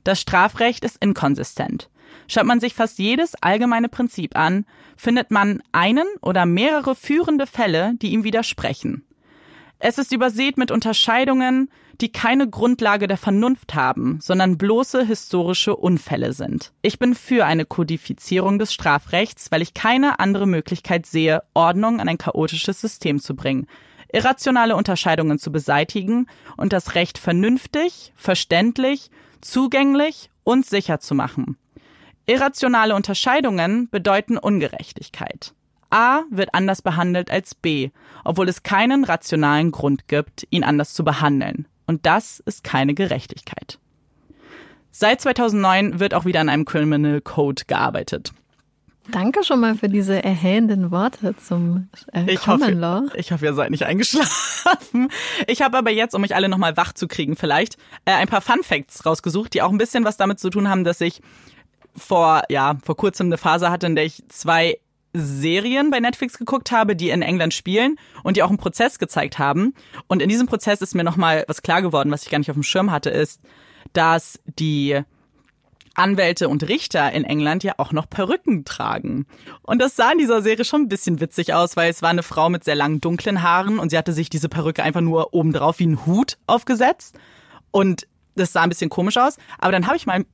Das 0.03 0.19
Strafrecht 0.19 0.83
ist 0.83 0.97
inkonsistent. 1.03 1.89
Schaut 2.27 2.45
man 2.45 2.59
sich 2.59 2.73
fast 2.73 2.99
jedes 2.99 3.35
allgemeine 3.41 3.89
Prinzip 3.89 4.37
an, 4.37 4.65
findet 4.97 5.31
man 5.31 5.61
einen 5.71 6.07
oder 6.21 6.45
mehrere 6.45 6.95
führende 6.95 7.47
Fälle, 7.47 7.93
die 8.01 8.11
ihm 8.11 8.23
widersprechen. 8.23 9.03
Es 9.79 9.97
ist 9.97 10.11
übersät 10.11 10.57
mit 10.57 10.71
Unterscheidungen, 10.71 11.69
die 12.01 12.11
keine 12.11 12.49
Grundlage 12.49 13.07
der 13.07 13.17
Vernunft 13.17 13.75
haben, 13.75 14.19
sondern 14.21 14.57
bloße 14.57 15.05
historische 15.05 15.75
Unfälle 15.75 16.33
sind. 16.33 16.73
Ich 16.81 16.99
bin 16.99 17.13
für 17.15 17.45
eine 17.45 17.65
Kodifizierung 17.65 18.59
des 18.59 18.73
Strafrechts, 18.73 19.51
weil 19.51 19.61
ich 19.61 19.73
keine 19.73 20.19
andere 20.19 20.47
Möglichkeit 20.47 21.05
sehe, 21.05 21.43
Ordnung 21.53 21.99
an 21.99 22.09
ein 22.09 22.17
chaotisches 22.17 22.81
System 22.81 23.19
zu 23.19 23.35
bringen, 23.35 23.67
irrationale 24.11 24.75
Unterscheidungen 24.75 25.37
zu 25.37 25.51
beseitigen 25.51 26.27
und 26.57 26.73
das 26.73 26.95
Recht 26.95 27.17
vernünftig, 27.17 28.13
verständlich, 28.15 29.11
zugänglich 29.41 30.29
und 30.43 30.65
sicher 30.65 30.99
zu 30.99 31.15
machen. 31.15 31.57
Irrationale 32.25 32.95
Unterscheidungen 32.95 33.89
bedeuten 33.89 34.37
Ungerechtigkeit. 34.37 35.53
A 35.91 36.21
wird 36.29 36.53
anders 36.53 36.81
behandelt 36.81 37.29
als 37.29 37.53
B, 37.53 37.89
obwohl 38.23 38.47
es 38.47 38.63
keinen 38.63 39.03
rationalen 39.03 39.71
Grund 39.71 40.07
gibt, 40.07 40.47
ihn 40.49 40.63
anders 40.63 40.93
zu 40.93 41.03
behandeln. 41.03 41.67
Und 41.87 42.05
das 42.05 42.39
ist 42.45 42.63
keine 42.63 42.93
Gerechtigkeit. 42.93 43.79
Seit 44.91 45.21
2009 45.21 45.99
wird 45.99 46.13
auch 46.13 46.25
wieder 46.25 46.41
an 46.41 46.49
einem 46.49 46.65
Criminal 46.65 47.21
Code 47.21 47.63
gearbeitet. 47.65 48.33
Danke 49.09 49.43
schon 49.43 49.59
mal 49.59 49.75
für 49.75 49.89
diese 49.89 50.23
erhellenden 50.23 50.91
Worte 50.91 51.35
zum 51.35 51.89
äh, 52.13 52.31
Ich 52.31 52.41
Common 52.41 52.61
hoffe, 52.61 52.71
Law. 52.71 53.03
ich 53.15 53.31
hoffe, 53.31 53.45
ihr 53.45 53.53
seid 53.53 53.71
nicht 53.71 53.85
eingeschlafen. 53.85 55.09
Ich 55.47 55.61
habe 55.61 55.77
aber 55.77 55.89
jetzt, 55.89 56.13
um 56.13 56.21
mich 56.21 56.35
alle 56.35 56.49
nochmal 56.49 56.77
wach 56.77 56.93
zu 56.93 57.07
kriegen 57.07 57.35
vielleicht, 57.35 57.77
äh, 58.05 58.11
ein 58.11 58.27
paar 58.27 58.41
Fun 58.41 58.61
Facts 58.63 59.05
rausgesucht, 59.05 59.53
die 59.53 59.61
auch 59.63 59.71
ein 59.71 59.77
bisschen 59.77 60.05
was 60.05 60.17
damit 60.17 60.39
zu 60.39 60.49
tun 60.49 60.69
haben, 60.69 60.83
dass 60.83 61.01
ich 61.01 61.21
vor, 61.95 62.43
ja, 62.49 62.77
vor 62.83 62.95
kurzem 62.95 63.27
eine 63.27 63.37
Phase 63.37 63.71
hatte, 63.71 63.87
in 63.87 63.95
der 63.95 64.05
ich 64.05 64.23
zwei 64.29 64.77
Serien 65.13 65.89
bei 65.91 65.99
Netflix 65.99 66.37
geguckt 66.37 66.71
habe, 66.71 66.95
die 66.95 67.09
in 67.09 67.21
England 67.21 67.53
spielen 67.53 67.97
und 68.23 68.37
die 68.37 68.43
auch 68.43 68.49
einen 68.49 68.57
Prozess 68.57 68.99
gezeigt 68.99 69.39
haben. 69.39 69.73
Und 70.07 70.21
in 70.21 70.29
diesem 70.29 70.47
Prozess 70.47 70.81
ist 70.81 70.95
mir 70.95 71.03
nochmal 71.03 71.43
was 71.47 71.61
klar 71.61 71.81
geworden, 71.81 72.11
was 72.11 72.23
ich 72.23 72.29
gar 72.29 72.39
nicht 72.39 72.49
auf 72.49 72.55
dem 72.55 72.63
Schirm 72.63 72.91
hatte, 72.91 73.09
ist, 73.09 73.41
dass 73.93 74.39
die 74.45 75.01
Anwälte 75.93 76.47
und 76.47 76.67
Richter 76.67 77.11
in 77.11 77.25
England 77.25 77.63
ja 77.63 77.73
auch 77.77 77.91
noch 77.91 78.09
Perücken 78.09 78.63
tragen. 78.63 79.25
Und 79.61 79.81
das 79.81 79.95
sah 79.95 80.11
in 80.11 80.19
dieser 80.19 80.41
Serie 80.41 80.63
schon 80.63 80.83
ein 80.83 80.89
bisschen 80.89 81.19
witzig 81.19 81.53
aus, 81.53 81.75
weil 81.75 81.89
es 81.89 82.01
war 82.01 82.09
eine 82.09 82.23
Frau 82.23 82.49
mit 82.49 82.63
sehr 82.63 82.75
langen 82.75 83.01
dunklen 83.01 83.43
Haaren 83.43 83.77
und 83.79 83.89
sie 83.89 83.97
hatte 83.97 84.13
sich 84.13 84.29
diese 84.29 84.47
Perücke 84.47 84.83
einfach 84.83 85.01
nur 85.01 85.33
obendrauf 85.33 85.79
wie 85.79 85.87
ein 85.87 86.05
Hut 86.05 86.37
aufgesetzt. 86.47 87.17
Und 87.71 88.07
das 88.35 88.53
sah 88.53 88.61
ein 88.61 88.69
bisschen 88.69 88.89
komisch 88.89 89.17
aus. 89.17 89.37
Aber 89.59 89.71
dann 89.73 89.87
habe 89.87 89.97
ich 89.97 90.05
mal 90.05 90.25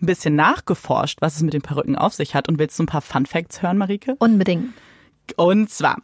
ein 0.00 0.06
bisschen 0.06 0.36
nachgeforscht, 0.36 1.18
was 1.20 1.36
es 1.36 1.42
mit 1.42 1.54
den 1.54 1.62
Perücken 1.62 1.96
auf 1.96 2.14
sich 2.14 2.34
hat. 2.34 2.48
Und 2.48 2.58
willst 2.58 2.78
du 2.78 2.84
ein 2.84 2.86
paar 2.86 3.02
Fun 3.02 3.26
Facts 3.26 3.62
hören, 3.62 3.78
Marike? 3.78 4.16
Unbedingt. 4.18 4.72
Und 5.36 5.70
zwar, 5.70 5.98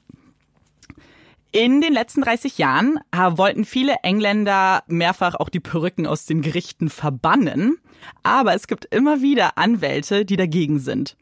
in 1.53 1.81
den 1.81 1.93
letzten 1.93 2.23
30 2.23 2.59
Jahren 2.59 2.99
äh, 3.13 3.31
wollten 3.37 3.65
viele 3.65 3.95
Engländer 4.03 4.83
mehrfach 4.89 5.37
auch 5.37 5.49
die 5.49 5.61
Perücken 5.61 6.05
aus 6.05 6.27
den 6.27 6.43
Gerichten 6.43 6.91
verbannen. 6.91 7.79
Aber 8.25 8.55
es 8.55 8.67
gibt 8.67 8.87
immer 8.87 9.23
wieder 9.23 9.57
Anwälte, 9.57 10.25
die 10.25 10.37
dagegen 10.37 10.81
sind. 10.81 11.17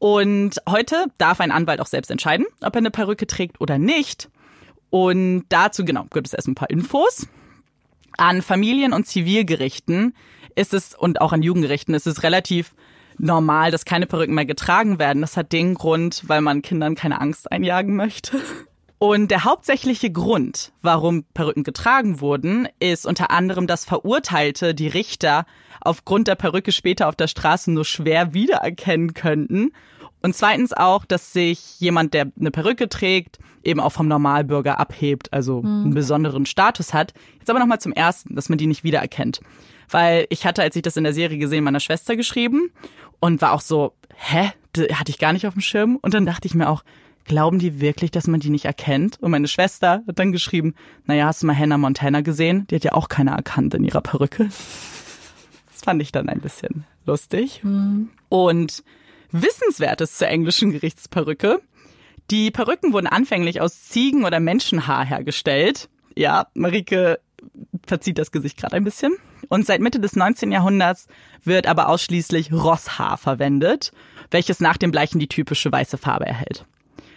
Und 0.00 0.60
heute 0.68 1.06
darf 1.16 1.40
ein 1.40 1.52
Anwalt 1.52 1.80
auch 1.80 1.86
selbst 1.86 2.10
entscheiden, 2.10 2.44
ob 2.60 2.74
er 2.74 2.78
eine 2.78 2.90
Perücke 2.90 3.28
trägt 3.28 3.60
oder 3.60 3.78
nicht. 3.78 4.28
Und 4.90 5.44
dazu, 5.48 5.84
genau, 5.84 6.06
gibt 6.10 6.26
es 6.26 6.32
erst 6.32 6.48
ein 6.48 6.56
paar 6.56 6.68
Infos. 6.68 7.28
An 8.18 8.42
Familien- 8.42 8.92
und 8.92 9.06
Zivilgerichten 9.06 10.14
ist 10.54 10.74
es, 10.74 10.94
und 10.94 11.20
auch 11.20 11.32
an 11.32 11.42
Jugendgerichten, 11.42 11.94
ist 11.94 12.06
es 12.06 12.22
relativ 12.22 12.74
normal, 13.18 13.70
dass 13.70 13.84
keine 13.84 14.06
Perücken 14.06 14.34
mehr 14.34 14.46
getragen 14.46 14.98
werden. 14.98 15.22
Das 15.22 15.36
hat 15.36 15.52
den 15.52 15.74
Grund, 15.74 16.22
weil 16.26 16.40
man 16.40 16.62
Kindern 16.62 16.94
keine 16.94 17.20
Angst 17.20 17.50
einjagen 17.50 17.96
möchte. 17.96 18.40
Und 18.98 19.32
der 19.32 19.44
hauptsächliche 19.44 20.12
Grund, 20.12 20.70
warum 20.80 21.24
Perücken 21.34 21.64
getragen 21.64 22.20
wurden, 22.20 22.68
ist 22.78 23.04
unter 23.04 23.32
anderem, 23.32 23.66
dass 23.66 23.84
Verurteilte 23.84 24.76
die 24.76 24.86
Richter 24.86 25.44
aufgrund 25.80 26.28
der 26.28 26.36
Perücke 26.36 26.70
später 26.70 27.08
auf 27.08 27.16
der 27.16 27.26
Straße 27.26 27.72
nur 27.72 27.84
schwer 27.84 28.32
wiedererkennen 28.32 29.12
könnten. 29.12 29.72
Und 30.22 30.36
zweitens 30.36 30.72
auch, 30.72 31.04
dass 31.04 31.32
sich 31.32 31.80
jemand, 31.80 32.14
der 32.14 32.30
eine 32.38 32.52
Perücke 32.52 32.88
trägt, 32.88 33.40
eben 33.64 33.80
auch 33.80 33.90
vom 33.90 34.06
Normalbürger 34.06 34.78
abhebt, 34.78 35.32
also 35.32 35.62
einen 35.62 35.94
besonderen 35.94 36.46
Status 36.46 36.94
hat. 36.94 37.12
Jetzt 37.40 37.50
aber 37.50 37.58
nochmal 37.58 37.80
zum 37.80 37.92
Ersten, 37.92 38.36
dass 38.36 38.48
man 38.48 38.58
die 38.58 38.68
nicht 38.68 38.84
wiedererkennt. 38.84 39.40
Weil 39.92 40.26
ich 40.30 40.44
hatte, 40.44 40.62
als 40.62 40.74
ich 40.74 40.82
das 40.82 40.96
in 40.96 41.04
der 41.04 41.12
Serie 41.12 41.38
gesehen, 41.38 41.62
meiner 41.62 41.80
Schwester 41.80 42.16
geschrieben 42.16 42.72
und 43.20 43.40
war 43.40 43.52
auch 43.52 43.60
so, 43.60 43.92
hä? 44.16 44.50
Das 44.72 44.88
hatte 44.98 45.10
ich 45.10 45.18
gar 45.18 45.32
nicht 45.34 45.46
auf 45.46 45.52
dem 45.52 45.60
Schirm. 45.60 45.98
Und 46.00 46.14
dann 46.14 46.26
dachte 46.26 46.48
ich 46.48 46.54
mir 46.54 46.68
auch, 46.68 46.82
glauben 47.24 47.58
die 47.58 47.80
wirklich, 47.80 48.10
dass 48.10 48.26
man 48.26 48.40
die 48.40 48.50
nicht 48.50 48.64
erkennt? 48.64 49.20
Und 49.20 49.30
meine 49.30 49.48
Schwester 49.48 50.02
hat 50.06 50.18
dann 50.18 50.32
geschrieben, 50.32 50.74
naja, 51.04 51.26
hast 51.26 51.42
du 51.42 51.46
mal 51.46 51.56
Hannah 51.56 51.78
Montana 51.78 52.22
gesehen? 52.22 52.66
Die 52.68 52.76
hat 52.76 52.84
ja 52.84 52.92
auch 52.92 53.08
keiner 53.08 53.32
erkannt 53.32 53.74
in 53.74 53.84
ihrer 53.84 54.00
Perücke. 54.00 54.46
Das 54.46 55.82
fand 55.84 56.00
ich 56.00 56.10
dann 56.10 56.28
ein 56.28 56.40
bisschen 56.40 56.84
lustig. 57.04 57.60
Und 58.28 58.82
Wissenswertes 59.30 60.16
zur 60.16 60.28
englischen 60.28 60.72
Gerichtsperücke. 60.72 61.60
Die 62.30 62.50
Perücken 62.50 62.92
wurden 62.92 63.08
anfänglich 63.08 63.60
aus 63.60 63.88
Ziegen- 63.88 64.24
oder 64.24 64.40
Menschenhaar 64.40 65.04
hergestellt. 65.04 65.90
Ja, 66.16 66.46
Marike 66.54 67.18
verzieht 67.86 68.18
das 68.18 68.30
Gesicht 68.32 68.58
gerade 68.58 68.76
ein 68.76 68.84
bisschen. 68.84 69.16
Und 69.48 69.66
seit 69.66 69.80
Mitte 69.80 70.00
des 70.00 70.16
19. 70.16 70.52
Jahrhunderts 70.52 71.06
wird 71.42 71.66
aber 71.66 71.88
ausschließlich 71.88 72.52
Rosshaar 72.52 73.16
verwendet, 73.18 73.92
welches 74.30 74.60
nach 74.60 74.76
dem 74.76 74.90
Bleichen 74.90 75.18
die 75.18 75.28
typische 75.28 75.70
weiße 75.70 75.98
Farbe 75.98 76.26
erhält. 76.26 76.64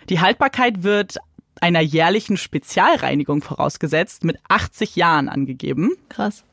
Die 0.09 0.19
Haltbarkeit 0.19 0.83
wird 0.83 1.17
einer 1.61 1.81
jährlichen 1.81 2.38
Spezialreinigung 2.38 3.41
vorausgesetzt, 3.41 4.23
mit 4.23 4.38
80 4.49 4.95
Jahren 4.95 5.29
angegeben. 5.29 5.91
Krass. 6.09 6.43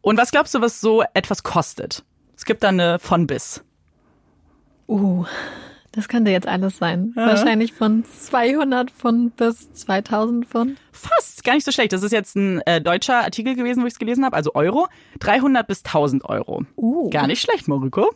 Und 0.00 0.18
was 0.18 0.30
glaubst 0.30 0.54
du, 0.54 0.60
was 0.60 0.80
so 0.80 1.04
etwas 1.14 1.42
kostet? 1.42 2.04
Es 2.36 2.44
gibt 2.44 2.62
da 2.62 2.68
eine 2.68 2.98
von 2.98 3.26
bis. 3.26 3.62
Uh, 4.88 5.24
das 5.92 6.08
könnte 6.08 6.30
jetzt 6.30 6.48
alles 6.48 6.78
sein. 6.78 7.12
Wahrscheinlich 7.14 7.74
von 7.74 8.04
200 8.04 8.90
Pfund 8.90 9.36
bis 9.36 9.72
2000 9.74 10.46
Pfund. 10.46 10.78
Fast, 10.90 11.44
gar 11.44 11.54
nicht 11.54 11.64
so 11.64 11.70
schlecht. 11.70 11.92
Das 11.92 12.02
ist 12.02 12.12
jetzt 12.12 12.34
ein 12.34 12.62
äh, 12.62 12.80
deutscher 12.80 13.20
Artikel 13.20 13.54
gewesen, 13.54 13.82
wo 13.82 13.86
ich 13.86 13.92
es 13.92 13.98
gelesen 13.98 14.24
habe, 14.24 14.34
also 14.34 14.54
Euro. 14.54 14.88
300 15.20 15.66
bis 15.66 15.84
1000 15.84 16.24
Euro. 16.24 16.64
Uh. 16.76 17.10
Gar 17.10 17.26
nicht 17.26 17.42
schlecht, 17.42 17.68
Moriko. 17.68 18.14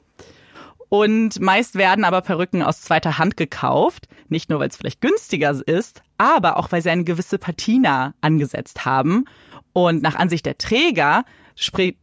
Und 0.89 1.41
meist 1.41 1.75
werden 1.75 2.05
aber 2.05 2.23
Perücken 2.23 2.63
aus 2.63 2.81
zweiter 2.81 3.19
Hand 3.19 3.37
gekauft. 3.37 4.09
Nicht 4.29 4.49
nur, 4.49 4.61
weil 4.61 4.69
es 4.69 4.77
vielleicht 4.77 5.01
günstiger 5.03 5.51
ist, 5.67 6.03
aber 6.17 6.57
auch, 6.57 6.73
weil 6.73 6.81
sie 6.81 6.91
eine 6.91 7.05
gewisse 7.05 7.39
Patina 7.39 8.15
angesetzt 8.23 8.87
haben. 8.87 9.27
Und 9.75 10.03
nach 10.03 10.15
Ansicht 10.15 10.47
der 10.47 10.57
Träger 10.57 11.25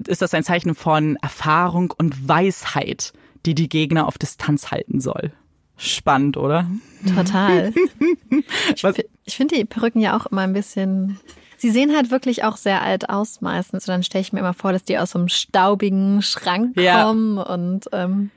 ist 0.05 0.21
das 0.21 0.33
ein 0.33 0.43
Zeichen 0.43 0.75
von 0.75 1.15
Erfahrung 1.21 1.93
und 1.97 2.27
Weisheit, 2.27 3.13
die 3.45 3.55
die 3.55 3.69
Gegner 3.69 4.07
auf 4.07 4.17
Distanz 4.17 4.69
halten 4.69 4.99
soll. 4.99 5.31
Spannend, 5.77 6.37
oder? 6.37 6.67
Total. 7.15 7.73
ich 8.75 8.83
ich 9.25 9.35
finde 9.35 9.55
die 9.55 9.65
Perücken 9.65 9.99
ja 9.99 10.17
auch 10.17 10.27
immer 10.27 10.41
ein 10.41 10.53
bisschen. 10.53 11.19
Sie 11.57 11.71
sehen 11.71 11.95
halt 11.95 12.11
wirklich 12.11 12.43
auch 12.43 12.57
sehr 12.57 12.81
alt 12.81 13.09
aus 13.09 13.41
meistens. 13.41 13.87
Und 13.87 13.93
dann 13.93 14.03
stelle 14.03 14.21
ich 14.21 14.33
mir 14.33 14.39
immer 14.39 14.53
vor, 14.53 14.71
dass 14.73 14.83
die 14.83 14.97
aus 14.97 15.11
so 15.11 15.19
einem 15.19 15.29
staubigen 15.29 16.21
Schrank 16.21 16.77
Ja. 16.79 17.03
kommen 17.03 17.37
und 17.37 17.85
ähm, 17.93 18.31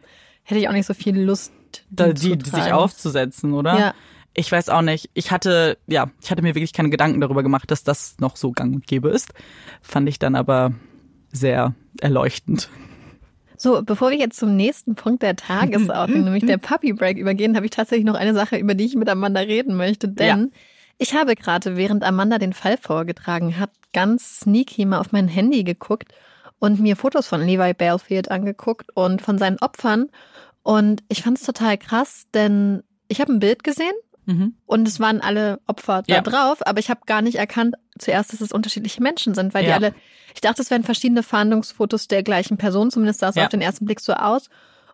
hätte 0.44 0.60
ich 0.60 0.68
auch 0.68 0.72
nicht 0.72 0.86
so 0.86 0.94
viel 0.94 1.20
Lust, 1.20 1.52
die, 1.90 1.96
da, 1.96 2.12
die, 2.12 2.38
sich 2.42 2.72
aufzusetzen, 2.72 3.52
oder? 3.52 3.78
Ja. 3.78 3.94
Ich 4.34 4.52
weiß 4.52 4.68
auch 4.68 4.82
nicht. 4.82 5.10
Ich 5.14 5.30
hatte, 5.30 5.78
ja, 5.86 6.10
ich 6.22 6.30
hatte 6.30 6.42
mir 6.42 6.54
wirklich 6.54 6.72
keine 6.72 6.90
Gedanken 6.90 7.20
darüber 7.20 7.42
gemacht, 7.42 7.70
dass 7.70 7.82
das 7.82 8.16
noch 8.18 8.36
so 8.36 8.52
gang 8.52 8.74
und 8.74 8.86
gäbe 8.86 9.08
ist. 9.08 9.32
Fand 9.80 10.08
ich 10.08 10.18
dann 10.18 10.34
aber 10.34 10.72
sehr 11.32 11.74
erleuchtend. 12.00 12.68
So, 13.58 13.82
bevor 13.82 14.10
wir 14.10 14.18
jetzt 14.18 14.38
zum 14.38 14.56
nächsten 14.56 14.94
Punkt 14.94 15.22
der 15.22 15.36
Tagesordnung, 15.36 16.24
nämlich 16.24 16.46
der 16.46 16.58
Puppy 16.58 16.92
Break 16.92 17.18
übergehen, 17.18 17.56
habe 17.56 17.66
ich 17.66 17.70
tatsächlich 17.70 18.06
noch 18.06 18.14
eine 18.14 18.34
Sache, 18.34 18.56
über 18.56 18.74
die 18.74 18.84
ich 18.84 18.96
mit 18.96 19.08
Amanda 19.08 19.40
reden 19.40 19.76
möchte. 19.76 20.08
Denn 20.08 20.52
ich 20.98 21.14
habe 21.14 21.34
gerade, 21.34 21.76
während 21.76 22.04
Amanda 22.04 22.38
den 22.38 22.52
Fall 22.52 22.78
vorgetragen 22.78 23.58
hat, 23.58 23.70
ganz 23.92 24.40
sneaky 24.40 24.84
mal 24.84 24.98
auf 24.98 25.12
mein 25.12 25.28
Handy 25.28 25.64
geguckt 25.64 26.12
und 26.58 26.80
mir 26.80 26.96
Fotos 26.96 27.26
von 27.26 27.40
Levi 27.40 27.74
Balefield 27.74 28.30
angeguckt 28.30 28.90
und 28.94 29.22
von 29.22 29.38
seinen 29.38 29.58
Opfern. 29.58 30.10
Und 30.62 31.02
ich 31.08 31.22
fand 31.22 31.38
es 31.38 31.44
total 31.44 31.78
krass, 31.78 32.26
denn 32.34 32.82
ich 33.08 33.20
habe 33.20 33.32
ein 33.32 33.38
Bild 33.38 33.62
gesehen 33.62 33.94
Mhm. 34.26 34.54
und 34.66 34.86
es 34.88 34.98
waren 35.00 35.20
alle 35.20 35.60
Opfer 35.66 36.02
da 36.06 36.14
Ja. 36.16 36.20
drauf, 36.20 36.58
aber 36.66 36.80
ich 36.80 36.90
habe 36.90 37.00
gar 37.06 37.22
nicht 37.22 37.36
erkannt 37.36 37.76
zuerst, 37.98 38.32
dass 38.32 38.40
es 38.40 38.52
unterschiedliche 38.52 39.00
Menschen 39.02 39.34
sind, 39.34 39.54
weil 39.54 39.62
die 39.64 39.70
Ja. 39.70 39.76
alle, 39.76 39.94
ich 40.34 40.40
dachte, 40.40 40.60
es 40.62 40.70
wären 40.70 40.82
verschiedene 40.84 41.22
Fahndungsfotos 41.22 42.08
der 42.08 42.22
gleichen 42.22 42.56
Person, 42.58 42.90
zumindest 42.90 43.20
sah 43.20 43.28
es 43.28 43.36
Ja. 43.36 43.44
auf 43.44 43.48
den 43.50 43.60
ersten 43.62 43.84
Blick 43.86 44.00
so 44.00 44.12
aus. 44.14 44.50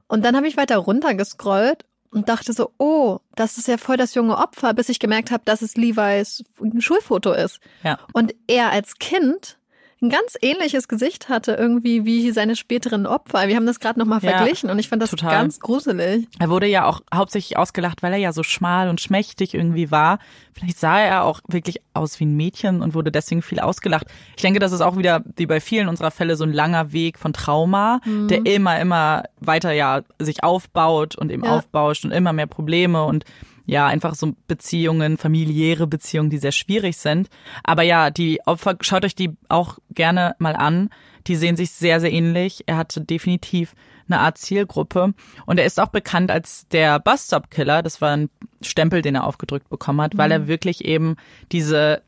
Und 0.06 0.24
dann 0.24 0.36
habe 0.36 0.46
ich 0.46 0.56
weiter 0.56 0.76
runtergescrollt 0.76 1.84
und 2.10 2.28
dachte 2.28 2.52
so, 2.52 2.72
oh, 2.78 3.20
das 3.34 3.56
ist 3.56 3.68
ja 3.68 3.78
voll 3.78 3.96
das 3.96 4.14
junge 4.14 4.36
Opfer, 4.36 4.74
bis 4.74 4.90
ich 4.90 4.98
gemerkt 4.98 5.30
habe, 5.30 5.42
dass 5.46 5.62
es 5.62 5.76
Levi's 5.76 6.44
Schulfoto 6.80 7.32
ist. 7.32 7.60
Ja. 7.82 7.98
Und 8.12 8.34
er 8.46 8.70
als 8.70 8.98
Kind 8.98 9.56
ein 10.02 10.10
ganz 10.10 10.36
ähnliches 10.42 10.88
Gesicht 10.88 11.28
hatte 11.28 11.52
irgendwie 11.52 12.04
wie 12.04 12.30
seine 12.32 12.56
späteren 12.56 13.06
Opfer. 13.06 13.46
Wir 13.46 13.54
haben 13.56 13.66
das 13.66 13.78
gerade 13.80 13.98
nochmal 14.00 14.20
Ja, 14.22 14.36
verglichen 14.36 14.68
und 14.68 14.78
ich 14.78 14.88
fand 14.88 15.00
das 15.00 15.10
total. 15.10 15.30
ganz 15.30 15.60
gruselig. 15.60 16.26
Er 16.40 16.50
wurde 16.50 16.66
ja 16.66 16.86
auch 16.86 17.00
hauptsächlich 17.14 17.56
ausgelacht, 17.56 18.02
weil 18.02 18.12
er 18.12 18.18
ja 18.18 18.32
so 18.32 18.42
schmal 18.42 18.88
und 18.88 19.00
schmächtig 19.00 19.54
irgendwie 19.54 19.90
war. 19.90 20.18
Vielleicht 20.52 20.78
sah 20.78 20.98
er 21.00 21.24
auch 21.24 21.40
wirklich 21.48 21.80
aus 21.94 22.18
wie 22.20 22.26
ein 22.26 22.36
Mädchen 22.36 22.82
und 22.82 22.94
wurde 22.94 23.12
deswegen 23.12 23.42
viel 23.42 23.60
ausgelacht. 23.60 24.06
Ich 24.36 24.42
denke, 24.42 24.58
das 24.58 24.72
ist 24.72 24.80
auch 24.80 24.96
wieder, 24.98 25.22
wie 25.36 25.46
bei 25.46 25.60
vielen 25.60 25.88
unserer 25.88 26.10
Fälle, 26.10 26.36
so 26.36 26.44
ein 26.44 26.52
langer 26.52 26.92
Weg 26.92 27.18
von 27.18 27.32
Trauma, 27.32 28.00
der 28.04 28.44
immer, 28.44 28.80
immer 28.80 29.22
weiter 29.40 29.72
ja 29.72 30.02
sich 30.18 30.42
aufbaut 30.42 31.16
und 31.16 31.30
eben 31.30 31.44
Ja. 31.44 31.56
aufbauscht 31.56 32.04
und 32.04 32.10
immer 32.10 32.32
mehr 32.32 32.46
Probleme 32.48 33.04
und 33.04 33.24
ja, 33.66 33.86
einfach 33.86 34.14
so 34.14 34.34
Beziehungen, 34.48 35.16
familiäre 35.16 35.86
Beziehungen, 35.86 36.30
die 36.30 36.38
sehr 36.38 36.52
schwierig 36.52 36.96
sind. 36.96 37.28
Aber 37.64 37.82
ja, 37.82 38.10
die 38.10 38.40
Opfer, 38.46 38.76
schaut 38.80 39.04
euch 39.04 39.14
die 39.14 39.36
auch 39.48 39.78
gerne 39.90 40.34
mal 40.38 40.56
an. 40.56 40.90
Die 41.26 41.36
sehen 41.36 41.56
sich 41.56 41.70
sehr, 41.70 42.00
sehr 42.00 42.12
ähnlich. 42.12 42.64
Er 42.66 42.76
hatte 42.76 43.00
definitiv 43.00 43.74
eine 44.08 44.20
Art 44.20 44.38
Zielgruppe. 44.38 45.14
Und 45.46 45.58
er 45.58 45.64
ist 45.64 45.80
auch 45.80 45.88
bekannt 45.88 46.30
als 46.30 46.66
der 46.68 46.98
Bus-Stop-Killer. 46.98 47.82
Das 47.82 48.00
war 48.00 48.16
ein 48.16 48.30
Stempel, 48.60 49.02
den 49.02 49.14
er 49.14 49.24
aufgedrückt 49.24 49.68
bekommen 49.68 50.00
hat, 50.00 50.14
mhm. 50.14 50.18
weil 50.18 50.32
er 50.32 50.48
wirklich 50.48 50.84
eben 50.84 51.16
diese 51.52 52.02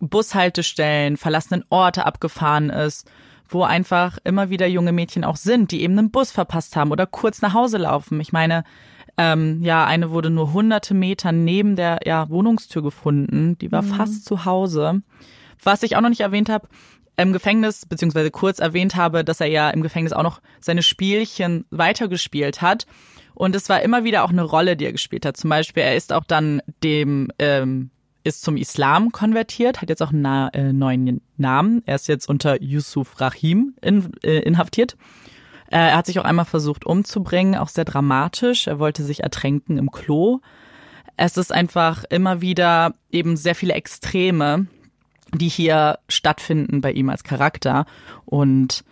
Bushaltestellen, 0.00 1.16
verlassenen 1.16 1.64
Orte 1.70 2.06
abgefahren 2.06 2.70
ist, 2.70 3.10
wo 3.48 3.62
einfach 3.62 4.18
immer 4.24 4.50
wieder 4.50 4.66
junge 4.66 4.92
Mädchen 4.92 5.24
auch 5.24 5.36
sind, 5.36 5.70
die 5.70 5.82
eben 5.82 5.98
einen 5.98 6.10
Bus 6.10 6.32
verpasst 6.32 6.74
haben 6.74 6.90
oder 6.90 7.06
kurz 7.06 7.42
nach 7.42 7.54
Hause 7.54 7.78
laufen. 7.78 8.20
Ich 8.20 8.32
meine, 8.32 8.64
ähm, 9.16 9.62
ja, 9.62 9.84
eine 9.84 10.10
wurde 10.10 10.30
nur 10.30 10.52
hunderte 10.52 10.94
Meter 10.94 11.32
neben 11.32 11.76
der 11.76 12.00
ja, 12.04 12.28
Wohnungstür 12.30 12.82
gefunden. 12.82 13.58
Die 13.58 13.70
war 13.70 13.82
mhm. 13.82 13.88
fast 13.88 14.24
zu 14.24 14.44
Hause. 14.44 15.02
Was 15.62 15.82
ich 15.82 15.96
auch 15.96 16.00
noch 16.00 16.08
nicht 16.08 16.20
erwähnt 16.20 16.48
habe, 16.48 16.68
im 17.16 17.32
Gefängnis, 17.32 17.86
beziehungsweise 17.86 18.30
kurz 18.30 18.58
erwähnt 18.58 18.96
habe, 18.96 19.24
dass 19.24 19.40
er 19.40 19.48
ja 19.48 19.70
im 19.70 19.82
Gefängnis 19.82 20.12
auch 20.12 20.22
noch 20.22 20.40
seine 20.60 20.82
Spielchen 20.82 21.66
weitergespielt 21.70 22.62
hat. 22.62 22.86
Und 23.34 23.54
es 23.54 23.68
war 23.68 23.82
immer 23.82 24.04
wieder 24.04 24.24
auch 24.24 24.30
eine 24.30 24.42
Rolle, 24.42 24.76
die 24.76 24.86
er 24.86 24.92
gespielt 24.92 25.26
hat. 25.26 25.36
Zum 25.36 25.50
Beispiel, 25.50 25.82
er 25.82 25.96
ist 25.96 26.12
auch 26.12 26.24
dann 26.24 26.62
dem, 26.82 27.28
ähm, 27.38 27.90
ist 28.24 28.42
zum 28.42 28.56
Islam 28.56 29.10
konvertiert, 29.10 29.82
hat 29.82 29.88
jetzt 29.88 30.02
auch 30.02 30.10
einen 30.10 30.22
na 30.22 30.48
äh, 30.48 30.72
neuen 30.72 31.20
Namen. 31.36 31.82
Er 31.86 31.96
ist 31.96 32.08
jetzt 32.08 32.28
unter 32.28 32.62
Yusuf 32.62 33.20
Rahim 33.20 33.74
in, 33.82 34.12
äh, 34.22 34.38
inhaftiert. 34.40 34.96
Äh, 35.72 35.88
er 35.88 35.96
hat 35.96 36.06
sich 36.06 36.20
auch 36.20 36.24
einmal 36.24 36.44
versucht 36.44 36.84
umzubringen, 36.84 37.56
auch 37.56 37.68
sehr 37.68 37.86
dramatisch. 37.86 38.66
Er 38.66 38.78
wollte 38.78 39.02
sich 39.02 39.22
ertränken 39.22 39.78
im 39.78 39.90
Klo. 39.90 40.40
Es 41.16 41.38
ist 41.38 41.52
einfach 41.52 42.04
immer 42.10 42.42
wieder 42.42 42.94
eben 43.10 43.36
sehr 43.36 43.54
viele 43.54 43.72
Extreme, 43.72 44.66
die 45.34 45.48
hier 45.48 45.98
stattfinden 46.08 46.82
bei 46.82 46.92
ihm 46.92 47.08
als 47.08 47.24
Charakter. 47.24 47.86
Und 48.26 48.84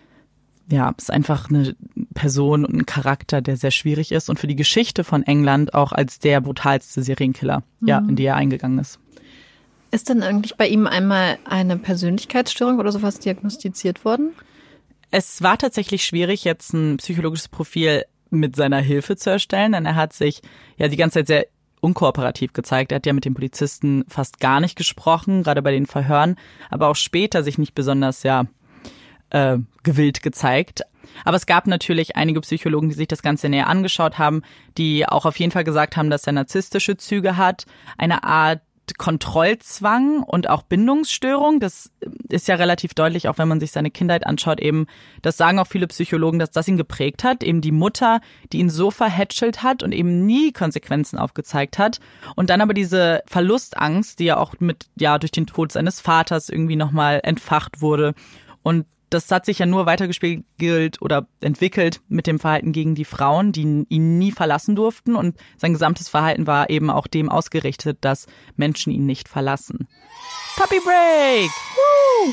ja, 0.71 0.95
ist 0.97 1.11
einfach 1.11 1.51
eine 1.51 1.77
Person 2.15 2.65
und 2.65 2.75
ein 2.75 2.87
Charakter, 2.87 3.43
der 3.43 3.59
sehr 3.59 3.73
schwierig 3.73 4.11
ist 4.11 4.31
und 4.31 4.39
für 4.39 4.47
die 4.47 4.57
Geschichte 4.57 5.05
von 5.05 5.23
England 5.23 5.75
auch 5.75 5.93
als 5.93 6.19
der 6.19 6.41
brutalste 6.41 7.03
Serienkiller, 7.03 7.63
mhm. 7.81 7.89
ja, 7.89 7.99
in 7.99 8.17
die 8.17 8.25
er 8.25 8.37
eingegangen 8.37 8.79
ist. 8.79 8.99
Ist 9.91 10.09
denn 10.09 10.23
eigentlich 10.23 10.57
bei 10.57 10.69
ihm 10.69 10.87
einmal 10.87 11.39
eine 11.45 11.77
Persönlichkeitsstörung 11.77 12.79
oder 12.79 12.93
sowas 12.93 13.19
diagnostiziert 13.19 14.05
worden? 14.05 14.31
Es 15.11 15.43
war 15.43 15.59
tatsächlich 15.59 16.05
schwierig, 16.05 16.45
jetzt 16.45 16.73
ein 16.73 16.99
psychologisches 16.99 17.49
Profil 17.49 18.05
mit 18.31 18.55
seiner 18.55 18.81
Hilfe 18.81 19.17
zu 19.17 19.31
erstellen, 19.31 19.73
denn 19.73 19.87
er 19.87 19.97
hat 19.97 20.13
sich 20.13 20.41
ja 20.77 20.89
die 20.89 20.97
ganze 20.97 21.21
Zeit 21.21 21.27
sehr 21.27 21.47
unkooperativ 21.81 22.53
gezeigt. 22.53 22.93
Er 22.93 22.97
hat 22.97 23.07
ja 23.07 23.13
mit 23.13 23.25
den 23.25 23.35
Polizisten 23.35 24.05
fast 24.07 24.39
gar 24.39 24.61
nicht 24.61 24.77
gesprochen, 24.77 25.43
gerade 25.43 25.63
bei 25.63 25.73
den 25.73 25.87
Verhören, 25.87 26.37
aber 26.71 26.89
auch 26.89 26.97
später 26.97 27.43
sich 27.43 27.59
nicht 27.59 27.75
besonders 27.75 28.23
ja 28.23 28.45
äh, 29.31 29.59
gewillt 29.83 30.23
gezeigt. 30.23 30.83
Aber 31.25 31.37
es 31.37 31.47
gab 31.47 31.67
natürlich 31.67 32.15
einige 32.15 32.41
Psychologen, 32.41 32.89
die 32.89 32.95
sich 32.95 33.09
das 33.09 33.23
Ganze 33.23 33.49
näher 33.49 33.67
angeschaut 33.67 34.19
haben, 34.19 34.43
die 34.79 35.09
auch 35.09 35.27
auf 35.27 35.39
jeden 35.39 35.51
Fall 35.51 35.65
gesagt 35.65 35.97
haben, 35.97 36.11
dass 36.11 36.27
er 36.27 36.35
narzisstische 36.35 36.97
Züge 36.97 37.37
hat, 37.37 37.67
eine 37.99 38.23
Art 38.23 38.61
Kontrollzwang 38.99 40.23
und 40.23 40.49
auch 40.49 40.63
Bindungsstörung. 40.63 41.61
Das 41.61 41.91
ist 42.29 42.49
ja 42.49 42.57
relativ 42.57 42.95
deutlich, 42.95 43.29
auch 43.29 43.39
wenn 43.39 43.49
man 43.49 43.61
sich 43.61 43.73
seine 43.73 43.91
Kindheit 43.91 44.27
anschaut, 44.27 44.61
eben, 44.61 44.87
das 45.23 45.37
sagen 45.37 45.59
auch 45.59 45.67
viele 45.67 45.87
Psychologen, 45.87 46.39
dass 46.39 46.51
das 46.51 46.69
ihn 46.69 46.77
geprägt 46.77 47.25
hat. 47.25 47.43
Eben 47.43 47.61
die 47.61 47.73
Mutter, 47.73 48.21
die 48.53 48.59
ihn 48.59 48.71
so 48.71 48.91
verhätschelt 48.91 49.63
hat 49.63 49.83
und 49.83 49.93
eben 49.93 50.27
nie 50.27 50.53
Konsequenzen 50.53 51.19
aufgezeigt 51.19 51.79
hat. 51.79 52.01
Und 52.37 52.51
dann 52.51 52.61
aber 52.61 52.75
diese 52.75 53.23
Verlustangst, 53.27 54.19
die 54.19 54.25
ja 54.25 54.37
auch 54.37 54.55
mit, 54.59 54.87
ja, 54.97 55.19
durch 55.19 55.33
den 55.33 55.47
Tod 55.47 55.73
seines 55.73 56.01
Vaters 56.01 56.49
irgendwie 56.49 56.77
nochmal 56.77 57.21
entfacht 57.23 57.81
wurde. 57.81 58.15
Und 58.63 58.87
das 59.11 59.31
hat 59.31 59.45
sich 59.45 59.59
ja 59.59 59.67
nur 59.67 59.87
weitergespiegelt 59.87 61.03
oder 61.03 61.27
entwickelt 61.41 62.01
mit 62.09 62.27
dem 62.27 62.39
Verhalten 62.39 62.73
gegen 62.73 62.95
die 62.95 63.05
Frauen, 63.05 63.53
die 63.53 63.85
ihn 63.89 64.19
nie 64.19 64.33
verlassen 64.33 64.77
durften. 64.77 65.17
Und 65.17 65.37
sein 65.57 65.73
gesamtes 65.73 66.09
Verhalten 66.09 66.47
war 66.47 66.71
eben 66.71 66.91
auch 66.91 67.09
dem 67.09 67.29
ausgerichtet, 67.29 67.99
dass 68.01 68.27
Menschen 68.57 68.93
ihn 68.93 69.07
nicht 69.07 69.29
verlassen. 69.29 69.89
Puppy 70.57 70.81
Break! 70.81 71.51
Woo! 71.51 72.33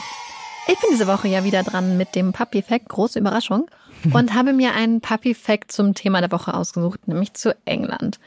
Ich 0.68 0.80
bin 0.80 0.90
diese 0.92 1.08
Woche 1.08 1.28
ja 1.28 1.44
wieder 1.44 1.64
dran 1.64 1.98
mit 1.98 2.14
dem 2.14 2.34
Puppy 2.34 2.62
Fact, 2.62 2.90
große 2.90 3.20
Überraschung, 3.20 3.70
und 4.14 4.34
habe 4.36 4.54
mir 4.54 4.74
einen 4.74 5.02
Puppy 5.02 5.34
Fact 5.34 5.72
zum 5.72 5.96
Thema 5.96 6.22
der 6.22 6.32
Woche 6.32 6.54
ausgesucht, 6.54 7.08
nämlich 7.08 7.34
zu 7.34 7.56
England. 7.66 8.20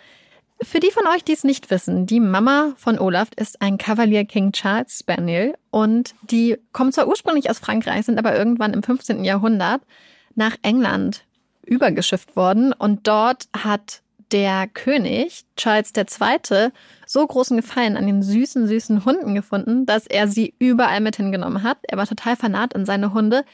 Für 0.63 0.79
die 0.79 0.91
von 0.91 1.07
euch, 1.07 1.25
die 1.25 1.33
es 1.33 1.43
nicht 1.43 1.71
wissen, 1.71 2.05
die 2.05 2.21
Mama 2.21 2.75
von 2.77 2.99
Olaf 2.99 3.29
ist 3.37 3.63
ein 3.63 3.79
Cavalier 3.79 4.27
King 4.27 4.53
Charles 4.53 4.99
Spaniel 4.99 5.55
und 5.71 6.15
die 6.23 6.59
kommen 6.73 6.93
zwar 6.93 7.09
ursprünglich 7.09 7.49
aus 7.49 7.59
Frankreich, 7.59 8.05
sind 8.05 8.19
aber 8.19 8.37
irgendwann 8.37 8.75
im 8.75 8.83
15. 8.83 9.25
Jahrhundert 9.25 9.81
nach 10.35 10.57
England 10.63 11.25
übergeschifft 11.65 12.37
worden 12.37 12.75
und 12.75 13.07
dort 13.07 13.49
hat 13.57 14.03
der 14.33 14.69
König 14.69 15.45
Charles 15.57 15.93
II. 15.97 16.69
so 17.07 17.27
großen 17.27 17.57
Gefallen 17.57 17.97
an 17.97 18.07
den 18.07 18.23
süßen, 18.23 18.67
süßen 18.67 19.05
Hunden 19.05 19.35
gefunden, 19.35 19.87
dass 19.87 20.07
er 20.07 20.29
sie 20.29 20.55
überall 20.59 21.01
mit 21.01 21.17
hingenommen 21.17 21.63
hat. 21.63 21.79
Er 21.89 21.97
war 21.97 22.07
total 22.07 22.37
fanat 22.37 22.75
in 22.75 22.85
seine 22.85 23.13
Hunde. 23.13 23.45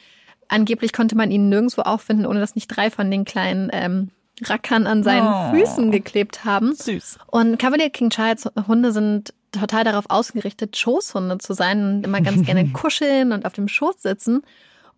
Angeblich 0.49 0.93
konnte 0.93 1.17
man 1.17 1.31
ihn 1.31 1.49
nirgendwo 1.49 1.83
auffinden, 1.83 2.27
ohne 2.27 2.41
dass 2.41 2.57
nicht 2.57 2.69
drei 2.69 2.91
von 2.91 3.11
den 3.11 3.25
kleinen 3.25 3.71
ähm, 3.73 4.11
Rackern 4.45 4.87
an 4.87 5.03
seinen 5.03 5.27
oh, 5.27 5.55
Füßen 5.55 5.91
geklebt 5.91 6.45
haben. 6.45 6.75
Süß. 6.75 7.19
Und 7.27 7.59
Cavalier 7.59 7.91
King 7.91 8.11
Charles 8.11 8.49
Hunde 8.69 8.93
sind 8.93 9.33
total 9.53 9.85
darauf 9.85 10.05
ausgerichtet, 10.09 10.77
Schoßhunde 10.77 11.39
zu 11.39 11.55
sein 11.55 11.83
und 11.85 12.05
immer 12.05 12.21
ganz 12.21 12.45
gerne 12.45 12.69
kuscheln 12.73 13.33
und 13.33 13.47
auf 13.47 13.55
dem 13.55 13.69
Schoß 13.69 14.03
sitzen. 14.03 14.43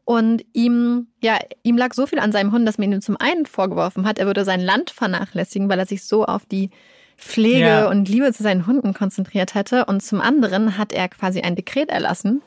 Und 0.04 0.42
ihm, 0.54 1.08
ja, 1.22 1.38
ihm 1.62 1.76
lag 1.76 1.92
so 1.92 2.06
viel 2.06 2.18
an 2.18 2.32
seinem 2.32 2.50
Hund, 2.50 2.66
dass 2.66 2.78
man 2.78 2.90
ihm 2.90 3.02
zum 3.02 3.16
einen 3.18 3.44
vorgeworfen 3.44 4.06
hat, 4.06 4.18
er 4.18 4.26
würde 4.26 4.44
sein 4.44 4.60
Land 4.60 4.90
vernachlässigen, 4.90 5.68
weil 5.68 5.78
er 5.78 5.86
sich 5.86 6.02
so 6.04 6.24
auf 6.24 6.46
die 6.46 6.70
Pflege 7.18 7.66
ja. 7.66 7.88
und 7.88 8.08
Liebe 8.08 8.32
zu 8.32 8.42
seinen 8.42 8.66
Hunden 8.66 8.94
konzentriert 8.94 9.54
hätte. 9.54 9.84
Und 9.84 10.02
zum 10.02 10.20
anderen 10.20 10.78
hat 10.78 10.92
er 10.92 11.08
quasi 11.08 11.42
ein 11.42 11.56
Dekret 11.56 11.90
erlassen, 11.90 12.42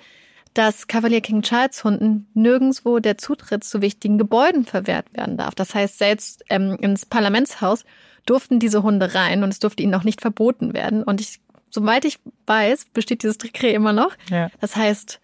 dass 0.54 0.88
Kavalier 0.88 1.22
King 1.22 1.42
Charles 1.42 1.84
Hunden 1.84 2.28
nirgendswo 2.34 3.00
der 3.00 3.18
Zutritt 3.18 3.64
zu 3.64 3.82
wichtigen 3.82 4.18
Gebäuden 4.18 4.66
verwehrt 4.66 5.14
werden 5.14 5.38
darf. 5.38 5.56
Das 5.56 5.74
heißt, 5.74 5.98
selbst 5.98 6.44
ähm, 6.50 6.78
ins 6.82 7.06
Parlamentshaus 7.06 7.86
durften 8.26 8.60
diese 8.60 8.84
Hunde 8.84 9.16
rein 9.16 9.44
und 9.44 9.50
es 9.50 9.60
durfte 9.60 9.84
ihnen 9.84 9.96
auch 9.96 10.04
nicht 10.04 10.22
verboten 10.22 10.74
werden. 10.74 11.04
Und 11.04 11.22
ich, 11.22 11.40
soweit 11.70 12.06
ich 12.06 12.20
weiß, 12.46 12.88
besteht 12.94 13.24
dieses 13.24 13.38
Dekret 13.38 13.74
immer 13.74 13.94
noch. 13.94 14.16
Ja. 14.30 14.50
Das 14.60 14.76
heißt, 14.76 15.22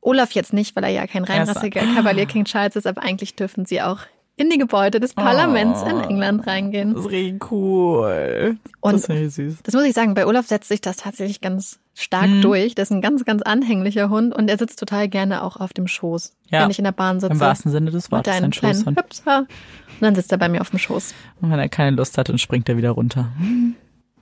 Olaf 0.00 0.32
jetzt 0.32 0.52
nicht, 0.52 0.76
weil 0.76 0.84
er 0.84 0.90
ja 0.90 1.06
kein 1.06 1.24
reinrassiger 1.24 1.80
Kavalier 1.80 2.26
King 2.26 2.44
Charles 2.44 2.76
ist, 2.76 2.86
aber 2.86 3.02
eigentlich 3.02 3.34
dürfen 3.34 3.66
sie 3.66 3.82
auch 3.82 4.00
in 4.38 4.50
die 4.50 4.58
Gebäude 4.58 5.00
des 5.00 5.14
Parlaments 5.14 5.82
oh, 5.84 5.88
in 5.88 6.00
England 6.00 6.46
reingehen. 6.46 6.94
Das 6.94 7.04
ist 7.04 7.10
richtig 7.10 7.50
cool. 7.50 8.56
Und 8.80 8.92
das 8.94 9.08
ist 9.08 9.34
süß. 9.34 9.56
Das 9.64 9.74
muss 9.74 9.84
ich 9.84 9.94
sagen, 9.94 10.14
bei 10.14 10.26
Olaf 10.26 10.46
setzt 10.46 10.68
sich 10.68 10.80
das 10.80 10.96
tatsächlich 10.98 11.40
ganz 11.40 11.80
stark 11.94 12.28
mhm. 12.28 12.42
durch. 12.42 12.74
Der 12.76 12.84
ist 12.84 12.92
ein 12.92 13.02
ganz, 13.02 13.24
ganz 13.24 13.42
anhänglicher 13.42 14.08
Hund 14.08 14.34
und 14.34 14.48
er 14.48 14.56
sitzt 14.56 14.78
total 14.78 15.08
gerne 15.08 15.42
auch 15.42 15.56
auf 15.56 15.72
dem 15.72 15.88
Schoß, 15.88 16.36
ja. 16.50 16.62
wenn 16.62 16.70
ich 16.70 16.78
in 16.78 16.84
der 16.84 16.92
Bahn 16.92 17.18
sitze. 17.18 17.32
Im 17.32 17.40
wahrsten 17.40 17.72
Sinne 17.72 17.90
des 17.90 18.10
Wortes. 18.12 18.32
Einem 18.32 18.52
kleinen 18.52 18.96
Hüpser. 18.96 19.40
Und 19.40 20.02
dann 20.02 20.14
sitzt 20.14 20.30
er 20.30 20.38
bei 20.38 20.48
mir 20.48 20.60
auf 20.60 20.70
dem 20.70 20.78
Schoß. 20.78 21.14
Und 21.40 21.50
wenn 21.50 21.58
er 21.58 21.68
keine 21.68 21.96
Lust 21.96 22.16
hat, 22.16 22.28
dann 22.28 22.38
springt 22.38 22.68
er 22.68 22.76
wieder 22.76 22.90
runter. 22.90 23.32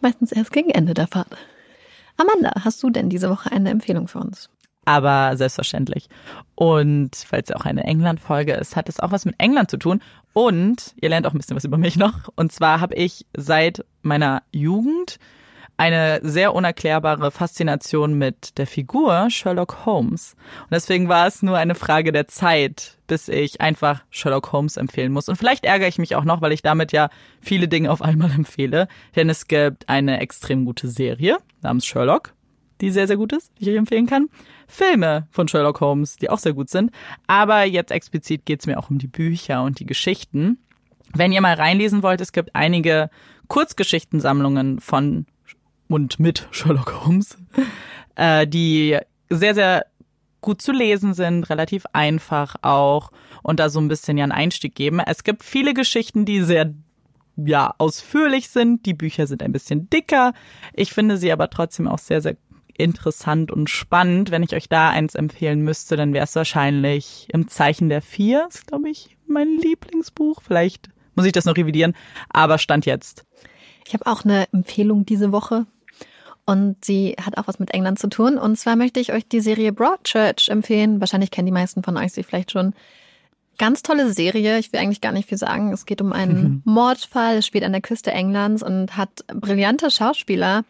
Meistens 0.01 0.33
erst 0.33 0.53
gegen 0.53 0.71
Ende 0.71 0.95
der 0.95 1.07
Fahrt. 1.07 1.37
Amanda, 2.17 2.53
hast 2.65 2.83
du 2.83 2.89
denn 2.89 3.11
diese 3.11 3.29
Woche 3.29 3.53
eine 3.53 3.69
Empfehlung 3.69 4.09
für 4.09 4.19
uns? 4.19 4.49
Aber 4.87 5.37
selbstverständlich. 5.37 6.09
Und 6.55 7.11
weil 7.31 7.43
es 7.43 7.51
ja 7.51 7.57
auch 7.57 7.67
eine 7.67 7.85
England-Folge 7.85 8.55
ist, 8.55 8.77
hat 8.77 8.89
es 8.89 9.01
auch 9.01 9.11
was 9.11 9.27
mit 9.27 9.35
England 9.39 9.71
zu 9.71 9.77
tun. 9.77 10.01
Und 10.33 10.95
ihr 11.01 11.11
lernt 11.11 11.27
auch 11.27 11.35
ein 11.35 11.39
bisschen 11.39 11.57
was 11.57 11.65
über 11.65 11.77
mich 11.77 11.97
noch. 11.97 12.29
Und 12.37 12.53
zwar 12.53 12.81
habe 12.81 12.95
ich 12.95 13.27
seit 13.37 13.85
meiner 14.03 14.43
Jugend 14.53 15.19
eine 15.77 16.21
sehr 16.23 16.55
unerklärbare 16.55 17.31
Faszination 17.31 18.15
mit 18.17 18.57
der 18.59 18.67
Figur 18.67 19.29
Sherlock 19.29 19.85
Holmes. 19.85 20.35
Und 20.63 20.73
deswegen 20.73 21.09
war 21.09 21.27
es 21.27 21.43
nur 21.43 21.59
eine 21.59 21.75
Frage 21.75 22.13
der 22.13 22.29
Zeit, 22.29 22.97
bis 23.07 23.29
ich 23.29 23.61
einfach 23.61 24.03
Sherlock 24.11 24.53
Holmes 24.53 24.77
empfehlen 24.77 25.13
muss. 25.13 25.29
Und 25.29 25.37
vielleicht 25.37 25.65
ärgere 25.65 25.89
ich 25.89 25.99
mich 25.99 26.17
auch 26.17 26.25
noch, 26.25 26.41
weil 26.41 26.53
ich 26.53 26.63
damit 26.63 26.93
ja 26.93 27.11
viele 27.41 27.69
Dinge 27.69 27.91
auf 27.91 28.01
einmal 28.01 28.31
empfehle. 28.35 28.89
Denn 29.17 29.29
es 29.29 29.49
gibt 29.49 29.89
eine 29.89 30.21
extrem 30.21 30.65
gute 30.65 30.89
Serie 30.89 31.39
namens 31.61 31.85
Sherlock, 31.85 32.33
die 32.81 32.91
sehr, 32.91 33.07
sehr 33.07 33.17
gut 33.17 33.33
ist, 33.33 33.51
die 33.59 33.65
ich 33.65 33.71
euch 33.71 33.77
empfehlen 33.77 34.07
kann. 34.07 34.29
Filme 34.67 35.27
von 35.31 35.49
Sherlock 35.49 35.81
Holmes, 35.81 36.17
die 36.17 36.31
auch 36.31 36.39
sehr 36.39 36.53
gut 36.53 36.71
sind. 36.71 36.91
Aber 37.27 37.65
jetzt 37.65 37.91
explizit 37.91 38.45
geht 38.45 38.61
es 38.61 38.67
mir 38.67 38.79
auch 38.79 38.91
um 38.91 38.99
die 38.99 39.07
Bücher 39.07 39.63
und 39.63 39.81
die 39.81 39.87
Geschichten. 39.87 40.59
Wenn 41.15 41.33
ihr 41.33 41.41
mal 41.41 41.55
reinlesen 41.55 42.03
wollt, 42.03 42.21
es 42.21 42.33
gibt 42.33 42.55
einige 42.55 43.11
Kurzgeschichtensammlungen 43.49 44.81
von 44.81 45.27
und 45.89 46.19
mit 46.19 46.49
Sherlock 46.51 47.05
Holmes, 47.05 47.39
äh, 48.17 48.47
die 48.47 48.99
sehr, 49.31 49.55
sehr 49.55 49.87
gut 50.41 50.61
zu 50.61 50.73
lesen 50.73 51.15
sind, 51.15 51.49
relativ 51.49 51.87
einfach 51.93 52.57
auch 52.63 53.11
und 53.43 53.61
da 53.61 53.69
so 53.69 53.81
ein 53.81 53.89
bisschen 53.89 54.19
ja 54.19 54.25
einen 54.25 54.33
Einstieg 54.33 54.75
geben. 54.75 55.01
Es 55.01 55.25
gibt 55.25 55.45
viele 55.45 55.75
Geschichten, 55.75 56.25
die 56.25 56.43
sehr 56.43 56.75
ja 57.37 57.75
ausführlich 57.79 58.49
sind. 58.49 58.87
Die 58.87 58.95
Bücher 58.95 59.27
sind 59.27 59.43
ein 59.43 59.53
bisschen 59.53 59.91
dicker. 59.91 60.33
Ich 60.73 60.93
finde 60.93 61.17
sie 61.17 61.33
aber 61.33 61.51
trotzdem 61.51 61.87
auch 61.87 61.99
sehr, 61.99 62.23
sehr 62.23 62.37
interessant 62.79 63.51
und 63.51 63.71
spannend. 63.71 64.31
Wenn 64.31 64.43
ich 64.43 64.55
euch 64.55 64.69
da 64.69 64.91
eins 64.91 65.15
empfehlen 65.15 65.63
müsste, 65.63 65.97
dann 65.97 66.13
wäre 66.13 66.25
es 66.25 66.35
wahrscheinlich 66.35 67.29
im 67.33 67.49
Zeichen 67.49 67.89
der 67.89 68.03
Vier. 68.03 68.47
Ist, 68.49 68.67
glaube 68.67 68.89
ich, 68.91 69.17
mein 69.27 69.49
Lieblingsbuch. 69.59 70.43
Vielleicht 70.43 70.89
muss 71.15 71.27
ich 71.27 71.33
das 71.33 71.45
noch 71.45 71.57
revidieren, 71.57 71.95
aber 72.29 72.59
stand 72.59 72.87
jetzt. 72.87 73.25
Ich 73.87 73.95
habe 73.95 74.07
auch 74.07 74.25
eine 74.25 74.47
Empfehlung 74.53 75.07
diese 75.07 75.33
Woche. 75.33 75.67
Und 76.45 76.85
sie 76.85 77.17
hat 77.21 77.39
auch 77.39 77.49
was 77.49 77.59
mit 77.59 77.73
England 77.75 77.99
zu 77.99 78.09
tun. 78.09 78.39
Und 78.39 78.57
zwar 78.57 78.77
möchte 78.77 79.01
ich 79.01 79.13
euch 79.13 79.27
die 79.27 79.41
Serie 79.41 79.73
Broadchurch 79.73 80.49
empfehlen. 80.49 81.01
Wahrscheinlich 81.01 81.33
kennen 81.33 81.47
die 81.47 81.53
meisten 81.53 81.83
von 81.83 81.97
euch 81.97 82.13
sie 82.13 82.23
vielleicht 82.23 82.53
schon. 82.53 82.73
Ganz 83.59 83.83
tolle 83.83 84.13
Serie. 84.13 84.59
Ich 84.59 84.73
will 84.73 84.79
eigentlich 84.79 85.01
gar 85.01 85.11
nicht 85.11 85.29
viel 85.29 85.39
sagen. 85.39 85.73
Es 85.73 85.87
geht 85.87 86.01
um 86.01 86.13
einen 86.13 86.63
Mordfall. 86.65 87.39
Es 87.39 87.47
spielt 87.47 87.65
an 87.65 87.73
der 87.73 87.81
Küste 87.81 88.13
Englands 88.13 88.63
und 88.63 88.97
hat 88.97 89.25
brillante 89.35 89.91
Schauspieler 89.91 90.65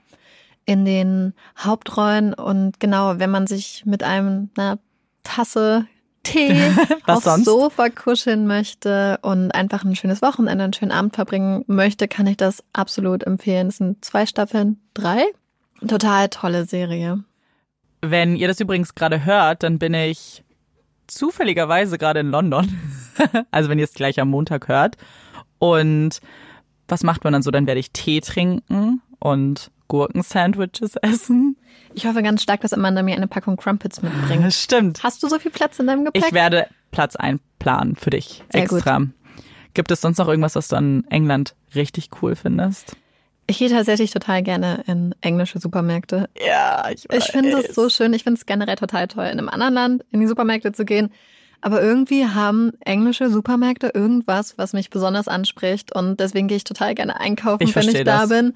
in 0.67 0.85
den 0.85 1.33
Hauptrollen. 1.59 2.35
Und 2.35 2.79
genau, 2.81 3.19
wenn 3.19 3.31
man 3.31 3.47
sich 3.47 3.85
mit 3.87 4.03
einem 4.03 4.51
einer 4.57 4.79
Tasse 5.23 5.87
Tee 6.25 6.53
aufs 7.07 7.25
sonst? 7.25 7.45
Sofa 7.45 7.89
kuscheln 7.89 8.47
möchte 8.47 9.19
und 9.23 9.53
einfach 9.53 9.85
ein 9.85 9.97
schönes 9.97 10.23
Wochenende, 10.23 10.64
einen 10.64 10.73
schönen 10.73 10.93
Abend 10.93 11.14
verbringen 11.14 11.64
möchte, 11.69 12.09
kann 12.09 12.27
ich 12.27 12.37
das 12.37 12.62
absolut 12.73 13.25
empfehlen. 13.25 13.69
Es 13.69 13.79
sind 13.79 14.05
zwei 14.05 14.27
Staffeln, 14.27 14.81
drei. 14.93 15.25
Total 15.87 16.29
tolle 16.29 16.64
Serie. 16.64 17.23
Wenn 18.01 18.37
ihr 18.37 18.49
das 18.49 18.61
übrigens 18.61 18.95
gerade 18.95 19.25
hört, 19.25 19.62
dann 19.62 19.79
bin 19.79 19.95
ich 19.95 20.43
zufälligerweise 21.07 21.99
gerade 21.99 22.21
in 22.21 22.31
London. 22.31 22.77
also 23.51 23.69
wenn 23.69 23.79
ihr 23.79 23.85
es 23.85 23.95
gleich 23.95 24.21
am 24.21 24.29
Montag 24.29 24.69
hört. 24.69 24.97
Und 25.59 26.21
was 26.89 27.03
macht 27.03 27.25
man 27.25 27.33
dann 27.33 27.43
so? 27.43 27.51
Dann 27.51 27.67
werde 27.67 27.81
ich 27.81 27.93
Tee 27.93 28.21
trinken 28.21 29.01
und 29.19 29.71
Gurkensandwiches 29.89 30.97
essen. 30.97 31.57
Ich 31.95 32.07
hoffe 32.07 32.22
ganz 32.22 32.43
stark, 32.43 32.61
dass 32.61 32.72
Amanda 32.72 33.03
mir 33.03 33.16
eine 33.16 33.28
Packung 33.28 33.57
Crumpets 33.57 34.03
mitbringt. 34.03 34.53
Stimmt. 34.55 35.03
Hast 35.03 35.22
du 35.22 35.28
so 35.28 35.39
viel 35.39 35.51
Platz 35.51 35.78
in 35.78 35.87
deinem 35.87 36.05
Gepäck? 36.05 36.24
Ich 36.26 36.32
werde 36.32 36.66
Platz 36.91 37.16
einplanen 37.16 37.97
für 37.97 38.11
dich 38.11 38.45
Sehr 38.51 38.62
extra. 38.62 38.99
Gut. 38.99 39.09
Gibt 39.74 39.91
es 39.91 40.01
sonst 40.01 40.18
noch 40.18 40.28
irgendwas, 40.28 40.55
was 40.55 40.68
du 40.68 40.76
an 40.76 41.05
England 41.11 41.55
richtig 41.74 42.09
cool 42.22 42.34
findest? 42.34 42.97
Ich 43.47 43.59
gehe 43.59 43.70
tatsächlich 43.70 44.11
total 44.11 44.43
gerne 44.43 44.82
in 44.87 45.14
englische 45.20 45.61
Supermärkte. 45.61 46.28
Ja, 46.45 46.89
ich 46.91 47.09
weiß. 47.09 47.24
Ich 47.24 47.30
finde 47.30 47.59
es 47.59 47.74
so 47.74 47.89
schön. 47.89 48.12
Ich 48.12 48.24
finde 48.24 48.39
es 48.39 48.47
generell 48.47 48.76
total 48.76 49.07
toll, 49.07 49.26
in 49.26 49.39
einem 49.39 49.49
anderen 49.49 49.74
Land 49.74 50.05
in 50.11 50.20
die 50.20 50.26
Supermärkte 50.26 50.72
zu 50.72 50.84
gehen. 50.84 51.12
Aber 51.61 51.80
irgendwie 51.82 52.26
haben 52.26 52.72
englische 52.80 53.30
Supermärkte 53.30 53.93
irgendwas, 53.95 54.59
was 54.59 54.72
mich 54.72 54.91
besonders 54.91 55.28
anspricht. 55.28 55.95
Und 55.95 56.20
deswegen 56.20 56.49
gehe 56.49 56.57
ich 56.57 56.64
total 56.64 56.95
gerne 56.95 57.20
einkaufen, 57.20 57.62
ich 57.62 57.74
wenn 57.76 57.89
ich 57.89 58.05
da 58.05 58.20
das. 58.20 58.28
bin. 58.28 58.55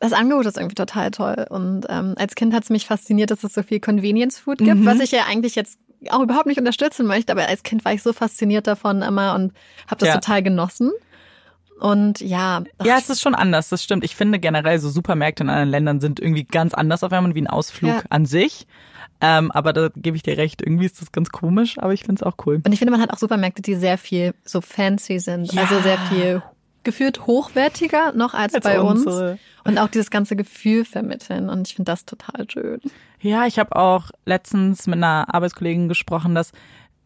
Das 0.00 0.12
Angebot 0.12 0.46
ist 0.46 0.56
irgendwie 0.56 0.74
total 0.74 1.10
toll. 1.10 1.46
Und 1.50 1.86
ähm, 1.88 2.14
als 2.18 2.34
Kind 2.34 2.54
hat 2.54 2.64
es 2.64 2.70
mich 2.70 2.86
fasziniert, 2.86 3.30
dass 3.30 3.44
es 3.44 3.52
so 3.52 3.62
viel 3.62 3.80
Convenience 3.80 4.38
Food 4.38 4.58
gibt, 4.58 4.80
mhm. 4.80 4.86
was 4.86 4.98
ich 5.00 5.12
ja 5.12 5.26
eigentlich 5.28 5.54
jetzt 5.54 5.78
auch 6.08 6.22
überhaupt 6.22 6.46
nicht 6.46 6.58
unterstützen 6.58 7.06
möchte. 7.06 7.32
Aber 7.32 7.46
als 7.46 7.62
Kind 7.62 7.84
war 7.84 7.92
ich 7.92 8.02
so 8.02 8.12
fasziniert 8.12 8.66
davon 8.66 9.02
immer 9.02 9.34
und 9.34 9.52
habe 9.86 9.98
das 9.98 10.08
ja. 10.08 10.14
total 10.14 10.42
genossen. 10.42 10.90
Und 11.78 12.20
ja. 12.20 12.62
Ja, 12.84 12.98
es 12.98 13.08
ist 13.08 13.22
schon 13.22 13.34
anders, 13.34 13.70
das 13.70 13.82
stimmt. 13.82 14.04
Ich 14.04 14.14
finde 14.14 14.38
generell 14.38 14.78
so 14.78 14.90
Supermärkte 14.90 15.42
in 15.42 15.48
anderen 15.48 15.70
Ländern 15.70 16.00
sind 16.00 16.20
irgendwie 16.20 16.44
ganz 16.44 16.74
anders 16.74 17.02
auf 17.02 17.12
einmal 17.12 17.34
wie 17.34 17.42
ein 17.42 17.46
Ausflug 17.46 17.90
ja. 17.90 18.02
an 18.10 18.26
sich. 18.26 18.66
Ähm, 19.22 19.50
aber 19.50 19.72
da 19.72 19.90
gebe 19.94 20.16
ich 20.16 20.22
dir 20.22 20.38
recht, 20.38 20.62
irgendwie 20.62 20.86
ist 20.86 21.00
das 21.00 21.12
ganz 21.12 21.30
komisch, 21.30 21.78
aber 21.78 21.92
ich 21.92 22.04
finde 22.04 22.20
es 22.20 22.22
auch 22.22 22.36
cool. 22.46 22.62
Und 22.64 22.72
ich 22.72 22.78
finde, 22.78 22.92
man 22.92 23.02
hat 23.02 23.12
auch 23.12 23.18
Supermärkte, 23.18 23.60
die 23.60 23.74
sehr 23.74 23.98
viel 23.98 24.34
so 24.44 24.60
fancy 24.60 25.18
sind. 25.18 25.52
Ja. 25.52 25.62
Also 25.62 25.80
sehr 25.80 25.98
viel 26.10 26.42
gefühlt 26.90 27.26
hochwertiger 27.26 28.12
noch 28.12 28.34
als, 28.34 28.54
als 28.54 28.64
bei 28.64 28.80
unsere. 28.80 29.32
uns. 29.32 29.40
Und 29.62 29.78
auch 29.78 29.88
dieses 29.88 30.10
ganze 30.10 30.36
Gefühl 30.36 30.84
vermitteln. 30.84 31.48
Und 31.48 31.68
ich 31.68 31.74
finde 31.74 31.92
das 31.92 32.04
total 32.04 32.50
schön. 32.50 32.80
Ja, 33.20 33.46
ich 33.46 33.58
habe 33.58 33.76
auch 33.76 34.10
letztens 34.24 34.86
mit 34.86 34.96
einer 34.96 35.32
Arbeitskollegin 35.32 35.88
gesprochen, 35.88 36.34
dass 36.34 36.52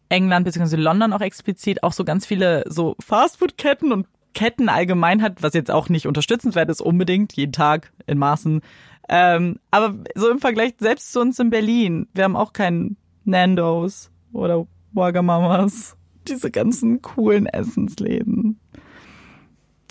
England 0.09 0.45
bzw. 0.45 0.77
London 0.77 1.13
auch 1.13 1.21
explizit 1.21 1.83
auch 1.83 1.93
so 1.93 2.03
ganz 2.03 2.25
viele 2.25 2.63
so 2.67 2.95
Fastfood-Ketten 2.99 3.91
und 3.91 4.07
Ketten 4.33 4.69
allgemein 4.69 5.21
hat, 5.21 5.43
was 5.43 5.53
jetzt 5.53 5.71
auch 5.71 5.89
nicht 5.89 6.07
unterstützenswert 6.07 6.69
ist 6.69 6.81
unbedingt, 6.81 7.33
jeden 7.33 7.53
Tag 7.53 7.91
in 8.05 8.17
Maßen. 8.17 8.61
Ähm, 9.07 9.59
aber 9.71 9.95
so 10.15 10.29
im 10.29 10.39
Vergleich 10.39 10.73
selbst 10.79 11.11
zu 11.11 11.21
uns 11.21 11.39
in 11.39 11.49
Berlin, 11.49 12.07
wir 12.13 12.23
haben 12.23 12.35
auch 12.35 12.53
keinen 12.53 12.97
Nandos 13.23 14.11
oder 14.33 14.67
Wagamamas. 14.93 15.95
Diese 16.27 16.49
ganzen 16.49 17.01
coolen 17.01 17.45
Essensläden. 17.45 18.59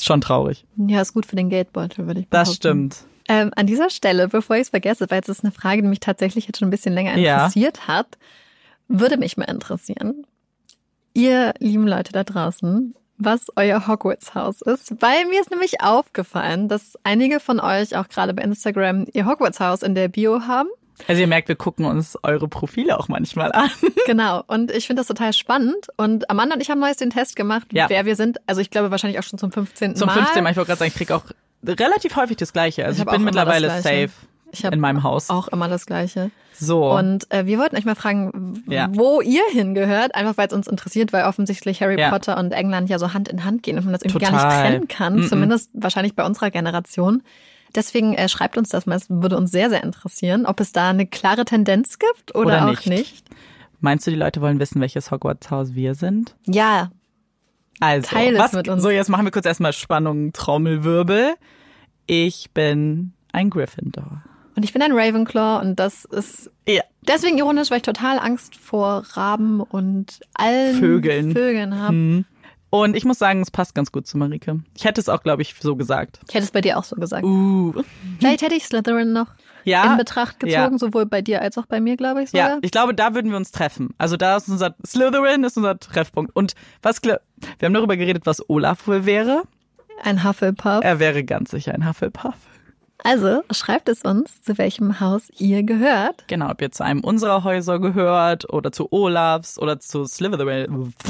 Schon 0.01 0.21
traurig. 0.21 0.65
Ja, 0.77 1.01
ist 1.01 1.15
gut 1.15 1.27
für 1.27 1.37
den 1.37 1.51
Geldbeutel, 1.51 2.07
würde 2.07 2.21
ich 2.21 2.29
behaupten. 2.29 2.49
Das 2.49 2.57
stimmt. 2.57 2.97
Ähm, 3.29 3.51
an 3.57 3.67
dieser 3.67 3.91
Stelle, 3.91 4.29
bevor 4.29 4.57
ich 4.57 4.63
es 4.63 4.69
vergesse, 4.71 5.07
weil 5.09 5.21
es 5.21 5.29
ist 5.29 5.45
eine 5.45 5.53
Frage, 5.53 5.83
die 5.83 5.89
mich 5.89 6.01
tatsächlich 6.01 6.47
jetzt 6.47 6.59
schon 6.59 6.69
ein 6.69 6.71
bisschen 6.71 6.93
länger 6.93 7.15
interessiert 7.15 7.79
ja. 7.79 7.87
hat, 7.87 8.19
würde 8.89 9.17
mich 9.17 9.37
mal 9.37 9.45
interessieren, 9.45 10.27
ihr 11.15 11.55
lieben 11.59 11.87
Leute 11.87 12.13
da 12.13 12.23
draußen, 12.23 12.95
was 13.17 13.47
euer 13.57 13.87
Hogwarts-Haus 13.87 14.61
ist, 14.63 15.01
weil 15.01 15.25
mir 15.27 15.41
ist 15.41 15.51
nämlich 15.51 15.81
aufgefallen, 15.81 16.69
dass 16.69 16.99
einige 17.03 17.41
von 17.41 17.61
euch 17.61 17.97
auch 17.97 18.09
gerade 18.09 18.35
bei 18.35 18.43
Instagram 18.43 19.07
ihr 19.13 19.27
Hogwarts-Haus 19.27 19.83
in 19.83 19.95
der 19.95 20.09
Bio 20.09 20.43
haben. 20.43 20.69
Also 21.09 21.21
ihr 21.21 21.27
merkt, 21.27 21.49
wir 21.49 21.57
gucken 21.57 21.85
uns 21.85 22.17
eure 22.23 22.49
Profile 22.49 22.99
auch 22.99 23.09
manchmal 23.09 23.53
an. 23.53 23.71
Genau. 24.07 24.43
Und 24.47 24.71
ich 24.71 24.87
finde 24.87 25.01
das 25.01 25.07
total 25.07 25.33
spannend. 25.33 25.89
Und 25.97 26.29
Amanda 26.29 26.55
und 26.55 26.61
ich 26.61 26.71
haben 26.71 26.79
neues 26.79 26.99
den 26.99 27.11
Test 27.11 27.37
gemacht, 27.37 27.67
ja. 27.73 27.89
wer 27.89 28.05
wir 28.05 28.17
sind. 28.17 28.39
Also 28.47 28.61
ich 28.61 28.69
glaube 28.71 28.91
wahrscheinlich 28.91 29.19
auch 29.19 29.23
schon 29.23 29.39
zum 29.39 29.51
15. 29.51 29.97
Zum 29.97 30.11
15. 30.11 30.43
Mal. 30.43 30.51
Ich 30.51 30.57
wollte 30.57 30.69
gerade 30.69 30.79
sagen, 30.79 30.91
ich 30.91 30.95
kriege 30.95 31.15
auch 31.15 31.25
relativ 31.67 32.17
häufig 32.17 32.37
das 32.37 32.53
Gleiche. 32.53 32.85
Also 32.85 33.03
ich, 33.03 33.07
ich 33.07 33.13
bin 33.13 33.25
mittlerweile 33.25 33.71
safe. 33.81 34.11
Ich 34.53 34.63
in 34.63 34.81
meinem 34.81 35.03
Haus. 35.03 35.31
Auch 35.31 35.49
immer 35.49 35.69
das 35.69 35.87
Gleiche. 35.87 36.31
So. 36.53 36.93
Und 36.93 37.31
äh, 37.33 37.47
wir 37.47 37.59
wollten 37.59 37.77
euch 37.77 37.85
mal 37.85 37.97
fragen, 37.97 38.63
ja. 38.69 38.89
wo 38.93 39.21
ihr 39.21 39.43
hingehört, 39.51 40.15
einfach 40.15 40.37
weil 40.37 40.47
es 40.47 40.53
uns 40.53 40.69
interessiert, 40.69 41.13
weil 41.13 41.25
offensichtlich 41.25 41.83
Harry 41.83 41.99
ja. 41.99 42.11
Potter 42.11 42.39
und 42.39 42.53
England 42.53 42.89
ja 42.89 42.99
so 42.99 43.13
Hand 43.13 43.29
in 43.29 43.45
Hand 43.45 43.63
gehen 43.65 43.77
und 43.77 43.85
man 43.85 43.93
das 43.93 44.03
irgendwie 44.03 44.25
Total. 44.25 44.41
gar 44.41 44.47
nicht 44.47 44.61
trennen 44.61 44.89
kann, 44.89 45.17
mm 45.17 45.21
-mm. 45.21 45.29
zumindest 45.29 45.71
wahrscheinlich 45.73 46.15
bei 46.15 46.25
unserer 46.25 46.51
Generation. 46.51 47.23
Deswegen 47.75 48.15
äh, 48.15 48.29
schreibt 48.29 48.57
uns 48.57 48.69
das 48.69 48.87
mal, 48.87 48.97
es 48.97 49.11
würde 49.11 49.37
uns 49.37 49.51
sehr, 49.51 49.71
sehr 49.71 49.83
interessieren, 49.83 50.47
ob 50.47 50.61
es 50.61 50.73
da 50.73 50.91
eine 50.91 51.07
klare 51.07 51.45
Tendenz 51.45 51.99
gibt 51.99 52.35
oder, 52.35 52.67
oder 52.67 52.69
auch 52.69 52.85
nicht. 52.87 53.25
Meinst 53.81 54.07
du, 54.07 54.11
die 54.11 54.17
Leute 54.17 54.41
wollen 54.41 54.61
wissen, 54.61 54.81
welches 54.81 55.11
Hogwarts-Haus 55.11 55.75
wir 55.75 55.95
sind? 55.95 56.37
Ja. 56.47 56.91
Also, 57.81 58.09
Teil 58.09 58.39
was, 58.39 58.53
mit 58.53 58.69
uns. 58.69 58.83
so 58.83 58.91
jetzt 58.91 59.09
machen 59.09 59.25
wir 59.25 59.33
kurz 59.33 59.47
erstmal 59.47 59.73
Spannung, 59.73 60.33
Trommelwirbel. 60.33 61.35
Ich 62.07 62.51
bin 62.53 63.13
ein 63.33 63.51
Gryffindor. 63.51 64.23
Und 64.57 64.63
ich 64.63 64.73
bin 64.73 64.83
ein 64.83 64.93
Ravenclaw 64.93 65.61
und 65.61 65.81
das 65.81 66.05
ist 66.05 66.51
ja. 66.69 66.83
deswegen 67.03 67.39
ironisch, 67.39 67.71
weil 67.71 67.79
ich 67.79 67.83
total 67.83 68.19
Angst 68.21 68.55
vor 68.55 69.03
Raben 69.15 69.61
und 69.61 70.21
allen 70.35 70.79
Vögeln, 70.79 71.33
Vögeln 71.33 71.79
habe. 71.79 71.93
Hm. 71.93 72.25
Und 72.75 72.97
ich 72.97 73.05
muss 73.05 73.21
sagen, 73.21 73.41
es 73.41 73.53
passt 73.53 73.77
ganz 73.77 73.93
gut 73.93 74.05
zu 74.09 74.19
Marike. 74.19 74.59
Ich 74.77 74.85
hätte 74.85 75.01
es 75.01 75.09
auch, 75.09 75.23
glaube 75.23 75.43
ich, 75.43 75.55
so 75.61 75.77
gesagt. 75.77 76.19
Ich 76.27 76.35
hätte 76.35 76.43
es 76.43 76.51
bei 76.51 76.61
dir 76.61 76.77
auch 76.77 76.83
so 76.83 76.97
gesagt. 76.97 77.23
Uh. 77.23 77.73
Vielleicht 78.19 78.43
hätte 78.43 78.57
ich 78.57 78.65
Slytherin 78.65 79.13
noch 79.13 79.29
ja, 79.63 79.93
in 79.93 79.97
Betracht 79.97 80.41
gezogen, 80.41 80.73
ja. 80.73 80.79
sowohl 80.79 81.07
bei 81.07 81.23
dir 81.23 81.41
als 81.41 81.57
auch 81.57 81.67
bei 81.67 81.81
mir, 81.81 81.97
glaube 81.97 82.25
ich. 82.25 82.31
Sogar. 82.31 82.49
Ja, 82.49 82.59
ich 82.63 82.73
glaube, 82.73 82.93
da 82.93 83.15
würden 83.15 83.31
wir 83.31 83.37
uns 83.37 83.53
treffen. 83.53 83.95
Also 83.97 84.17
da 84.17 84.37
ist 84.37 84.49
unser 84.49 84.75
Slytherin 84.85 85.45
ist 85.45 85.57
unser 85.57 85.79
Treffpunkt. 85.79 86.35
Und 86.35 86.57
was 86.83 87.01
wir 87.05 87.21
haben 87.63 87.75
darüber 87.75 87.97
geredet, 87.97 88.27
was 88.27 88.51
Olaf 88.51 88.89
wohl 88.89 89.07
wäre. 89.07 89.45
Ein 90.03 90.25
Hufflepuff. 90.25 90.83
Er 90.83 90.99
wäre 90.99 91.23
ganz 91.23 91.53
sicher 91.53 91.75
ein 91.75 91.89
Hufflepuff. 91.89 92.35
Also 93.05 93.43
schreibt 93.51 93.91
es 93.91 94.01
uns, 94.01 94.43
zu 94.43 94.57
welchem 94.57 94.99
Haus 94.99 95.29
ihr 95.39 95.63
gehört. 95.63 96.25
Genau, 96.27 96.51
ob 96.51 96.63
ihr 96.63 96.73
zu 96.73 96.83
einem 96.83 97.01
unserer 97.01 97.45
Häuser 97.45 97.79
gehört 97.79 98.51
oder 98.51 98.73
zu 98.73 98.91
Olafs 98.91 99.59
oder 99.59 99.79
zu 99.79 100.07
Slytherin. 100.07 100.95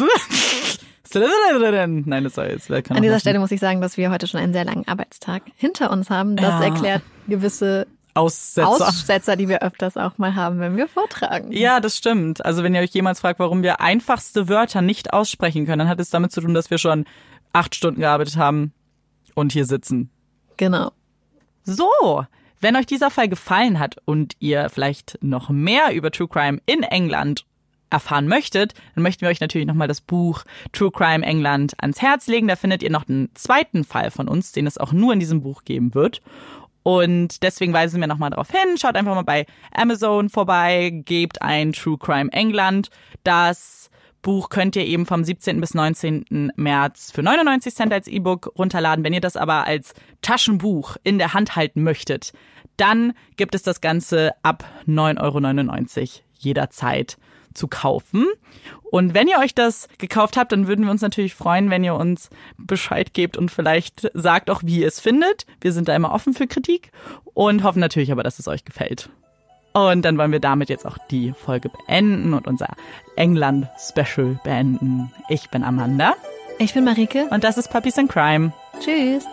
Nein, 1.14 2.24
das 2.24 2.34
soll 2.34 2.46
jetzt 2.46 2.68
An 2.70 3.02
dieser 3.02 3.20
Stelle 3.20 3.38
muss 3.38 3.52
ich 3.52 3.60
sagen, 3.60 3.80
dass 3.80 3.96
wir 3.96 4.10
heute 4.10 4.26
schon 4.26 4.40
einen 4.40 4.52
sehr 4.52 4.64
langen 4.64 4.88
Arbeitstag 4.88 5.42
hinter 5.56 5.92
uns 5.92 6.10
haben. 6.10 6.34
Das 6.34 6.60
ja. 6.60 6.64
erklärt 6.64 7.02
gewisse 7.28 7.86
Aussetzer. 8.14 8.68
Aussetzer, 8.68 9.36
die 9.36 9.48
wir 9.48 9.62
öfters 9.62 9.96
auch 9.96 10.18
mal 10.18 10.34
haben, 10.34 10.58
wenn 10.58 10.76
wir 10.76 10.88
vortragen. 10.88 11.52
Ja, 11.52 11.78
das 11.78 11.96
stimmt. 11.96 12.44
Also 12.44 12.64
wenn 12.64 12.74
ihr 12.74 12.80
euch 12.80 12.90
jemals 12.90 13.20
fragt, 13.20 13.38
warum 13.38 13.62
wir 13.62 13.80
einfachste 13.80 14.48
Wörter 14.48 14.82
nicht 14.82 15.12
aussprechen 15.12 15.66
können, 15.66 15.80
dann 15.80 15.88
hat 15.88 16.00
es 16.00 16.10
damit 16.10 16.32
zu 16.32 16.40
tun, 16.40 16.54
dass 16.54 16.70
wir 16.70 16.78
schon 16.78 17.04
acht 17.52 17.76
Stunden 17.76 18.00
gearbeitet 18.00 18.36
haben 18.36 18.72
und 19.34 19.52
hier 19.52 19.66
sitzen. 19.66 20.10
Genau. 20.56 20.90
So, 21.64 22.24
wenn 22.60 22.76
euch 22.76 22.86
dieser 22.86 23.10
Fall 23.10 23.28
gefallen 23.28 23.78
hat 23.78 23.96
und 24.04 24.36
ihr 24.38 24.68
vielleicht 24.68 25.18
noch 25.20 25.48
mehr 25.50 25.94
über 25.94 26.10
True 26.10 26.28
Crime 26.28 26.60
in 26.66 26.82
England 26.82 27.44
erfahren 27.90 28.26
möchtet, 28.28 28.74
dann 28.94 29.02
möchten 29.02 29.22
wir 29.22 29.28
euch 29.28 29.40
natürlich 29.40 29.66
nochmal 29.66 29.88
das 29.88 30.00
Buch 30.00 30.44
True 30.72 30.90
Crime 30.90 31.24
England 31.24 31.74
ans 31.78 32.02
Herz 32.02 32.26
legen. 32.26 32.48
Da 32.48 32.56
findet 32.56 32.82
ihr 32.82 32.90
noch 32.90 33.08
einen 33.08 33.30
zweiten 33.34 33.84
Fall 33.84 34.10
von 34.10 34.28
uns, 34.28 34.52
den 34.52 34.66
es 34.66 34.78
auch 34.78 34.92
nur 34.92 35.12
in 35.12 35.20
diesem 35.20 35.42
Buch 35.42 35.64
geben 35.64 35.94
wird. 35.94 36.20
Und 36.82 37.42
deswegen 37.42 37.72
weisen 37.72 38.00
wir 38.00 38.06
nochmal 38.06 38.30
darauf 38.30 38.50
hin. 38.50 38.76
Schaut 38.78 38.96
einfach 38.96 39.14
mal 39.14 39.22
bei 39.22 39.46
Amazon 39.72 40.28
vorbei, 40.28 40.90
gebt 40.92 41.40
ein 41.40 41.72
True 41.72 41.96
Crime 41.98 42.30
England. 42.32 42.90
Das 43.22 43.90
Buch 44.24 44.48
könnt 44.48 44.74
ihr 44.74 44.86
eben 44.86 45.06
vom 45.06 45.22
17. 45.22 45.60
bis 45.60 45.74
19. 45.74 46.50
März 46.56 47.12
für 47.12 47.22
99 47.22 47.74
Cent 47.74 47.92
als 47.92 48.08
E-Book 48.08 48.52
runterladen. 48.58 49.04
Wenn 49.04 49.12
ihr 49.12 49.20
das 49.20 49.36
aber 49.36 49.66
als 49.66 49.94
Taschenbuch 50.22 50.96
in 51.04 51.18
der 51.18 51.34
Hand 51.34 51.54
halten 51.54 51.84
möchtet, 51.84 52.32
dann 52.76 53.12
gibt 53.36 53.54
es 53.54 53.62
das 53.62 53.80
Ganze 53.80 54.32
ab 54.42 54.64
9,99 54.88 56.00
Euro 56.00 56.08
jederzeit 56.38 57.18
zu 57.52 57.68
kaufen. 57.68 58.26
Und 58.82 59.12
wenn 59.12 59.28
ihr 59.28 59.38
euch 59.38 59.54
das 59.54 59.88
gekauft 59.98 60.36
habt, 60.38 60.52
dann 60.52 60.66
würden 60.66 60.86
wir 60.86 60.90
uns 60.90 61.02
natürlich 61.02 61.34
freuen, 61.34 61.68
wenn 61.68 61.84
ihr 61.84 61.94
uns 61.94 62.30
Bescheid 62.56 63.12
gebt 63.12 63.36
und 63.36 63.50
vielleicht 63.50 64.10
sagt 64.14 64.48
auch, 64.48 64.62
wie 64.64 64.80
ihr 64.80 64.88
es 64.88 65.00
findet. 65.00 65.46
Wir 65.60 65.72
sind 65.72 65.88
da 65.88 65.94
immer 65.94 66.12
offen 66.12 66.32
für 66.32 66.46
Kritik 66.46 66.90
und 67.24 67.62
hoffen 67.62 67.80
natürlich 67.80 68.10
aber, 68.10 68.22
dass 68.22 68.38
es 68.38 68.48
euch 68.48 68.64
gefällt. 68.64 69.10
Und 69.74 70.04
dann 70.04 70.16
wollen 70.18 70.30
wir 70.32 70.40
damit 70.40 70.68
jetzt 70.68 70.86
auch 70.86 70.98
die 71.10 71.32
Folge 71.32 71.68
beenden 71.68 72.32
und 72.32 72.46
unser 72.46 72.68
England-Special 73.16 74.38
beenden. 74.44 75.12
Ich 75.28 75.50
bin 75.50 75.64
Amanda. 75.64 76.14
Ich 76.58 76.74
bin 76.74 76.84
Marike. 76.84 77.26
Und 77.30 77.42
das 77.42 77.58
ist 77.58 77.70
Puppies 77.70 77.98
in 77.98 78.06
Crime. 78.06 78.52
Tschüss. 78.80 79.26